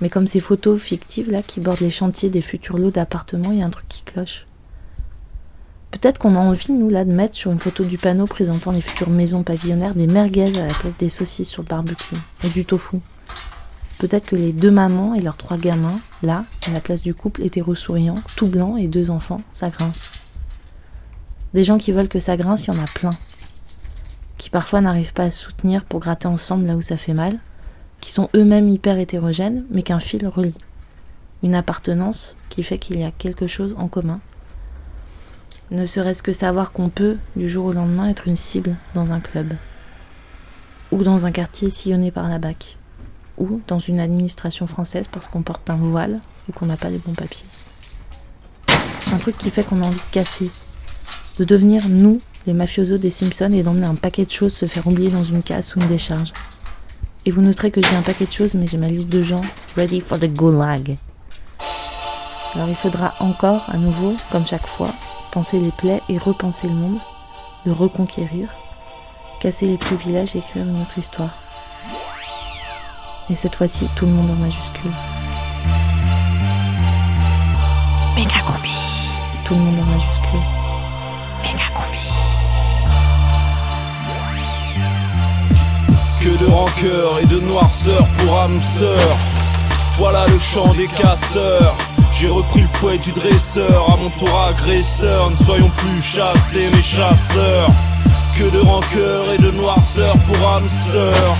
Mais 0.00 0.08
comme 0.08 0.26
ces 0.26 0.40
photos 0.40 0.80
fictives 0.80 1.30
là 1.30 1.42
qui 1.42 1.60
bordent 1.60 1.80
les 1.80 1.90
chantiers 1.90 2.28
des 2.28 2.42
futurs 2.42 2.78
lots 2.78 2.90
d'appartements, 2.90 3.52
il 3.52 3.58
y 3.58 3.62
a 3.62 3.66
un 3.66 3.70
truc 3.70 3.88
qui 3.88 4.02
cloche. 4.02 4.46
Peut-être 5.90 6.18
qu'on 6.18 6.34
a 6.36 6.40
envie, 6.40 6.72
nous, 6.72 6.90
là, 6.90 7.04
de 7.04 7.12
mettre 7.12 7.34
sur 7.34 7.52
une 7.52 7.58
photo 7.58 7.84
du 7.84 7.96
panneau 7.96 8.26
présentant 8.26 8.72
les 8.72 8.82
futures 8.82 9.08
maisons 9.08 9.42
pavillonnaires 9.42 9.94
des 9.94 10.06
merguez 10.06 10.58
à 10.58 10.66
la 10.66 10.74
place 10.74 10.96
des 10.96 11.08
saucisses 11.08 11.48
sur 11.48 11.62
le 11.62 11.68
barbecue 11.68 12.16
et 12.44 12.48
du 12.48 12.64
tofu. 12.66 12.98
Peut-être 13.98 14.26
que 14.26 14.36
les 14.36 14.52
deux 14.52 14.70
mamans 14.70 15.14
et 15.14 15.20
leurs 15.20 15.38
trois 15.38 15.56
gamins, 15.56 16.00
là, 16.22 16.44
à 16.66 16.70
la 16.70 16.80
place 16.80 17.02
du 17.02 17.14
couple 17.14 17.42
hétéro-souriant, 17.42 18.22
tout 18.36 18.46
blanc 18.46 18.76
et 18.76 18.88
deux 18.88 19.10
enfants, 19.10 19.40
ça 19.52 19.70
grince. 19.70 20.10
Des 21.54 21.64
gens 21.64 21.78
qui 21.78 21.92
veulent 21.92 22.08
que 22.08 22.18
ça 22.18 22.36
grince, 22.36 22.66
il 22.66 22.74
y 22.74 22.76
en 22.76 22.82
a 22.82 22.86
plein. 22.86 23.16
Qui 24.36 24.50
parfois 24.50 24.82
n'arrivent 24.82 25.14
pas 25.14 25.24
à 25.24 25.30
se 25.30 25.44
soutenir 25.44 25.84
pour 25.84 26.00
gratter 26.00 26.28
ensemble 26.28 26.66
là 26.66 26.76
où 26.76 26.82
ça 26.82 26.98
fait 26.98 27.14
mal, 27.14 27.38
qui 28.02 28.12
sont 28.12 28.28
eux-mêmes 28.34 28.68
hyper 28.68 28.98
hétérogènes, 28.98 29.64
mais 29.70 29.82
qu'un 29.82 30.00
fil 30.00 30.26
relie. 30.26 30.54
Une 31.42 31.54
appartenance 31.54 32.36
qui 32.50 32.62
fait 32.62 32.78
qu'il 32.78 33.00
y 33.00 33.04
a 33.04 33.10
quelque 33.10 33.46
chose 33.46 33.74
en 33.78 33.88
commun. 33.88 34.20
Ne 35.70 35.86
serait-ce 35.86 36.22
que 36.22 36.32
savoir 36.32 36.72
qu'on 36.72 36.90
peut, 36.90 37.16
du 37.34 37.48
jour 37.48 37.66
au 37.66 37.72
lendemain, 37.72 38.08
être 38.10 38.28
une 38.28 38.36
cible 38.36 38.76
dans 38.94 39.12
un 39.12 39.20
club. 39.20 39.54
Ou 40.92 41.02
dans 41.02 41.24
un 41.24 41.32
quartier 41.32 41.70
sillonné 41.70 42.10
par 42.10 42.28
la 42.28 42.38
BAC. 42.38 42.76
Ou 43.38 43.60
dans 43.66 43.78
une 43.78 44.00
administration 44.00 44.66
française 44.66 45.06
parce 45.10 45.28
qu'on 45.28 45.42
porte 45.42 45.68
un 45.68 45.76
voile 45.76 46.20
ou 46.48 46.52
qu'on 46.52 46.66
n'a 46.66 46.76
pas 46.76 46.90
les 46.90 46.98
bons 46.98 47.14
papiers. 47.14 47.46
Un 49.12 49.18
truc 49.18 49.36
qui 49.36 49.50
fait 49.50 49.62
qu'on 49.62 49.82
a 49.82 49.86
envie 49.86 49.96
de 49.96 50.12
casser, 50.12 50.50
de 51.38 51.44
devenir 51.44 51.88
nous, 51.88 52.20
les 52.46 52.54
mafiosos 52.54 52.98
des 52.98 53.10
Simpsons, 53.10 53.52
et 53.52 53.62
d'emmener 53.62 53.86
un 53.86 53.94
paquet 53.94 54.24
de 54.24 54.30
choses 54.30 54.54
se 54.54 54.66
faire 54.66 54.86
oublier 54.86 55.10
dans 55.10 55.24
une 55.24 55.42
casse 55.42 55.76
ou 55.76 55.80
une 55.80 55.86
décharge. 55.86 56.32
Et 57.24 57.30
vous 57.30 57.42
noterez 57.42 57.70
que 57.70 57.82
j'ai 57.82 57.96
un 57.96 58.02
paquet 58.02 58.26
de 58.26 58.32
choses, 58.32 58.54
mais 58.54 58.66
j'ai 58.66 58.78
ma 58.78 58.88
liste 58.88 59.08
de 59.08 59.20
gens 59.20 59.42
ready 59.76 60.00
for 60.00 60.18
the 60.18 60.26
gulag. 60.26 60.96
Alors 62.54 62.68
il 62.68 62.74
faudra 62.74 63.14
encore, 63.20 63.68
à 63.68 63.76
nouveau, 63.76 64.14
comme 64.30 64.46
chaque 64.46 64.66
fois, 64.66 64.90
penser 65.30 65.60
les 65.60 65.72
plaies 65.72 66.00
et 66.08 66.16
repenser 66.16 66.68
le 66.68 66.74
monde, 66.74 66.98
le 67.66 67.72
reconquérir, 67.72 68.48
casser 69.40 69.66
les 69.66 69.76
privilèges 69.76 70.34
et 70.34 70.38
écrire 70.38 70.66
une 70.66 70.80
autre 70.80 70.98
histoire. 70.98 71.34
Et 73.28 73.34
cette 73.34 73.56
fois-ci, 73.56 73.88
tout 73.96 74.06
le 74.06 74.12
monde 74.12 74.30
en 74.30 74.34
majuscule. 74.34 74.92
Méga 78.14 78.40
combi. 78.46 78.70
Tout 79.44 79.54
le 79.54 79.60
monde 79.60 79.80
en 79.80 79.84
majuscule. 79.84 80.40
Méga 81.42 81.64
combi. 81.74 81.98
Que 86.20 86.44
de 86.44 86.50
rancœur 86.50 87.18
et 87.20 87.26
de 87.26 87.40
noirceur 87.40 88.06
pour 88.18 88.38
âme 88.38 88.60
sœur. 88.60 89.16
Voilà 89.98 90.24
le 90.28 90.38
chant 90.38 90.72
des 90.74 90.86
casseurs. 90.86 91.74
J'ai 92.12 92.28
repris 92.28 92.60
le 92.60 92.68
fouet 92.68 92.98
du 92.98 93.10
dresseur, 93.10 93.92
à 93.92 93.96
mon 93.96 94.10
tour 94.10 94.40
agresseur. 94.40 95.30
Ne 95.30 95.36
soyons 95.36 95.70
plus 95.70 96.00
chassés, 96.00 96.70
mes 96.72 96.82
chasseurs. 96.82 97.70
Que 98.38 98.44
de 98.50 98.60
rancœur 98.60 99.24
et 99.34 99.38
de 99.38 99.50
noirceur 99.50 100.16
pour 100.18 100.48
âme 100.48 100.68
sœur. 100.68 101.36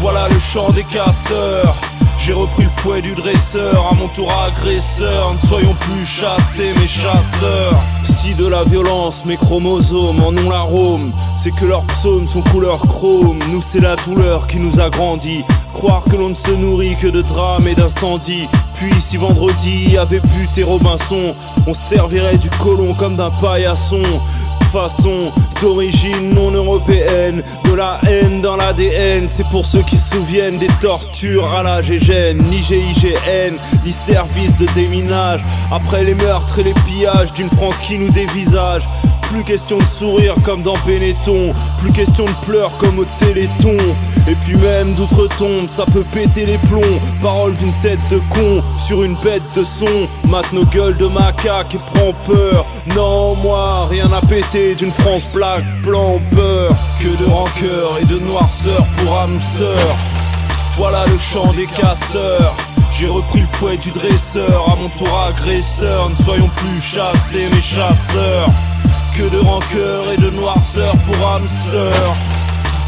Voilà 0.00 0.28
le 0.28 0.38
chant 0.38 0.70
des 0.70 0.84
casseurs. 0.84 1.74
J'ai 2.18 2.32
repris 2.32 2.64
le 2.64 2.70
fouet 2.70 3.02
du 3.02 3.12
dresseur, 3.12 3.86
à 3.90 3.94
mon 3.94 4.08
tour 4.08 4.32
agresseur. 4.32 5.34
Ne 5.34 5.46
soyons 5.46 5.74
plus 5.74 6.06
chassés, 6.06 6.72
mes 6.80 6.86
chasseurs. 6.86 7.74
Si 8.02 8.34
de 8.34 8.46
la 8.46 8.64
violence, 8.64 9.26
mes 9.26 9.36
chromosomes 9.36 10.22
en 10.22 10.28
ont 10.28 10.48
l'arôme, 10.48 11.12
c'est 11.34 11.50
que 11.50 11.66
leurs 11.66 11.84
psaumes 11.84 12.26
sont 12.26 12.40
couleur 12.40 12.78
chrome. 12.88 13.38
Nous, 13.50 13.60
c'est 13.60 13.80
la 13.80 13.96
douleur 13.96 14.46
qui 14.46 14.58
nous 14.58 14.80
a 14.80 14.88
grandi. 14.88 15.44
Croire 15.74 16.04
que 16.04 16.16
l'on 16.16 16.30
ne 16.30 16.34
se 16.34 16.52
nourrit 16.52 16.96
que 16.96 17.08
de 17.08 17.20
drames 17.20 17.68
et 17.68 17.74
d'incendies. 17.74 18.48
Puis, 18.74 18.94
si 19.00 19.16
vendredi 19.16 19.98
avait 19.98 20.20
buté 20.20 20.62
Robinson, 20.62 21.34
on 21.66 21.74
servirait 21.74 22.38
du 22.38 22.48
colon 22.50 22.94
comme 22.94 23.16
d'un 23.16 23.30
paillasson 23.30 24.02
d'origine 25.62 26.34
non 26.34 26.50
européenne, 26.50 27.44
de 27.64 27.74
la 27.74 28.00
haine 28.08 28.40
dans 28.40 28.56
l'ADN. 28.56 29.28
C'est 29.28 29.46
pour 29.46 29.64
ceux 29.64 29.82
qui 29.82 29.96
se 29.96 30.16
souviennent 30.16 30.58
des 30.58 30.72
tortures 30.80 31.48
à 31.54 31.62
la 31.62 31.80
GGN, 31.80 32.38
ni 32.50 32.60
GIGN, 32.60 33.54
ni 33.84 33.92
service 33.92 34.56
de 34.56 34.66
déminage. 34.74 35.42
Après 35.70 36.02
les 36.02 36.16
meurtres 36.16 36.58
et 36.58 36.64
les 36.64 36.74
pillages 36.86 37.32
d'une 37.32 37.50
France 37.50 37.78
qui 37.78 37.98
nous 37.98 38.10
dévisage. 38.10 38.82
Plus 39.34 39.42
question 39.42 39.78
de 39.78 39.82
sourire 39.82 40.36
comme 40.44 40.62
dans 40.62 40.76
Benetton, 40.86 41.52
plus 41.78 41.90
question 41.90 42.24
de 42.24 42.46
pleurs 42.46 42.70
comme 42.78 43.00
au 43.00 43.04
Téléthon. 43.18 43.76
Et 44.28 44.36
puis 44.36 44.54
même 44.54 44.94
d'outre-tombe, 44.94 45.68
ça 45.68 45.84
peut 45.86 46.04
péter 46.12 46.46
les 46.46 46.58
plombs. 46.58 47.00
Parole 47.20 47.56
d'une 47.56 47.72
tête 47.80 47.98
de 48.10 48.20
con 48.30 48.62
sur 48.78 49.02
une 49.02 49.16
bête 49.24 49.42
de 49.56 49.64
son. 49.64 50.06
Mate 50.28 50.52
nos 50.52 50.64
gueules 50.66 50.96
de 50.98 51.06
macaque 51.06 51.74
et 51.74 51.78
prend 51.78 52.12
peur. 52.24 52.64
Non, 52.94 53.34
moi, 53.42 53.88
rien 53.90 54.06
à 54.12 54.20
péter 54.24 54.76
d'une 54.76 54.92
France 54.92 55.26
black, 55.34 55.64
blanc, 55.82 56.20
peur. 56.32 56.70
Que 57.00 57.08
de 57.08 57.28
rancœur 57.28 57.98
et 58.00 58.04
de 58.04 58.20
noirceur 58.20 58.86
pour 58.98 59.18
âme 59.18 59.36
sœur. 59.40 59.96
Voilà 60.76 61.04
le 61.06 61.18
chant 61.18 61.52
des 61.54 61.66
casseurs. 61.66 62.54
J'ai 62.92 63.08
repris 63.08 63.40
le 63.40 63.46
fouet 63.46 63.78
du 63.78 63.90
dresseur, 63.90 64.64
à 64.72 64.76
mon 64.80 64.88
tour 64.90 65.18
agresseur. 65.18 66.08
Ne 66.08 66.14
soyons 66.14 66.50
plus 66.54 66.80
chassés, 66.80 67.48
mes 67.52 67.60
chasseurs. 67.60 68.48
Que 69.16 69.30
de 69.30 69.38
rancœur 69.38 70.10
et 70.12 70.16
de 70.16 70.28
noirceur 70.30 70.92
pour 70.98 71.28
âme 71.28 71.46
sœur. 71.46 72.16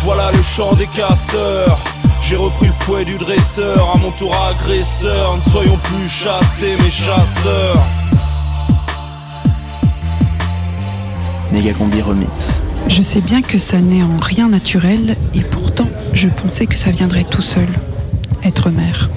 Voilà 0.03 0.33
le 0.33 0.43
chant 0.43 0.75
des 0.75 0.89
casseurs. 0.89 1.79
J'ai 2.21 2.35
repris 2.35 2.67
le 2.67 2.73
fouet 2.73 3.05
du 3.05 3.15
dresseur, 3.15 3.93
à 3.95 3.97
mon 3.99 4.11
tour 4.11 4.35
agresseur. 4.35 5.37
Ne 5.37 5.43
soyons 5.43 5.77
plus 5.77 6.09
chassés, 6.09 6.77
mes 6.83 6.91
chasseurs. 6.91 7.81
Méga 11.53 11.73
combi 11.75 12.03
remix. 12.03 12.29
Je 12.89 13.03
sais 13.03 13.21
bien 13.21 13.41
que 13.41 13.59
ça 13.59 13.79
n'est 13.79 14.03
en 14.03 14.17
rien 14.17 14.49
naturel 14.49 15.15
et 15.33 15.43
pourtant 15.43 15.89
je 16.13 16.29
pensais 16.29 16.67
que 16.67 16.77
ça 16.77 16.91
viendrait 16.91 17.27
tout 17.31 17.43
seul, 17.43 17.69
être 18.43 18.71
mère. 18.71 19.11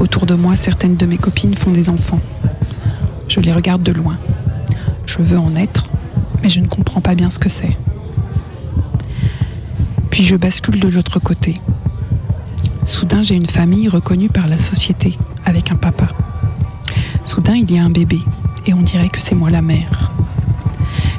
Autour 0.00 0.26
de 0.26 0.34
moi, 0.34 0.56
certaines 0.56 0.96
de 0.96 1.06
mes 1.06 1.18
copines 1.18 1.54
font 1.54 1.70
des 1.70 1.88
enfants. 1.88 2.20
Je 3.28 3.38
les 3.38 3.52
regarde 3.52 3.84
de 3.84 3.92
loin. 3.92 4.16
Je 5.08 5.22
veux 5.22 5.38
en 5.38 5.56
être, 5.56 5.84
mais 6.42 6.50
je 6.50 6.60
ne 6.60 6.66
comprends 6.66 7.00
pas 7.00 7.14
bien 7.14 7.30
ce 7.30 7.38
que 7.38 7.48
c'est. 7.48 7.74
Puis 10.10 10.22
je 10.22 10.36
bascule 10.36 10.78
de 10.78 10.88
l'autre 10.88 11.18
côté. 11.18 11.62
Soudain, 12.86 13.22
j'ai 13.22 13.34
une 13.34 13.48
famille 13.48 13.88
reconnue 13.88 14.28
par 14.28 14.46
la 14.48 14.58
société, 14.58 15.16
avec 15.46 15.72
un 15.72 15.76
papa. 15.76 16.08
Soudain, 17.24 17.54
il 17.54 17.70
y 17.70 17.78
a 17.78 17.84
un 17.84 17.88
bébé, 17.88 18.20
et 18.66 18.74
on 18.74 18.82
dirait 18.82 19.08
que 19.08 19.18
c'est 19.18 19.34
moi 19.34 19.48
la 19.48 19.62
mère. 19.62 20.12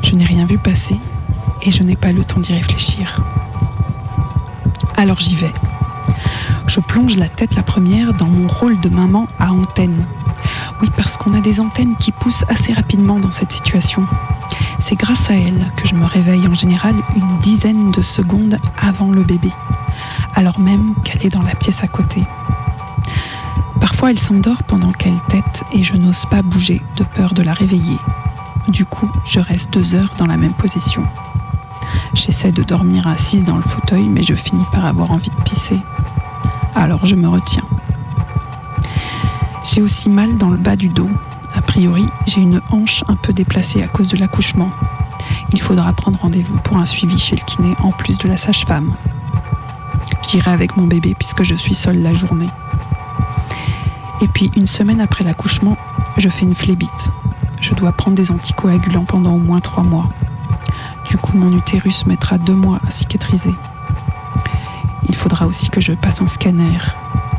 Je 0.04 0.14
n'ai 0.14 0.26
rien 0.26 0.46
vu 0.46 0.60
passer, 0.60 0.96
et 1.64 1.72
je 1.72 1.82
n'ai 1.82 1.96
pas 1.96 2.12
le 2.12 2.24
temps 2.24 2.40
d'y 2.40 2.54
réfléchir. 2.54 3.24
Alors 4.98 5.20
j'y 5.20 5.36
vais. 5.36 5.54
Je 6.68 6.80
plonge 6.80 7.18
la 7.18 7.28
tête 7.28 7.56
la 7.56 7.64
première 7.64 8.14
dans 8.14 8.28
mon 8.28 8.48
rôle 8.48 8.80
de 8.82 8.90
maman 8.90 9.28
à 9.40 9.52
antenne. 9.52 10.06
Oui, 10.82 10.90
parce 10.96 11.18
qu'on 11.18 11.34
a 11.34 11.42
des 11.42 11.60
antennes 11.60 11.96
qui 11.98 12.12
poussent 12.12 12.46
assez 12.48 12.72
rapidement 12.72 13.20
dans 13.20 13.32
cette 13.32 13.52
situation. 13.52 14.06
C'est 14.80 14.96
grâce 14.96 15.30
à 15.30 15.34
elles 15.34 15.68
que 15.76 15.88
je 15.88 15.96
me 15.96 16.06
réveille 16.06 16.48
en 16.48 16.54
général 16.54 16.96
une 17.16 17.38
dizaine 17.40 17.92
de 17.92 18.02
secondes 18.02 18.58
avant 18.82 19.12
le 19.12 19.24
bébé, 19.24 19.50
alors 20.36 20.60
même 20.60 20.96
qu'elle 21.04 21.26
est 21.26 21.34
dans 21.34 21.42
la 21.42 21.56
pièce 21.56 21.84
à 21.84 21.88
côté. 21.88 22.26
Parfois, 23.82 24.12
elle 24.12 24.20
s'endort 24.20 24.64
pendant 24.64 24.94
qu'elle 24.94 25.20
tète 25.28 25.64
et 25.74 25.84
je 25.84 25.96
n'ose 25.96 26.26
pas 26.28 26.42
bouger 26.42 26.82
de 26.96 27.04
peur 27.04 27.34
de 27.34 27.44
la 27.44 27.54
réveiller. 27.54 27.98
Du 28.70 28.86
coup, 28.86 29.10
je 29.26 29.40
reste 29.40 29.74
deux 29.74 29.96
heures 29.96 30.16
dans 30.18 30.28
la 30.28 30.38
même 30.38 30.54
position. 30.54 31.04
J'essaie 32.14 32.52
de 32.52 32.64
dormir 32.64 33.08
assise 33.08 33.44
dans 33.44 33.58
le 33.58 33.64
fauteuil, 33.64 34.08
mais 34.08 34.24
je 34.24 34.36
finis 34.36 34.66
par 34.72 34.86
avoir 34.86 35.12
envie 35.12 35.30
de 35.30 35.44
pisser. 35.44 35.80
Alors 36.76 37.06
je 37.06 37.16
me 37.16 37.28
retiens. 37.28 37.69
J'ai 39.64 39.82
aussi 39.82 40.10
mal 40.10 40.38
dans 40.38 40.50
le 40.50 40.58
bas 40.58 40.76
du 40.76 40.90
dos. 40.90 41.10
A 41.54 41.62
priori, 41.62 42.06
j'ai 42.26 42.42
une 42.42 42.62
hanche 42.72 43.04
un 43.08 43.16
peu 43.16 43.34
déplacée 43.34 43.84
à 43.84 43.88
cause 43.88 44.08
de 44.08 44.18
l'accouchement. 44.18 44.70
Il 45.52 45.62
faudra 45.62 45.92
prendre 45.94 46.20
rendez-vous 46.20 46.58
pour 46.60 46.78
un 46.78 46.86
suivi 46.86 47.20
chez 47.20 47.36
le 47.36 47.44
kiné 47.44 47.76
en 47.84 47.92
plus 47.92 48.18
de 48.18 48.28
la 48.28 48.38
sage-femme. 48.38 48.96
J'irai 50.30 50.52
avec 50.52 50.78
mon 50.78 50.88
bébé 50.88 51.16
puisque 51.18 51.44
je 51.44 51.56
suis 51.56 51.74
seule 51.74 52.02
la 52.02 52.14
journée. 52.14 52.50
Et 54.22 54.28
puis 54.28 54.52
une 54.56 54.68
semaine 54.68 55.02
après 55.02 55.24
l'accouchement, 55.24 55.78
je 56.18 56.30
fais 56.30 56.46
une 56.46 56.56
phlébite. 56.56 57.12
Je 57.62 57.74
dois 57.74 57.92
prendre 57.92 58.16
des 58.16 58.32
anticoagulants 58.32 59.06
pendant 59.06 59.34
au 59.34 59.40
moins 59.40 59.60
trois 59.60 59.84
mois. 59.84 60.10
Du 61.10 61.18
coup, 61.18 61.36
mon 61.36 61.52
utérus 61.58 62.06
mettra 62.06 62.38
deux 62.38 62.56
mois 62.56 62.80
à 62.88 62.92
cicatriser. 62.92 63.54
Il 65.08 65.16
faudra 65.16 65.48
aussi 65.48 65.70
que 65.70 65.82
je 65.82 65.94
passe 65.94 66.22
un 66.22 66.28
scanner 66.28 66.78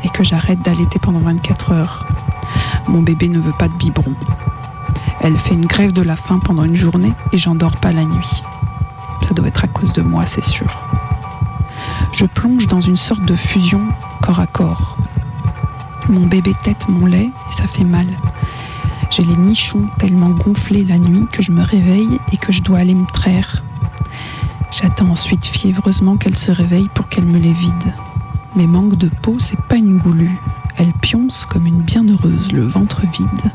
et 0.03 0.09
que 0.09 0.23
j'arrête 0.23 0.61
d'allaiter 0.61 0.99
pendant 0.99 1.19
24 1.19 1.71
heures. 1.71 2.05
Mon 2.87 3.01
bébé 3.01 3.29
ne 3.29 3.39
veut 3.39 3.53
pas 3.57 3.67
de 3.67 3.73
biberon. 3.73 4.15
Elle 5.21 5.37
fait 5.37 5.53
une 5.53 5.65
grève 5.65 5.91
de 5.91 6.01
la 6.01 6.15
faim 6.15 6.39
pendant 6.43 6.63
une 6.63 6.75
journée 6.75 7.13
et 7.31 7.37
j'en 7.37 7.55
dors 7.55 7.77
pas 7.77 7.91
la 7.91 8.05
nuit. 8.05 8.43
Ça 9.21 9.33
doit 9.33 9.47
être 9.47 9.63
à 9.63 9.67
cause 9.67 9.93
de 9.93 10.01
moi, 10.01 10.25
c'est 10.25 10.43
sûr. 10.43 10.83
Je 12.11 12.25
plonge 12.25 12.67
dans 12.67 12.81
une 12.81 12.97
sorte 12.97 13.23
de 13.23 13.35
fusion 13.35 13.81
corps 14.21 14.39
à 14.39 14.47
corps. 14.47 14.97
Mon 16.09 16.25
bébé 16.25 16.53
tête 16.63 16.87
mon 16.89 17.05
lait 17.05 17.29
et 17.47 17.51
ça 17.51 17.67
fait 17.67 17.83
mal. 17.83 18.07
J'ai 19.11 19.23
les 19.23 19.35
nichons 19.35 19.87
tellement 19.97 20.29
gonflés 20.29 20.83
la 20.83 20.97
nuit 20.97 21.27
que 21.31 21.41
je 21.41 21.51
me 21.51 21.63
réveille 21.63 22.19
et 22.31 22.37
que 22.37 22.51
je 22.51 22.61
dois 22.61 22.79
aller 22.79 22.95
me 22.95 23.05
traire. 23.05 23.63
J'attends 24.71 25.09
ensuite 25.09 25.45
fiévreusement 25.45 26.17
qu'elle 26.17 26.37
se 26.37 26.51
réveille 26.51 26.89
pour 26.95 27.09
qu'elle 27.09 27.25
me 27.25 27.37
les 27.37 27.53
vide. 27.53 27.93
Mais 28.55 28.67
manque 28.67 28.95
de 28.95 29.09
peau, 29.21 29.37
c'est 29.39 29.61
pas 29.61 29.75
une 29.75 29.97
goulue. 29.97 30.39
Elle 30.81 30.93
pionce 30.93 31.45
comme 31.45 31.67
une 31.67 31.83
bienheureuse, 31.83 32.51
le 32.53 32.65
ventre 32.65 33.01
vide. 33.01 33.51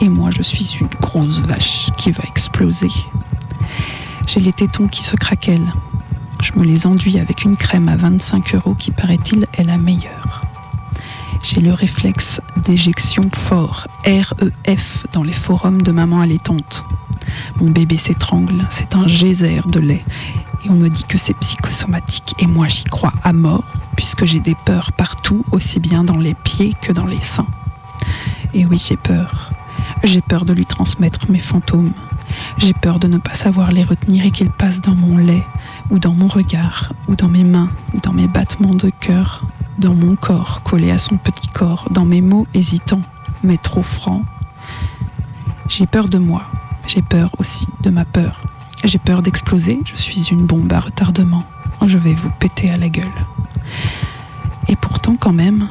Et 0.00 0.08
moi, 0.08 0.30
je 0.30 0.42
suis 0.42 0.78
une 0.80 0.88
grosse 0.98 1.42
vache 1.42 1.90
qui 1.98 2.10
va 2.10 2.24
exploser. 2.26 2.88
J'ai 4.26 4.40
les 4.40 4.54
tétons 4.54 4.88
qui 4.88 5.02
se 5.02 5.14
craquellent. 5.14 5.74
Je 6.42 6.52
me 6.58 6.64
les 6.64 6.86
enduis 6.86 7.18
avec 7.18 7.44
une 7.44 7.58
crème 7.58 7.90
à 7.90 7.96
25 7.96 8.54
euros 8.54 8.72
qui, 8.72 8.92
paraît-il, 8.92 9.46
est 9.58 9.64
la 9.64 9.76
meilleure. 9.76 10.40
J'ai 11.42 11.60
le 11.60 11.74
réflexe 11.74 12.40
d'éjection 12.56 13.24
fort, 13.30 13.86
REF, 14.06 15.06
dans 15.12 15.22
les 15.22 15.34
forums 15.34 15.82
de 15.82 15.92
maman 15.92 16.22
allaitante. 16.22 16.86
Mon 17.60 17.68
bébé 17.68 17.98
s'étrangle, 17.98 18.66
c'est 18.70 18.94
un 18.94 19.06
geyser 19.06 19.60
de 19.66 19.80
lait. 19.80 20.04
Et 20.64 20.70
on 20.70 20.76
me 20.76 20.88
dit 20.88 21.04
que 21.04 21.18
c'est 21.18 21.34
psychosomatique. 21.34 22.34
Et 22.38 22.46
moi, 22.46 22.68
j'y 22.68 22.84
crois 22.84 23.12
à 23.22 23.34
mort, 23.34 23.64
puisque 23.96 24.24
j'ai 24.24 24.40
des 24.40 24.56
peurs 24.64 24.92
partout, 24.92 25.44
aussi 25.52 25.80
bien 25.80 26.04
dans 26.04 26.16
les 26.16 26.34
pieds 26.34 26.74
que 26.80 26.92
dans 26.92 27.06
les 27.06 27.20
seins. 27.20 27.46
Et 28.52 28.66
oui, 28.66 28.76
j'ai 28.76 28.96
peur. 28.96 29.50
J'ai 30.02 30.20
peur 30.20 30.44
de 30.44 30.52
lui 30.52 30.66
transmettre 30.66 31.30
mes 31.30 31.38
fantômes. 31.38 31.92
J'ai 32.58 32.72
peur 32.72 32.98
de 32.98 33.06
ne 33.06 33.18
pas 33.18 33.34
savoir 33.34 33.70
les 33.70 33.82
retenir 33.82 34.24
et 34.24 34.30
qu'ils 34.30 34.50
passent 34.50 34.80
dans 34.80 34.94
mon 34.94 35.16
lait, 35.16 35.44
ou 35.90 35.98
dans 35.98 36.14
mon 36.14 36.28
regard, 36.28 36.92
ou 37.08 37.14
dans 37.14 37.28
mes 37.28 37.44
mains, 37.44 37.70
ou 37.94 38.00
dans 38.00 38.12
mes 38.12 38.28
battements 38.28 38.74
de 38.74 38.90
cœur, 38.90 39.44
dans 39.78 39.94
mon 39.94 40.16
corps 40.16 40.62
collé 40.62 40.90
à 40.90 40.98
son 40.98 41.16
petit 41.16 41.48
corps, 41.48 41.88
dans 41.90 42.04
mes 42.04 42.20
mots 42.20 42.46
hésitants, 42.54 43.02
mais 43.42 43.56
trop 43.56 43.82
francs. 43.82 44.24
J'ai 45.68 45.86
peur 45.86 46.08
de 46.08 46.18
moi, 46.18 46.44
j'ai 46.86 47.02
peur 47.02 47.30
aussi 47.38 47.66
de 47.82 47.90
ma 47.90 48.04
peur. 48.04 48.40
J'ai 48.84 48.98
peur 48.98 49.22
d'exploser, 49.22 49.80
je 49.84 49.94
suis 49.94 50.28
une 50.30 50.46
bombe 50.46 50.72
à 50.72 50.80
retardement. 50.80 51.44
Je 51.86 51.98
vais 51.98 52.14
vous 52.14 52.30
péter 52.30 52.70
à 52.70 52.76
la 52.76 52.88
gueule. 52.88 53.12
Quand 55.20 55.32
même, 55.32 55.68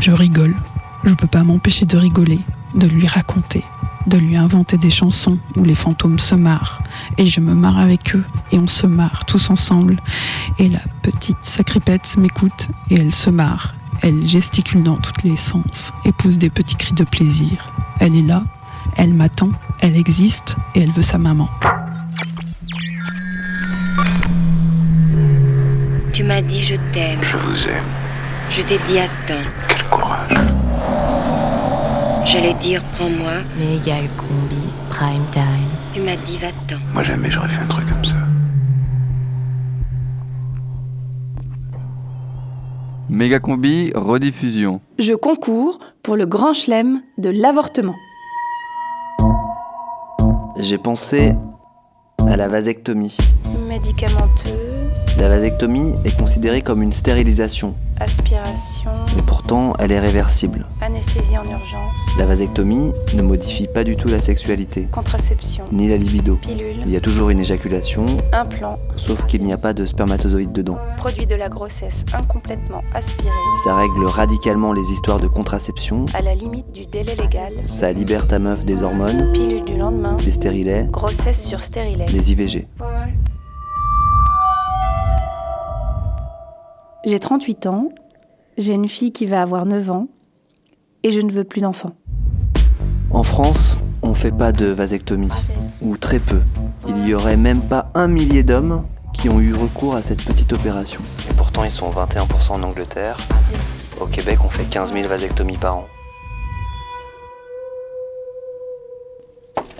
je 0.00 0.10
rigole. 0.10 0.56
Je 1.04 1.14
peux 1.14 1.28
pas 1.28 1.44
m'empêcher 1.44 1.86
de 1.86 1.96
rigoler, 1.96 2.40
de 2.74 2.88
lui 2.88 3.06
raconter, 3.06 3.62
de 4.08 4.18
lui 4.18 4.36
inventer 4.36 4.76
des 4.76 4.90
chansons 4.90 5.38
où 5.56 5.62
les 5.62 5.76
fantômes 5.76 6.18
se 6.18 6.34
marrent. 6.34 6.80
Et 7.18 7.26
je 7.26 7.40
me 7.40 7.54
marre 7.54 7.78
avec 7.78 8.16
eux, 8.16 8.24
et 8.50 8.58
on 8.58 8.66
se 8.66 8.88
marre 8.88 9.26
tous 9.26 9.50
ensemble. 9.50 10.00
Et 10.58 10.68
la 10.68 10.80
petite 11.02 11.44
sacripette 11.44 12.16
m'écoute, 12.16 12.68
et 12.90 12.98
elle 12.98 13.12
se 13.12 13.30
marre. 13.30 13.76
Elle 14.02 14.26
gesticule 14.26 14.82
dans 14.82 14.96
tous 14.96 15.22
les 15.22 15.36
sens, 15.36 15.92
et 16.04 16.10
pousse 16.10 16.38
des 16.38 16.50
petits 16.50 16.74
cris 16.74 16.94
de 16.94 17.04
plaisir. 17.04 17.72
Elle 18.00 18.16
est 18.16 18.22
là, 18.22 18.42
elle 18.96 19.14
m'attend, 19.14 19.50
elle 19.78 19.96
existe, 19.96 20.56
et 20.74 20.80
elle 20.80 20.90
veut 20.90 21.02
sa 21.02 21.18
maman. 21.18 21.48
Tu 26.12 26.24
m'as 26.24 26.42
dit 26.42 26.64
je 26.64 26.74
t'aime. 26.92 27.20
Je 27.22 27.36
vous 27.36 27.68
aime. 27.68 28.07
Je 28.50 28.62
t'ai 28.62 28.78
dit 28.88 28.98
attends. 28.98 29.48
Quel 29.68 29.84
courage. 29.88 30.34
J'allais 32.24 32.54
dire 32.54 32.82
prends-moi. 32.94 33.32
Méga 33.58 33.96
combi, 34.16 34.62
prime 34.90 35.24
time. 35.30 35.68
Tu 35.92 36.00
m'as 36.00 36.16
dit 36.26 36.38
va-t'en. 36.38 36.80
Moi 36.92 37.02
jamais 37.02 37.30
j'aurais 37.30 37.48
fait 37.48 37.62
un 37.62 37.66
truc 37.66 37.88
comme 37.88 38.04
ça. 38.04 38.16
Méga 43.08 43.38
combi, 43.40 43.90
rediffusion. 43.94 44.80
Je 44.98 45.14
concours 45.14 45.78
pour 46.02 46.16
le 46.16 46.26
grand 46.26 46.52
chelem 46.52 47.00
de 47.16 47.30
l'avortement. 47.30 47.94
J'ai 50.58 50.76
pensé 50.76 51.34
à 52.18 52.36
la 52.36 52.48
vasectomie. 52.48 53.16
Médicamenteux, 53.66 54.67
La 55.18 55.28
vasectomie 55.28 55.94
est 56.04 56.16
considérée 56.18 56.62
comme 56.62 56.82
une 56.82 56.92
stérilisation, 56.92 57.74
aspiration, 58.00 58.90
mais 59.16 59.22
pourtant 59.22 59.72
elle 59.80 59.90
est 59.90 59.98
réversible. 59.98 60.66
anesthésie 60.80 61.36
en 61.36 61.42
urgence, 61.42 61.92
La 62.18 62.26
vasectomie 62.26 62.92
ne 63.14 63.22
modifie 63.22 63.66
pas 63.66 63.82
du 63.84 63.96
tout 63.96 64.06
la 64.08 64.20
sexualité, 64.20 64.86
contraception, 64.92 65.64
ni 65.72 65.88
la 65.88 65.96
libido. 65.96 66.36
pilule, 66.36 66.76
Il 66.86 66.92
y 66.92 66.96
a 66.96 67.00
toujours 67.00 67.30
une 67.30 67.40
éjaculation, 67.40 68.04
implant, 68.32 68.78
sauf 68.96 69.26
qu'il 69.26 69.42
n'y 69.42 69.52
a 69.52 69.58
pas 69.58 69.72
de 69.72 69.86
spermatozoïdes 69.86 70.52
dedans. 70.52 70.76
produit 70.98 71.26
de 71.26 71.34
la 71.34 71.48
grossesse 71.48 72.04
incomplètement 72.14 72.82
aspiré, 72.94 73.30
Ça 73.64 73.74
règle 73.74 74.04
radicalement 74.04 74.72
les 74.72 74.88
histoires 74.92 75.18
de 75.18 75.26
contraception, 75.26 76.04
à 76.14 76.22
la 76.22 76.34
limite 76.36 76.70
du 76.72 76.86
délai 76.86 77.16
légal, 77.16 77.52
ça 77.66 77.90
libère 77.92 78.28
ta 78.28 78.38
meuf 78.38 78.64
des 78.64 78.82
hormones, 78.84 79.32
pilule 79.32 79.64
du 79.64 79.76
lendemain, 79.76 80.16
des 80.24 80.32
stérilets, 80.32 80.86
grossesse 80.92 81.44
sur 81.44 81.60
stérilet. 81.60 82.04
des 82.04 82.30
IVG. 82.32 82.66
J'ai 87.04 87.20
38 87.20 87.66
ans, 87.66 87.90
j'ai 88.56 88.72
une 88.72 88.88
fille 88.88 89.12
qui 89.12 89.24
va 89.24 89.40
avoir 89.40 89.66
9 89.66 89.88
ans, 89.90 90.08
et 91.04 91.12
je 91.12 91.20
ne 91.20 91.30
veux 91.30 91.44
plus 91.44 91.60
d'enfants. 91.60 91.94
En 93.12 93.22
France, 93.22 93.78
on 94.02 94.14
fait 94.14 94.32
pas 94.32 94.50
de 94.50 94.66
vasectomie, 94.66 95.30
ou 95.80 95.96
très 95.96 96.18
peu. 96.18 96.40
Il 96.88 97.06
y 97.06 97.14
aurait 97.14 97.36
même 97.36 97.60
pas 97.60 97.92
un 97.94 98.08
millier 98.08 98.42
d'hommes 98.42 98.84
qui 99.14 99.28
ont 99.28 99.38
eu 99.38 99.54
recours 99.54 99.94
à 99.94 100.02
cette 100.02 100.24
petite 100.24 100.52
opération. 100.52 101.00
Et 101.30 101.34
pourtant, 101.34 101.62
ils 101.62 101.70
sont 101.70 101.88
21% 101.88 102.54
en 102.54 102.62
Angleterre. 102.64 103.16
Au 104.00 104.06
Québec, 104.06 104.40
on 104.44 104.48
fait 104.48 104.64
15 104.64 104.92
000 104.92 105.06
vasectomies 105.06 105.56
par 105.56 105.76
an. 105.76 105.86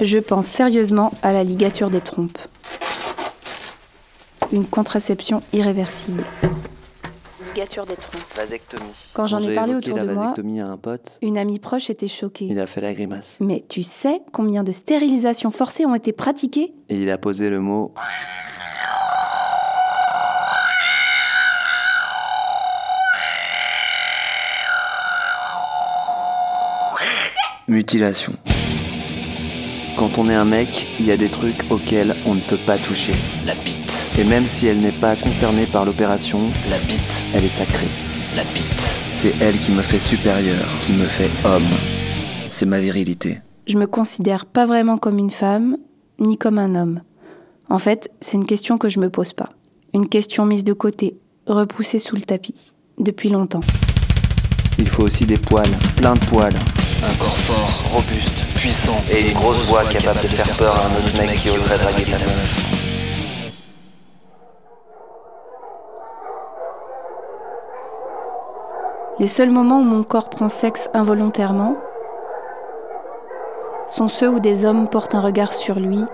Je 0.01 0.19
pense 0.19 0.47
sérieusement 0.47 1.11
à 1.23 1.33
la 1.33 1.43
ligature 1.43 1.91
des 1.91 2.01
trompes. 2.01 2.39
Une 4.53 4.65
contraception 4.65 5.43
irréversible. 5.53 6.23
Ligature 7.55 7.85
des 7.85 7.97
trompes. 7.97 8.21
Vasectomie. 8.37 8.83
Quand 9.15 9.27
j'en 9.27 9.41
ai 9.41 9.55
parlé 9.55 9.75
autour 9.75 9.97
la 9.97 10.05
de 10.05 10.13
moi, 10.13 10.35
à 10.37 10.67
un 10.67 10.77
pote, 10.77 11.19
une 11.23 11.39
amie 11.39 11.59
proche 11.59 11.91
était 11.91 12.09
choquée. 12.09 12.47
il 12.47 12.59
a 12.59 12.67
fait 12.67 12.81
la 12.81 12.95
grimace. 12.95 13.39
Mais 13.41 13.65
tu 13.69 13.83
sais 13.83 14.21
combien 14.33 14.63
de 14.65 14.73
stérilisations 14.73 15.51
forcées 15.51 15.87
ont 15.87 15.95
été 15.95 16.13
pratiquées? 16.13 16.75
Et 16.89 16.97
il 17.03 17.11
a 17.11 17.19
posé 17.19 17.51
le 17.51 17.61
mot 17.61 17.93
mutilation. 27.69 28.33
Quand 29.97 30.19
on 30.19 30.29
est 30.29 30.35
un 30.35 30.45
mec, 30.45 30.87
il 30.99 31.07
y 31.07 31.13
a 31.13 31.17
des 31.17 31.29
trucs 31.29 31.71
auxquels 31.71 32.17
on 32.25 32.35
ne 32.35 32.41
peut 32.41 32.59
pas 32.67 32.79
toucher. 32.79 33.13
La 33.47 33.55
bite. 33.55 33.78
Et 34.19 34.25
même 34.25 34.47
si 34.49 34.67
elle 34.67 34.81
n'est 34.81 34.91
pas 34.91 35.15
concernée 35.15 35.65
par 35.67 35.85
l'opération, 35.85 36.41
la 36.71 36.79
bite, 36.79 37.25
elle 37.37 37.45
est 37.45 37.47
sacrée. 37.47 37.87
La 38.35 38.43
bite. 38.53 38.67
C'est 39.13 39.33
elle 39.41 39.57
qui 39.57 39.71
me 39.71 39.81
fait 39.81 40.01
supérieur, 40.01 40.65
qui 40.83 40.93
me 40.93 41.05
fait 41.05 41.31
homme. 41.45 41.63
C'est 42.49 42.67
ma 42.67 42.81
virilité. 42.81 43.39
Je 43.69 43.79
me 43.79 43.87
considère 43.87 44.45
pas 44.45 44.67
vraiment 44.67 44.99
comme 44.99 45.19
une 45.19 45.31
femme, 45.31 45.77
ni 46.19 46.37
comme 46.37 46.59
un 46.59 46.75
homme. 46.75 47.01
En 47.71 47.79
fait, 47.79 48.11
c'est 48.21 48.37
une 48.37 48.47
question 48.47 48.77
que 48.77 48.89
je 48.89 48.99
me 48.99 49.09
pose 49.09 49.35
pas. 49.35 49.51
Une 49.95 50.09
question 50.09 50.45
mise 50.45 50.65
de 50.65 50.73
côté, 50.73 51.17
repoussée 51.47 52.01
sous 52.01 52.17
le 52.17 52.23
tapis, 52.23 52.73
depuis 52.99 53.29
longtemps. 53.29 53.61
Il 54.81 54.89
faut 54.89 55.05
aussi 55.05 55.27
des 55.27 55.39
poils, 55.39 55.71
plein 55.95 56.15
de 56.15 56.25
poils. 56.27 56.57
Un 57.05 57.15
corps 57.21 57.37
fort, 57.37 57.93
robuste, 57.93 58.35
puissant 58.57 59.01
et 59.13 59.29
une 59.29 59.35
grosse 59.35 59.65
voix 59.69 59.85
capable 59.85 60.23
de 60.23 60.29
faire 60.29 60.57
peur 60.57 60.75
à 60.75 60.87
un 60.87 60.99
autre 60.99 61.17
mec 61.17 61.39
qui 61.39 61.51
oserait 61.51 61.79
draguer 61.79 62.03
ta 62.03 62.19
meuf. 62.19 62.68
Les 69.21 69.27
seuls 69.27 69.51
moments 69.51 69.81
où 69.81 69.85
mon 69.85 70.05
corps 70.05 70.31
prend 70.31 70.49
sexe 70.49 70.89
involontairement 70.95 71.77
sont 73.89 74.07
ceux 74.07 74.29
où 74.29 74.39
des 74.39 74.65
hommes 74.65 74.89
portent 74.89 75.17
un 75.17 75.21
regard 75.21 75.53
sur 75.53 75.81
lui, 75.81 76.05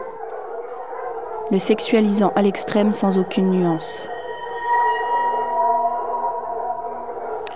le 1.51 1.59
sexualisant 1.59 2.33
à 2.35 2.41
l'extrême 2.41 2.95
sans 2.95 3.19
aucune 3.19 3.51
nuance. 3.51 4.09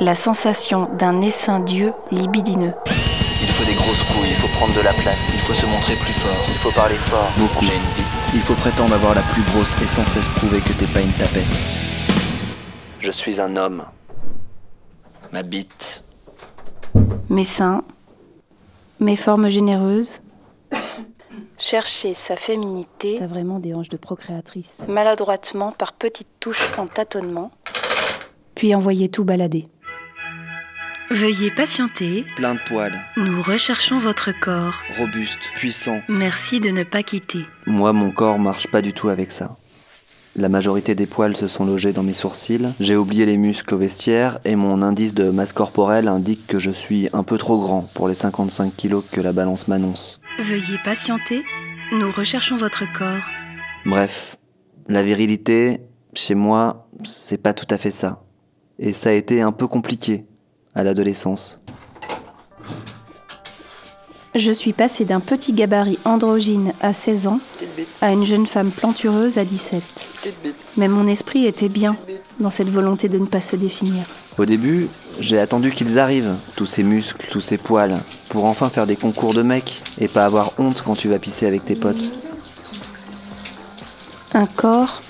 La 0.00 0.14
sensation 0.14 0.90
d'un 0.98 1.22
essaim 1.22 1.60
Dieu 1.60 1.94
libidineux. 2.10 2.74
Il 3.40 3.48
faut 3.48 3.64
des 3.64 3.74
grosses 3.74 4.02
couilles, 4.02 4.28
il 4.28 4.36
faut 4.36 4.54
prendre 4.58 4.74
de 4.74 4.82
la 4.82 4.92
place, 4.92 5.32
il 5.32 5.40
faut 5.40 5.54
se 5.54 5.64
montrer 5.64 5.94
plus 5.94 6.12
fort, 6.12 6.44
il 6.46 6.58
faut 6.58 6.72
parler 6.72 6.96
fort. 6.96 7.30
Beaucoup. 7.38 7.64
J'ai 7.64 7.74
une 7.74 7.94
bite. 7.96 8.34
Il 8.34 8.42
faut 8.42 8.54
prétendre 8.54 8.94
avoir 8.94 9.14
la 9.14 9.22
plus 9.22 9.42
grosse 9.44 9.74
et 9.82 9.88
sans 9.88 10.04
cesse 10.04 10.28
prouver 10.36 10.60
que 10.60 10.74
t'es 10.74 10.86
pas 10.86 11.00
une 11.00 11.12
tapette. 11.12 11.42
Je 13.00 13.10
suis 13.10 13.40
un 13.40 13.56
homme. 13.56 13.84
Ma 15.32 15.42
bite. 15.42 16.02
Mes 17.28 17.44
seins, 17.44 17.84
mes 19.00 19.16
formes 19.16 19.48
généreuses. 19.48 20.20
Chercher 21.58 22.14
sa 22.14 22.36
féminité. 22.36 23.16
T'as 23.18 23.26
vraiment 23.26 23.58
des 23.58 23.74
hanches 23.74 23.88
de 23.88 23.96
procréatrice. 23.96 24.78
Maladroitement, 24.88 25.72
par 25.72 25.92
petites 25.92 26.28
touches 26.40 26.78
en 26.78 26.86
tâtonnement. 26.86 27.50
Puis 28.54 28.74
envoyer 28.74 29.08
tout 29.08 29.24
balader. 29.24 29.66
Veuillez 31.10 31.50
patienter. 31.50 32.24
Plein 32.36 32.54
de 32.54 32.60
poils, 32.68 32.98
Nous 33.16 33.42
recherchons 33.42 33.98
votre 33.98 34.30
corps. 34.40 34.74
robuste, 34.98 35.38
puissant. 35.56 36.00
Merci 36.08 36.60
de 36.60 36.68
ne 36.70 36.84
pas 36.84 37.02
quitter. 37.02 37.44
Moi, 37.66 37.92
mon 37.92 38.10
corps 38.12 38.38
marche 38.38 38.66
pas 38.68 38.82
du 38.82 38.92
tout 38.92 39.08
avec 39.08 39.30
ça. 39.30 39.56
La 40.38 40.48
majorité 40.48 40.94
des 40.94 41.06
poils 41.06 41.34
se 41.36 41.48
sont 41.48 41.66
logés 41.66 41.92
dans 41.92 42.04
mes 42.04 42.14
sourcils, 42.14 42.68
j'ai 42.78 42.94
oublié 42.94 43.26
les 43.26 43.36
muscles 43.36 43.74
au 43.74 43.78
vestiaire 43.78 44.38
et 44.44 44.54
mon 44.54 44.82
indice 44.82 45.12
de 45.12 45.30
masse 45.30 45.52
corporelle 45.52 46.06
indique 46.06 46.46
que 46.46 46.60
je 46.60 46.70
suis 46.70 47.08
un 47.12 47.24
peu 47.24 47.38
trop 47.38 47.58
grand 47.58 47.82
pour 47.92 48.06
les 48.06 48.14
55 48.14 48.72
kilos 48.76 49.04
que 49.10 49.20
la 49.20 49.32
balance 49.32 49.66
m'annonce. 49.66 50.20
Veuillez 50.38 50.78
patienter. 50.84 51.42
Nous 51.90 52.12
recherchons 52.12 52.56
votre 52.56 52.84
corps. 52.96 53.24
Bref, 53.84 54.36
la 54.86 55.02
virilité, 55.02 55.80
chez 56.14 56.36
moi, 56.36 56.88
c'est 57.04 57.42
pas 57.42 57.52
tout 57.52 57.66
à 57.68 57.76
fait 57.76 57.90
ça. 57.90 58.22
Et 58.78 58.92
ça 58.92 59.10
a 59.10 59.14
été 59.14 59.40
un 59.40 59.50
peu 59.50 59.66
compliqué 59.66 60.24
à 60.72 60.84
l'adolescence. 60.84 61.60
Je 64.38 64.52
suis 64.52 64.72
passée 64.72 65.04
d'un 65.04 65.18
petit 65.18 65.52
gabarit 65.52 65.98
androgyne 66.04 66.72
à 66.80 66.94
16 66.94 67.26
ans 67.26 67.40
à 68.00 68.12
une 68.12 68.24
jeune 68.24 68.46
femme 68.46 68.70
plantureuse 68.70 69.36
à 69.36 69.44
17. 69.44 69.82
Mais 70.76 70.86
mon 70.86 71.08
esprit 71.08 71.46
était 71.46 71.68
bien 71.68 71.96
dans 72.38 72.52
cette 72.52 72.68
volonté 72.68 73.08
de 73.08 73.18
ne 73.18 73.26
pas 73.26 73.40
se 73.40 73.56
définir. 73.56 74.04
Au 74.38 74.44
début, 74.44 74.86
j'ai 75.18 75.40
attendu 75.40 75.72
qu'ils 75.72 75.98
arrivent, 75.98 76.36
tous 76.54 76.66
ces 76.66 76.84
muscles, 76.84 77.26
tous 77.32 77.40
ces 77.40 77.58
poils, 77.58 77.98
pour 78.28 78.44
enfin 78.44 78.68
faire 78.68 78.86
des 78.86 78.94
concours 78.94 79.34
de 79.34 79.42
mecs 79.42 79.82
et 80.00 80.06
pas 80.06 80.24
avoir 80.24 80.52
honte 80.58 80.84
quand 80.86 80.94
tu 80.94 81.08
vas 81.08 81.18
pisser 81.18 81.44
avec 81.44 81.64
tes 81.64 81.74
potes. 81.74 82.14
Un 84.34 84.46
corps 84.46 85.02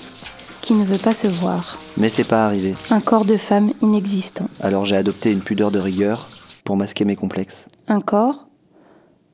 qui 0.63 0.73
ne 0.73 0.83
veut 0.83 0.97
pas 0.97 1.13
se 1.13 1.27
voir. 1.27 1.77
Mais 1.97 2.09
c'est 2.09 2.27
pas 2.27 2.47
arrivé. 2.47 2.73
Un 2.89 2.99
corps 2.99 3.25
de 3.25 3.37
femme 3.37 3.73
inexistant. 3.83 4.49
Alors 4.59 4.85
j'ai 4.85 4.95
adopté 4.95 5.31
une 5.31 5.41
pudeur 5.41 5.69
de 5.69 5.77
rigueur 5.77 6.29
pour 6.63 6.77
masquer 6.77 7.05
mes 7.05 7.15
complexes. 7.15 7.67
Un 7.87 8.01
corps, 8.01 8.48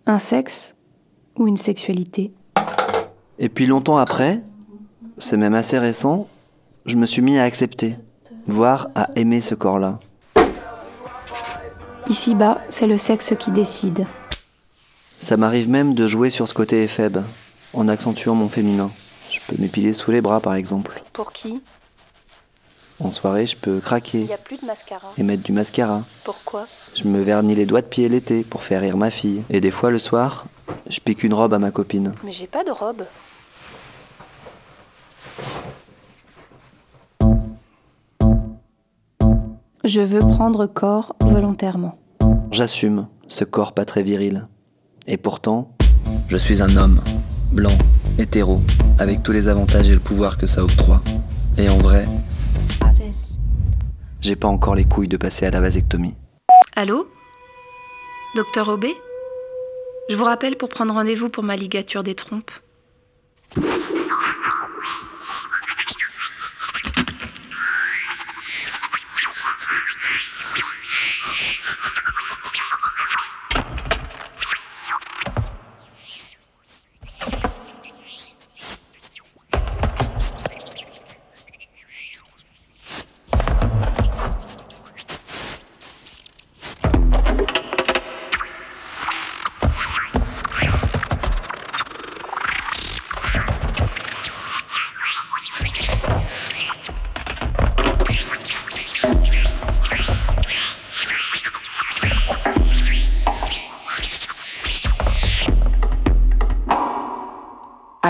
un 0.07 0.19
sexe 0.19 0.75
ou 1.35 1.47
une 1.47 1.57
sexualité? 1.57 2.31
Et 3.39 3.49
puis 3.49 3.65
longtemps 3.65 3.97
après, 3.97 4.41
c'est 5.17 5.37
même 5.37 5.55
assez 5.55 5.79
récent, 5.79 6.27
je 6.85 6.95
me 6.95 7.05
suis 7.05 7.21
mis 7.21 7.37
à 7.37 7.43
accepter, 7.43 7.95
voire 8.47 8.89
à 8.95 9.09
aimer 9.15 9.41
ce 9.41 9.55
corps-là. 9.55 9.99
Ici-bas, 12.07 12.61
c'est 12.69 12.87
le 12.87 12.97
sexe 12.97 13.33
qui 13.37 13.51
décide. 13.51 14.05
Ça 15.21 15.37
m'arrive 15.37 15.69
même 15.69 15.95
de 15.95 16.05
jouer 16.05 16.29
sur 16.29 16.47
ce 16.47 16.53
côté 16.53 16.83
éphèbe, 16.83 17.23
en 17.73 17.87
accentuant 17.87 18.35
mon 18.35 18.47
féminin. 18.47 18.91
Je 19.31 19.39
peux 19.47 19.59
m'épiler 19.59 19.93
sous 19.93 20.11
les 20.11 20.21
bras 20.21 20.39
par 20.39 20.53
exemple. 20.53 21.01
Pour 21.13 21.33
qui? 21.33 21.61
En 22.99 23.11
soirée, 23.11 23.45
je 23.45 23.57
peux 23.57 23.79
craquer 23.79 24.25
a 24.33 24.37
plus 24.37 24.61
de 24.61 24.65
mascara. 24.65 25.07
et 25.17 25.23
mettre 25.23 25.43
du 25.43 25.51
mascara. 25.51 26.01
Pourquoi? 26.23 26.65
Je 26.95 27.07
me 27.07 27.21
vernis 27.21 27.53
les 27.53 27.65
doigts 27.65 27.81
de 27.81 27.87
pied 27.87 28.07
l'été 28.07 28.43
pour 28.43 28.63
faire 28.63 28.81
rire 28.81 28.95
ma 28.95 29.11
fille. 29.11 29.43
Et 29.49 29.59
des 29.59 29.71
fois 29.71 29.91
le 29.91 29.99
soir, 29.99 30.45
je 30.89 30.99
pique 30.99 31.23
une 31.23 31.33
robe 31.33 31.53
à 31.53 31.59
ma 31.59 31.71
copine. 31.71 32.13
Mais 32.23 32.31
j'ai 32.31 32.47
pas 32.47 32.63
de 32.63 32.71
robe. 32.71 33.03
Je 39.83 40.01
veux 40.01 40.19
prendre 40.19 40.65
corps 40.65 41.15
volontairement. 41.19 41.97
J'assume 42.51 43.07
ce 43.27 43.43
corps 43.43 43.73
pas 43.73 43.85
très 43.85 44.03
viril. 44.03 44.47
Et 45.05 45.17
pourtant, 45.17 45.69
je 46.27 46.37
suis 46.37 46.61
un 46.61 46.75
homme, 46.77 47.01
blanc, 47.51 47.77
hétéro, 48.17 48.61
avec 48.97 49.21
tous 49.21 49.31
les 49.31 49.47
avantages 49.47 49.89
et 49.89 49.93
le 49.93 49.99
pouvoir 49.99 50.37
que 50.37 50.47
ça 50.47 50.63
octroie. 50.63 51.01
Et 51.57 51.69
en 51.69 51.77
vrai, 51.77 52.07
j'ai 54.26 54.36
pas 54.36 54.47
encore 54.47 54.73
les 54.73 54.86
couilles 54.86 55.07
de 55.07 55.17
passer 55.17 55.45
à 55.45 55.51
la 55.51 55.61
vasectomie. 55.61 56.15
Allô? 56.76 57.07
Docteur 58.36 58.67
Aubé? 58.69 58.91
Je 60.09 60.15
vous 60.15 60.23
rappelle 60.23 60.57
pour 60.57 60.69
prendre 60.69 60.93
rendez-vous 60.93 61.30
pour 61.30 61.43
ma 61.43 61.55
ligature 61.55 62.03
des 62.03 62.15
trompes. 62.15 62.51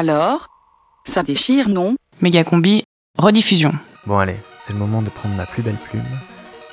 Alors 0.07 0.49
Ça 1.03 1.23
déchire, 1.23 1.67
non? 1.67 1.95
Mégacombi, 2.21 2.83
rediffusion. 3.17 3.73
Bon 4.05 4.19
allez, 4.19 4.37
c'est 4.61 4.73
le 4.73 4.77
moment 4.77 5.01
de 5.01 5.09
prendre 5.09 5.33
ma 5.33 5.47
plus 5.47 5.63
belle 5.63 5.79
plume 5.89 6.05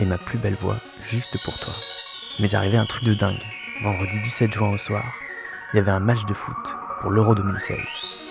et 0.01 0.05
ma 0.05 0.19
plus 0.19 0.39
belle 0.39 0.53
voix 0.53 0.77
juste 1.09 1.43
pour 1.43 1.59
toi. 1.59 1.73
Il 2.39 2.43
m'est 2.43 2.53
arrivé 2.53 2.77
un 2.77 2.85
truc 2.85 3.05
de 3.05 3.15
dingue. 3.15 3.41
Vendredi 3.83 4.21
17 4.21 4.53
juin 4.53 4.69
au 4.69 4.77
soir, 4.77 5.03
il 5.73 5.79
y 5.79 5.81
avait 5.81 5.93
un 5.93 6.01
match 6.01 6.27
de 6.27 6.35
foot 6.35 6.77
pour 7.01 7.11
l'Euro 7.11 7.35
2016. 7.35 7.79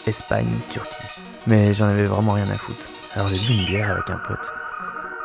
Espagne-Turquie. 0.05 1.07
Mais 1.47 1.73
j'en 1.73 1.85
avais 1.85 2.05
vraiment 2.05 2.33
rien 2.33 2.47
à 2.51 2.57
foutre. 2.59 2.87
Alors 3.15 3.29
j'ai 3.29 3.39
bu 3.39 3.53
une 3.53 3.65
bière 3.65 3.89
avec 3.89 4.07
un 4.11 4.19
pote. 4.27 4.53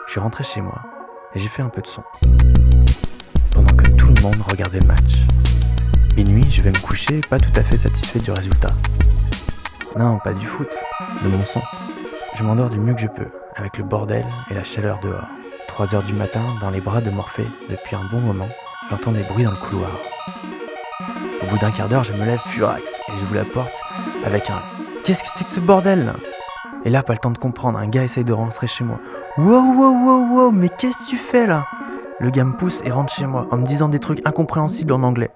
Je 0.07 0.13
suis 0.13 0.21
rentré 0.21 0.43
chez 0.43 0.63
moi 0.63 0.81
et 1.35 1.39
j'ai 1.39 1.49
fait 1.49 1.61
un 1.61 1.69
peu 1.69 1.83
de 1.83 1.87
son. 1.87 2.03
Pendant 3.51 3.77
que 3.77 3.91
tout 3.91 4.09
le 4.09 4.23
monde 4.23 4.41
regardait 4.51 4.81
le 4.81 4.87
match. 4.87 5.19
Minuit, 6.17 6.51
je 6.51 6.63
vais 6.63 6.71
me 6.71 6.79
coucher 6.81 7.21
pas 7.29 7.39
tout 7.39 7.53
à 7.57 7.63
fait 7.63 7.77
satisfait 7.77 8.21
du 8.21 8.31
résultat. 8.31 8.71
Non, 9.99 10.19
pas 10.19 10.35
du 10.35 10.47
foot, 10.47 10.69
de 11.25 11.29
mon 11.29 11.43
son. 11.47 11.63
Je 12.37 12.43
m'endors 12.43 12.69
du 12.69 12.79
mieux 12.79 12.93
que 12.93 13.01
je 13.01 13.07
peux, 13.07 13.29
avec 13.55 13.79
le 13.79 13.85
bordel 13.85 14.27
et 14.51 14.55
la 14.55 14.63
chaleur 14.63 14.99
dehors. 14.99 15.27
3 15.69 15.95
heures 15.95 16.03
du 16.03 16.13
matin, 16.13 16.43
dans 16.61 16.69
les 16.69 16.83
bras 16.83 17.01
de 17.01 17.11
Morphée, 17.11 17.47
depuis 17.71 17.97
un 17.97 18.05
bon 18.11 18.21
moment, 18.21 18.49
j'entends 18.91 19.13
des 19.13 19.23
bruits 19.23 19.45
dans 19.45 19.53
le 19.53 19.57
couloir. 19.57 19.91
Au 21.43 21.47
bout 21.47 21.59
d'un 21.59 21.71
quart 21.71 21.89
d'heure, 21.89 22.05
je 22.05 22.13
me 22.13 22.27
lève 22.27 22.41
furax 22.41 22.83
et 23.09 23.13
j'ouvre 23.21 23.37
la 23.37 23.45
porte 23.45 23.81
avec 24.27 24.51
un 24.51 24.61
Qu'est-ce 25.05 25.23
que 25.23 25.31
c'est 25.35 25.45
que 25.45 25.51
ce 25.51 25.61
bordel? 25.61 26.13
Et 26.85 26.91
là, 26.91 27.03
pas 27.03 27.15
le 27.15 27.19
temps 27.19 27.31
de 27.31 27.39
comprendre, 27.39 27.79
un 27.79 27.89
gars 27.89 28.05
essaye 28.05 28.25
de 28.25 28.35
rentrer 28.35 28.67
chez 28.67 28.85
moi. 28.85 29.01
Wow, 29.39 29.75
wow, 29.75 30.05
wow, 30.05 30.29
wow, 30.29 30.51
mais 30.51 30.69
qu'est-ce 30.69 31.05
que 31.05 31.11
tu 31.11 31.17
fais 31.17 31.47
là? 31.47 31.65
Le 32.21 32.29
gars 32.31 32.45
me 32.45 32.55
pousse 32.55 32.83
et 32.85 32.91
rentre 32.91 33.15
chez 33.15 33.27
moi 33.27 33.47
en 33.51 33.57
me 33.57 33.67
disant 33.67 33.89
des 33.89 33.99
trucs 33.99 34.27
incompréhensibles 34.27 34.93
en 34.93 35.03
anglais. 35.03 35.31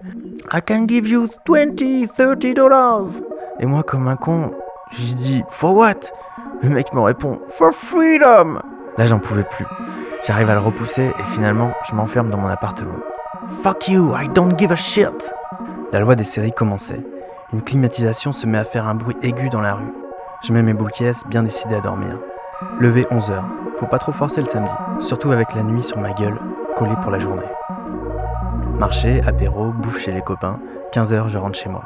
I 0.53 0.59
can 0.61 0.85
give 0.87 1.07
you 1.07 1.29
20, 1.47 1.75
30 2.15 2.53
dollars. 2.53 3.07
Et 3.61 3.67
moi, 3.67 3.83
comme 3.83 4.07
un 4.07 4.15
con, 4.15 4.51
j'ai 4.89 5.13
dit 5.13 5.43
For 5.47 5.75
what? 5.75 6.09
Le 6.63 6.69
mec 6.69 6.93
me 6.95 6.99
répond 6.99 7.39
For 7.47 7.71
freedom 7.71 8.59
Là, 8.97 9.05
j'en 9.05 9.19
pouvais 9.19 9.43
plus. 9.43 9.67
J'arrive 10.25 10.49
à 10.49 10.55
le 10.55 10.59
repousser 10.59 11.11
et 11.19 11.23
finalement, 11.25 11.71
je 11.87 11.93
m'enferme 11.93 12.31
dans 12.31 12.39
mon 12.39 12.47
appartement. 12.47 12.95
Fuck 13.61 13.87
you, 13.87 14.15
I 14.19 14.27
don't 14.27 14.57
give 14.57 14.71
a 14.71 14.75
shit 14.75 15.31
La 15.91 15.99
loi 15.99 16.15
des 16.15 16.23
séries 16.23 16.53
commençait. 16.53 17.05
Une 17.53 17.61
climatisation 17.61 18.31
se 18.31 18.47
met 18.47 18.57
à 18.57 18.63
faire 18.63 18.87
un 18.87 18.95
bruit 18.95 19.15
aigu 19.21 19.49
dans 19.49 19.61
la 19.61 19.75
rue. 19.75 19.93
Je 20.43 20.53
mets 20.53 20.63
mes 20.63 20.73
boules 20.73 20.89
bien 21.27 21.43
décidé 21.43 21.75
à 21.75 21.81
dormir. 21.81 22.17
Levé 22.79 23.03
11h. 23.11 23.43
Faut 23.77 23.85
pas 23.85 23.99
trop 23.99 24.11
forcer 24.11 24.41
le 24.41 24.47
samedi, 24.47 24.73
surtout 24.99 25.31
avec 25.31 25.53
la 25.53 25.61
nuit 25.61 25.83
sur 25.83 25.99
ma 25.99 26.13
gueule, 26.13 26.39
collée 26.75 26.95
pour 27.03 27.11
la 27.11 27.19
journée. 27.19 27.49
Marché, 28.79 29.21
apéro, 29.27 29.65
bouffe 29.65 29.99
chez 29.99 30.11
les 30.11 30.21
copains. 30.21 30.59
15h, 30.93 31.29
je 31.29 31.37
rentre 31.37 31.59
chez 31.59 31.69
moi. 31.69 31.83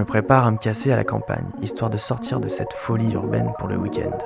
Je 0.00 0.02
me 0.02 0.08
prépare 0.08 0.46
à 0.46 0.50
me 0.50 0.56
casser 0.56 0.90
à 0.90 0.96
la 0.96 1.04
campagne, 1.04 1.44
histoire 1.60 1.90
de 1.90 1.98
sortir 1.98 2.40
de 2.40 2.48
cette 2.48 2.72
folie 2.72 3.12
urbaine 3.12 3.52
pour 3.58 3.68
le 3.68 3.76
week-end. 3.76 4.16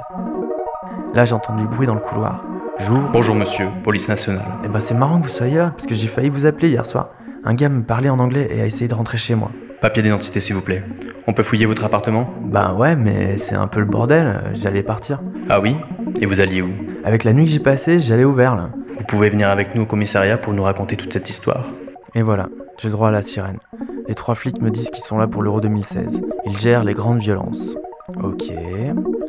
Là, 1.14 1.24
j'entends 1.24 1.56
du 1.56 1.66
bruit 1.66 1.88
dans 1.88 1.96
le 1.96 2.00
couloir. 2.00 2.44
J'ouvre. 2.78 3.10
Bonjour 3.12 3.34
monsieur, 3.34 3.66
police 3.82 4.08
nationale. 4.08 4.46
Eh 4.64 4.68
ben, 4.68 4.78
c'est 4.78 4.94
marrant 4.94 5.18
que 5.18 5.24
vous 5.24 5.32
soyez 5.32 5.56
là, 5.56 5.70
parce 5.70 5.86
que 5.86 5.96
j'ai 5.96 6.06
failli 6.06 6.28
vous 6.28 6.46
appeler 6.46 6.68
hier 6.68 6.86
soir. 6.86 7.08
Un 7.42 7.54
gars 7.54 7.68
me 7.68 7.82
parlait 7.82 8.08
en 8.08 8.20
anglais 8.20 8.46
et 8.52 8.60
a 8.60 8.66
essayé 8.66 8.86
de 8.86 8.94
rentrer 8.94 9.18
chez 9.18 9.34
moi. 9.34 9.50
Papier 9.80 10.04
d'identité 10.04 10.38
s'il 10.38 10.54
vous 10.54 10.60
plaît. 10.60 10.84
On 11.26 11.32
peut 11.32 11.42
fouiller 11.42 11.66
votre 11.66 11.82
appartement? 11.82 12.30
Bah 12.40 12.72
ouais, 12.74 12.94
mais 12.94 13.36
c'est 13.38 13.56
un 13.56 13.66
peu 13.66 13.80
le 13.80 13.86
bordel, 13.86 14.42
j'allais 14.54 14.84
partir. 14.84 15.22
Ah 15.48 15.58
oui? 15.58 15.76
Et 16.20 16.26
vous 16.26 16.38
alliez 16.38 16.62
où? 16.62 16.70
Avec 17.04 17.24
la 17.24 17.32
nuit 17.32 17.46
que 17.46 17.50
j'ai 17.50 17.58
passée, 17.58 17.98
j'allais 17.98 18.22
au 18.22 18.32
vert 18.32 18.54
là. 18.54 18.70
Vous 18.96 19.04
pouvez 19.08 19.28
venir 19.28 19.48
avec 19.48 19.74
nous 19.74 19.82
au 19.82 19.86
commissariat 19.86 20.38
pour 20.38 20.52
nous 20.52 20.62
raconter 20.62 20.94
toute 20.94 21.12
cette 21.12 21.28
histoire. 21.28 21.64
Et 22.14 22.22
voilà, 22.22 22.46
j'ai 22.78 22.86
le 22.86 22.92
droit 22.92 23.08
à 23.08 23.10
la 23.10 23.22
sirène. 23.22 23.58
Les 24.06 24.14
trois 24.14 24.34
flics 24.34 24.60
me 24.60 24.70
disent 24.70 24.90
qu'ils 24.90 25.04
sont 25.04 25.16
là 25.16 25.26
pour 25.26 25.42
l'Euro 25.42 25.60
2016. 25.60 26.20
Ils 26.44 26.56
gèrent 26.58 26.84
les 26.84 26.94
grandes 26.94 27.20
violences. 27.20 27.76
Ok. 28.22 28.52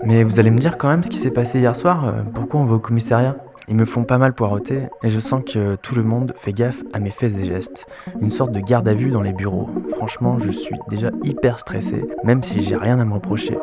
Mais 0.04 0.24
vous 0.24 0.40
allez 0.40 0.52
me 0.52 0.58
dire 0.58 0.78
quand 0.78 0.90
même 0.90 1.04
ce 1.04 1.10
qui 1.10 1.18
s'est 1.18 1.32
passé 1.32 1.60
hier 1.60 1.76
soir 1.76 2.06
euh, 2.06 2.12
Pourquoi 2.34 2.60
on 2.60 2.66
va 2.66 2.76
au 2.76 2.80
commissariat? 2.80 3.38
Ils 3.68 3.76
me 3.76 3.86
font 3.86 4.04
pas 4.04 4.18
mal 4.18 4.34
poireauter 4.34 4.84
et 5.02 5.10
je 5.10 5.20
sens 5.20 5.44
que 5.44 5.76
tout 5.78 5.96
le 5.96 6.04
monde 6.04 6.34
fait 6.38 6.54
gaffe 6.54 6.84
à 6.94 7.00
mes 7.00 7.10
faits 7.10 7.36
et 7.38 7.46
gestes. 7.46 7.88
Une 8.22 8.30
sorte 8.30 8.52
de 8.52 8.60
garde 8.60 8.88
à 8.88 8.94
vue 8.94 9.10
dans 9.10 9.24
les 9.24 9.34
bureaux. 9.34 9.70
Franchement, 9.96 10.38
je 10.38 10.52
suis 10.52 10.76
déjà 10.90 11.10
hyper 11.24 11.58
stressé, 11.58 12.06
même 12.24 12.44
si 12.44 12.62
j'ai 12.62 12.76
rien 12.76 13.00
à 13.00 13.06
me 13.06 13.14
reprocher. 13.14 13.58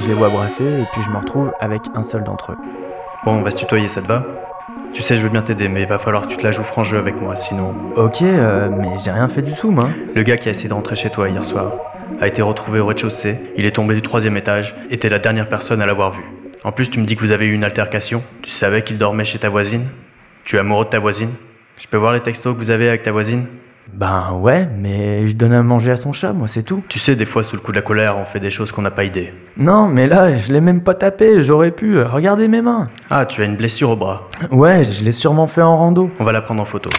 Je 0.00 0.08
les 0.08 0.14
vois 0.14 0.28
brasser 0.28 0.64
et 0.64 0.84
puis 0.92 1.02
je 1.02 1.10
me 1.10 1.18
retrouve 1.18 1.52
avec 1.60 1.82
un 1.94 2.02
seul 2.02 2.24
d'entre 2.24 2.52
eux. 2.52 2.56
Bon, 3.24 3.32
on 3.32 3.42
va 3.42 3.50
se 3.52 3.56
tutoyer, 3.56 3.86
ça 3.86 4.02
te 4.02 4.08
va? 4.08 4.24
Tu 4.92 5.02
sais, 5.02 5.16
je 5.16 5.22
veux 5.22 5.28
bien 5.28 5.42
t'aider, 5.42 5.68
mais 5.68 5.82
il 5.82 5.88
va 5.88 5.98
falloir 5.98 6.26
que 6.26 6.28
tu 6.28 6.36
te 6.36 6.42
la 6.42 6.52
joues 6.52 6.62
franc 6.62 6.84
jeu 6.84 6.98
avec 6.98 7.20
moi, 7.20 7.36
sinon. 7.36 7.74
Ok, 7.96 8.22
euh, 8.22 8.68
mais 8.70 8.88
j'ai 9.04 9.10
rien 9.10 9.28
fait 9.28 9.42
du 9.42 9.52
tout, 9.52 9.70
moi. 9.70 9.88
Le 10.14 10.22
gars 10.22 10.36
qui 10.36 10.48
a 10.48 10.52
essayé 10.52 10.68
de 10.68 10.74
rentrer 10.74 10.96
chez 10.96 11.10
toi 11.10 11.28
hier 11.28 11.44
soir 11.44 11.72
a 12.20 12.26
été 12.26 12.42
retrouvé 12.42 12.80
au 12.80 12.86
rez-de-chaussée, 12.86 13.38
il 13.56 13.64
est 13.64 13.72
tombé 13.72 13.94
du 13.94 14.02
troisième 14.02 14.36
étage, 14.36 14.74
et 14.90 14.98
t'es 14.98 15.08
la 15.08 15.18
dernière 15.18 15.48
personne 15.48 15.82
à 15.82 15.86
l'avoir 15.86 16.12
vu. 16.12 16.22
En 16.62 16.72
plus, 16.72 16.88
tu 16.90 16.98
me 16.98 17.04
dis 17.04 17.16
que 17.16 17.20
vous 17.20 17.32
avez 17.32 17.46
eu 17.46 17.52
une 17.52 17.64
altercation, 17.64 18.22
tu 18.42 18.50
savais 18.50 18.82
qu'il 18.82 18.98
dormait 18.98 19.24
chez 19.24 19.38
ta 19.38 19.48
voisine? 19.48 19.86
Tu 20.44 20.56
es 20.56 20.58
amoureux 20.58 20.84
de 20.84 20.90
ta 20.90 20.98
voisine? 20.98 21.30
Je 21.76 21.86
peux 21.88 21.96
voir 21.96 22.12
les 22.12 22.20
textos 22.20 22.54
que 22.54 22.58
vous 22.58 22.70
avez 22.70 22.88
avec 22.88 23.02
ta 23.02 23.12
voisine? 23.12 23.46
Ben 23.92 24.32
ouais, 24.32 24.66
mais 24.78 25.28
je 25.28 25.36
donne 25.36 25.52
à 25.52 25.62
manger 25.62 25.92
à 25.92 25.96
son 25.96 26.12
chat, 26.12 26.32
moi, 26.32 26.48
c'est 26.48 26.62
tout. 26.62 26.82
Tu 26.88 26.98
sais, 26.98 27.14
des 27.16 27.26
fois, 27.26 27.44
sous 27.44 27.54
le 27.54 27.62
coup 27.62 27.70
de 27.70 27.76
la 27.76 27.82
colère, 27.82 28.16
on 28.18 28.24
fait 28.24 28.40
des 28.40 28.50
choses 28.50 28.72
qu'on 28.72 28.82
n'a 28.82 28.90
pas 28.90 29.04
idée. 29.04 29.32
Non, 29.56 29.88
mais 29.88 30.06
là, 30.06 30.34
je 30.34 30.52
l'ai 30.52 30.60
même 30.60 30.82
pas 30.82 30.94
tapé, 30.94 31.40
j'aurais 31.40 31.70
pu. 31.70 32.00
Regardez 32.00 32.48
mes 32.48 32.62
mains. 32.62 32.88
Ah, 33.10 33.26
tu 33.26 33.42
as 33.42 33.44
une 33.44 33.56
blessure 33.56 33.90
au 33.90 33.96
bras. 33.96 34.28
Ouais, 34.50 34.82
je 34.84 35.04
l'ai 35.04 35.12
sûrement 35.12 35.46
fait 35.46 35.62
en 35.62 35.76
rando. 35.76 36.10
On 36.18 36.24
va 36.24 36.32
la 36.32 36.42
prendre 36.42 36.62
en 36.62 36.64
photo. 36.64 36.90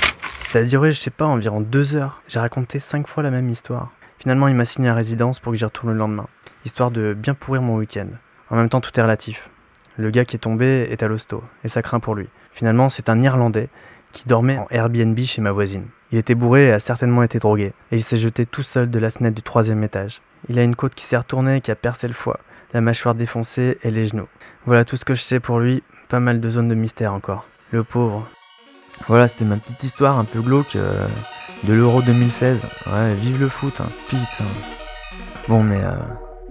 Ça 0.47 0.59
a 0.59 0.63
duré, 0.63 0.91
je 0.91 0.99
sais 0.99 1.09
pas, 1.09 1.25
environ 1.25 1.59
deux 1.59 1.95
heures. 1.95 2.21
J'ai 2.27 2.39
raconté 2.39 2.79
cinq 2.79 3.07
fois 3.07 3.23
la 3.23 3.31
même 3.31 3.49
histoire. 3.49 3.89
Finalement, 4.19 4.47
il 4.47 4.55
m'a 4.55 4.65
signé 4.65 4.89
à 4.89 4.93
résidence 4.93 5.39
pour 5.39 5.51
que 5.51 5.57
j'y 5.57 5.65
retourne 5.65 5.91
le 5.91 5.97
lendemain, 5.97 6.27
histoire 6.65 6.91
de 6.91 7.13
bien 7.13 7.33
pourrir 7.33 7.61
mon 7.61 7.75
week-end. 7.75 8.07
En 8.49 8.55
même 8.55 8.69
temps, 8.69 8.79
tout 8.79 8.97
est 8.97 9.03
relatif. 9.03 9.49
Le 9.97 10.09
gars 10.11 10.23
qui 10.23 10.35
est 10.35 10.39
tombé 10.39 10.87
est 10.89 11.03
à 11.03 11.07
l'hosto, 11.07 11.43
et 11.63 11.67
ça 11.67 11.81
craint 11.81 11.99
pour 11.99 12.15
lui. 12.15 12.27
Finalement, 12.53 12.89
c'est 12.89 13.09
un 13.09 13.21
Irlandais 13.21 13.69
qui 14.13 14.27
dormait 14.27 14.57
en 14.57 14.67
Airbnb 14.69 15.19
chez 15.19 15.41
ma 15.41 15.51
voisine. 15.51 15.85
Il 16.15 16.19
était 16.19 16.33
bourré 16.33 16.67
et 16.67 16.71
a 16.71 16.79
certainement 16.79 17.23
été 17.23 17.39
drogué, 17.39 17.73
et 17.91 17.97
il 17.97 18.01
s'est 18.01 18.15
jeté 18.15 18.45
tout 18.45 18.63
seul 18.63 18.89
de 18.89 18.99
la 18.99 19.11
fenêtre 19.11 19.35
du 19.35 19.41
troisième 19.41 19.83
étage. 19.83 20.21
Il 20.47 20.57
a 20.57 20.63
une 20.63 20.73
côte 20.73 20.95
qui 20.95 21.03
s'est 21.03 21.17
retournée 21.17 21.57
et 21.57 21.59
qui 21.59 21.71
a 21.71 21.75
percé 21.75 22.07
le 22.07 22.13
foie, 22.13 22.39
la 22.71 22.79
mâchoire 22.79 23.15
défoncée 23.15 23.77
et 23.83 23.91
les 23.91 24.07
genoux. 24.07 24.29
Voilà 24.65 24.85
tout 24.85 24.95
ce 24.95 25.03
que 25.03 25.13
je 25.13 25.21
sais 25.21 25.41
pour 25.41 25.59
lui, 25.59 25.83
pas 26.07 26.21
mal 26.21 26.39
de 26.39 26.49
zones 26.49 26.69
de 26.69 26.73
mystère 26.73 27.13
encore. 27.13 27.45
Le 27.71 27.83
pauvre. 27.83 28.29
Voilà, 29.09 29.27
c'était 29.27 29.43
ma 29.43 29.57
petite 29.57 29.83
histoire 29.83 30.17
un 30.17 30.23
peu 30.23 30.39
glauque. 30.39 30.77
euh, 30.77 31.05
de 31.65 31.73
l'Euro 31.73 32.01
2016. 32.01 32.61
Ouais, 32.87 33.13
vive 33.15 33.37
le 33.37 33.49
foot, 33.49 33.81
hein. 33.81 33.89
putain. 34.07 34.45
Bon, 35.49 35.63
mais 35.63 35.83
euh, 35.83 35.97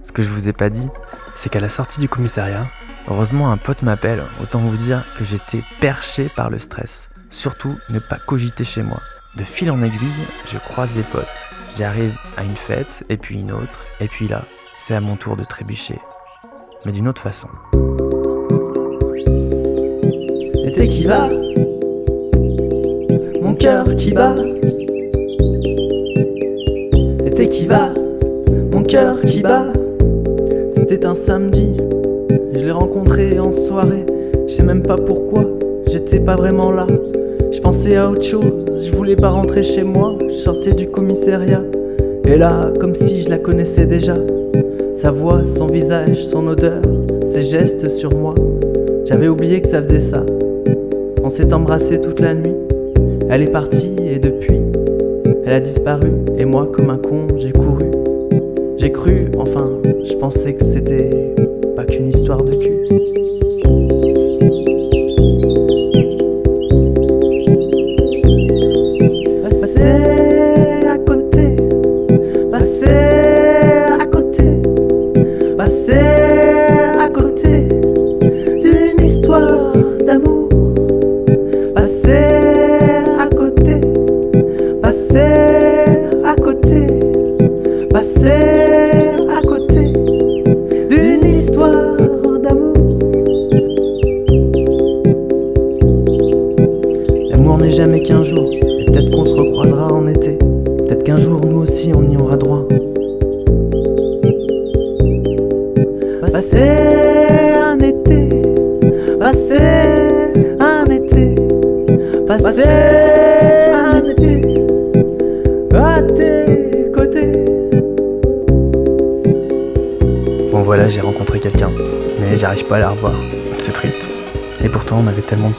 ce 0.03 0.11
que 0.11 0.21
je 0.21 0.29
vous 0.29 0.47
ai 0.47 0.53
pas 0.53 0.69
dit, 0.69 0.89
c'est 1.33 1.49
qu'à 1.49 1.59
la 1.59 1.69
sortie 1.69 1.99
du 1.99 2.07
commissariat, 2.07 2.67
heureusement 3.07 3.51
un 3.51 3.57
pote 3.57 3.81
m'appelle. 3.81 4.21
Autant 4.43 4.59
vous 4.59 4.77
dire 4.77 5.03
que 5.17 5.25
j'étais 5.25 5.63
perché 5.81 6.29
par 6.35 6.51
le 6.51 6.59
stress. 6.59 7.09
Surtout, 7.31 7.79
ne 7.89 7.97
pas 7.97 8.19
cogiter 8.19 8.63
chez 8.63 8.83
moi. 8.83 9.01
De 9.37 9.43
fil 9.43 9.69
en 9.69 9.83
aiguille, 9.83 9.97
je 10.49 10.57
croise 10.57 10.89
des 10.93 11.01
potes. 11.01 11.25
J'arrive 11.77 12.17
à 12.37 12.43
une 12.45 12.55
fête, 12.55 13.03
et 13.09 13.17
puis 13.17 13.41
une 13.41 13.51
autre, 13.51 13.85
et 13.99 14.07
puis 14.07 14.29
là, 14.29 14.45
c'est 14.79 14.95
à 14.95 15.01
mon 15.01 15.17
tour 15.17 15.35
de 15.35 15.43
trébucher. 15.43 15.99
Mais 16.85 16.93
d'une 16.93 17.09
autre 17.09 17.21
façon. 17.21 17.49
L'été 20.63 20.87
qui 20.87 21.03
va, 21.03 21.27
mon 23.41 23.55
cœur 23.55 23.83
qui 23.97 24.11
bat. 24.11 24.35
L'été 27.25 27.49
qui 27.49 27.65
va, 27.65 27.93
mon 28.71 28.83
cœur 28.83 29.19
qui 29.19 29.41
bat. 29.41 29.65
C'était 30.77 31.05
un 31.05 31.15
samedi, 31.15 31.75
je 32.55 32.61
l'ai 32.61 32.71
rencontré 32.71 33.37
en 33.37 33.51
soirée. 33.51 34.05
Je 34.47 34.53
sais 34.53 34.63
même 34.63 34.83
pas 34.83 34.95
pourquoi, 34.95 35.43
j'étais 35.91 36.21
pas 36.21 36.37
vraiment 36.37 36.71
là. 36.71 36.87
Je 37.55 37.61
pensais 37.61 37.95
à 37.95 38.11
autre 38.11 38.21
chose, 38.21 38.85
je 38.85 38.91
voulais 38.91 39.15
pas 39.15 39.29
rentrer 39.29 39.63
chez 39.63 39.83
moi. 39.83 40.17
Je 40.27 40.33
sortais 40.33 40.73
du 40.73 40.87
commissariat, 40.87 41.63
et 42.27 42.37
là, 42.37 42.73
comme 42.81 42.95
si 42.95 43.23
je 43.23 43.29
la 43.29 43.37
connaissais 43.37 43.85
déjà. 43.85 44.15
Sa 44.93 45.11
voix, 45.11 45.45
son 45.45 45.67
visage, 45.67 46.21
son 46.25 46.47
odeur, 46.47 46.81
ses 47.25 47.43
gestes 47.43 47.87
sur 47.87 48.13
moi. 48.13 48.35
J'avais 49.05 49.29
oublié 49.29 49.61
que 49.61 49.69
ça 49.69 49.81
faisait 49.81 50.01
ça. 50.01 50.25
On 51.23 51.29
s'est 51.29 51.53
embrassé 51.53 52.01
toute 52.01 52.19
la 52.19 52.33
nuit. 52.33 52.57
Elle 53.29 53.43
est 53.43 53.51
partie 53.51 53.95
et 54.05 54.19
depuis, 54.19 54.59
elle 55.45 55.53
a 55.53 55.61
disparu. 55.61 56.11
Et 56.37 56.43
moi, 56.43 56.69
comme 56.69 56.89
un 56.89 56.97
con, 56.97 57.25
j'ai 57.37 57.53
couru. 57.53 57.89
J'ai 58.75 58.91
cru, 58.91 59.31
enfin, 59.37 59.69
je 60.03 60.13
pensais 60.15 60.55
que 60.55 60.63
c'était 60.63 61.33
pas 61.77 61.85
qu'une 61.85 62.09
histoire 62.09 62.43
de 62.43 62.53
cul. 62.53 62.64
Passer 69.65 70.24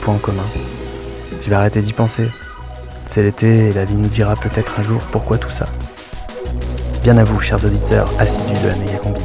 points 0.07 0.15
en 0.15 0.19
commun. 0.19 0.43
Je 1.41 1.49
vais 1.49 1.55
arrêter 1.55 1.81
d'y 1.81 1.91
penser. 1.91 2.29
C'est 3.07 3.23
l'été 3.23 3.69
et 3.69 3.73
la 3.73 3.83
vie 3.83 3.93
nous 3.93 4.07
dira 4.07 4.35
peut-être 4.35 4.79
un 4.79 4.83
jour 4.83 5.01
pourquoi 5.11 5.37
tout 5.37 5.49
ça. 5.49 5.65
Bien 7.03 7.17
à 7.17 7.25
vous, 7.25 7.41
chers 7.41 7.63
auditeurs 7.65 8.09
assidus 8.17 8.57
de 8.63 8.69
la 8.69 8.75
méga 8.75 8.97
combi. 9.03 9.21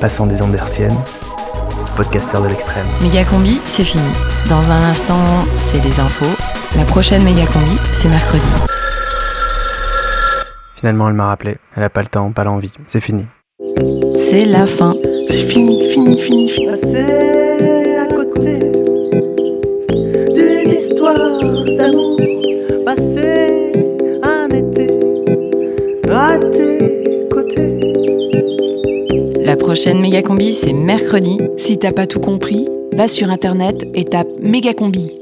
Passant 0.00 0.26
des 0.26 0.40
ondes 0.40 0.54
hertziennes, 0.54 0.96
podcasteurs 1.96 2.40
de 2.40 2.48
l'extrême. 2.48 2.86
Méga 3.02 3.24
combi, 3.24 3.60
c'est 3.64 3.84
fini. 3.84 4.10
Dans 4.48 4.70
un 4.70 4.82
instant, 4.90 5.20
c'est 5.54 5.82
les 5.84 6.00
infos. 6.00 6.34
La 6.78 6.84
prochaine 6.84 7.22
méga 7.22 7.44
combi, 7.46 7.76
c'est 7.92 8.08
mercredi. 8.08 8.42
Finalement, 10.76 11.08
elle 11.08 11.14
m'a 11.14 11.26
rappelé. 11.26 11.58
Elle 11.76 11.82
a 11.82 11.90
pas 11.90 12.00
le 12.00 12.08
temps, 12.08 12.32
pas 12.32 12.44
l'envie. 12.44 12.72
C'est 12.86 13.02
fini. 13.02 13.26
C'est 14.30 14.46
la 14.46 14.66
fin. 14.66 14.94
C'est 15.26 15.40
fini, 15.40 15.84
fini, 15.90 16.22
fini, 16.22 16.48
fini. 16.48 17.79
Prochaine 29.70 30.00
méga 30.00 30.20
combi, 30.20 30.52
c'est 30.52 30.72
mercredi. 30.72 31.38
Si 31.56 31.78
t'as 31.78 31.92
pas 31.92 32.08
tout 32.08 32.18
compris, 32.18 32.66
va 32.92 33.06
sur 33.06 33.30
internet 33.30 33.86
et 33.94 34.04
tape 34.04 34.26
méga 34.42 34.74
combi 34.74 35.19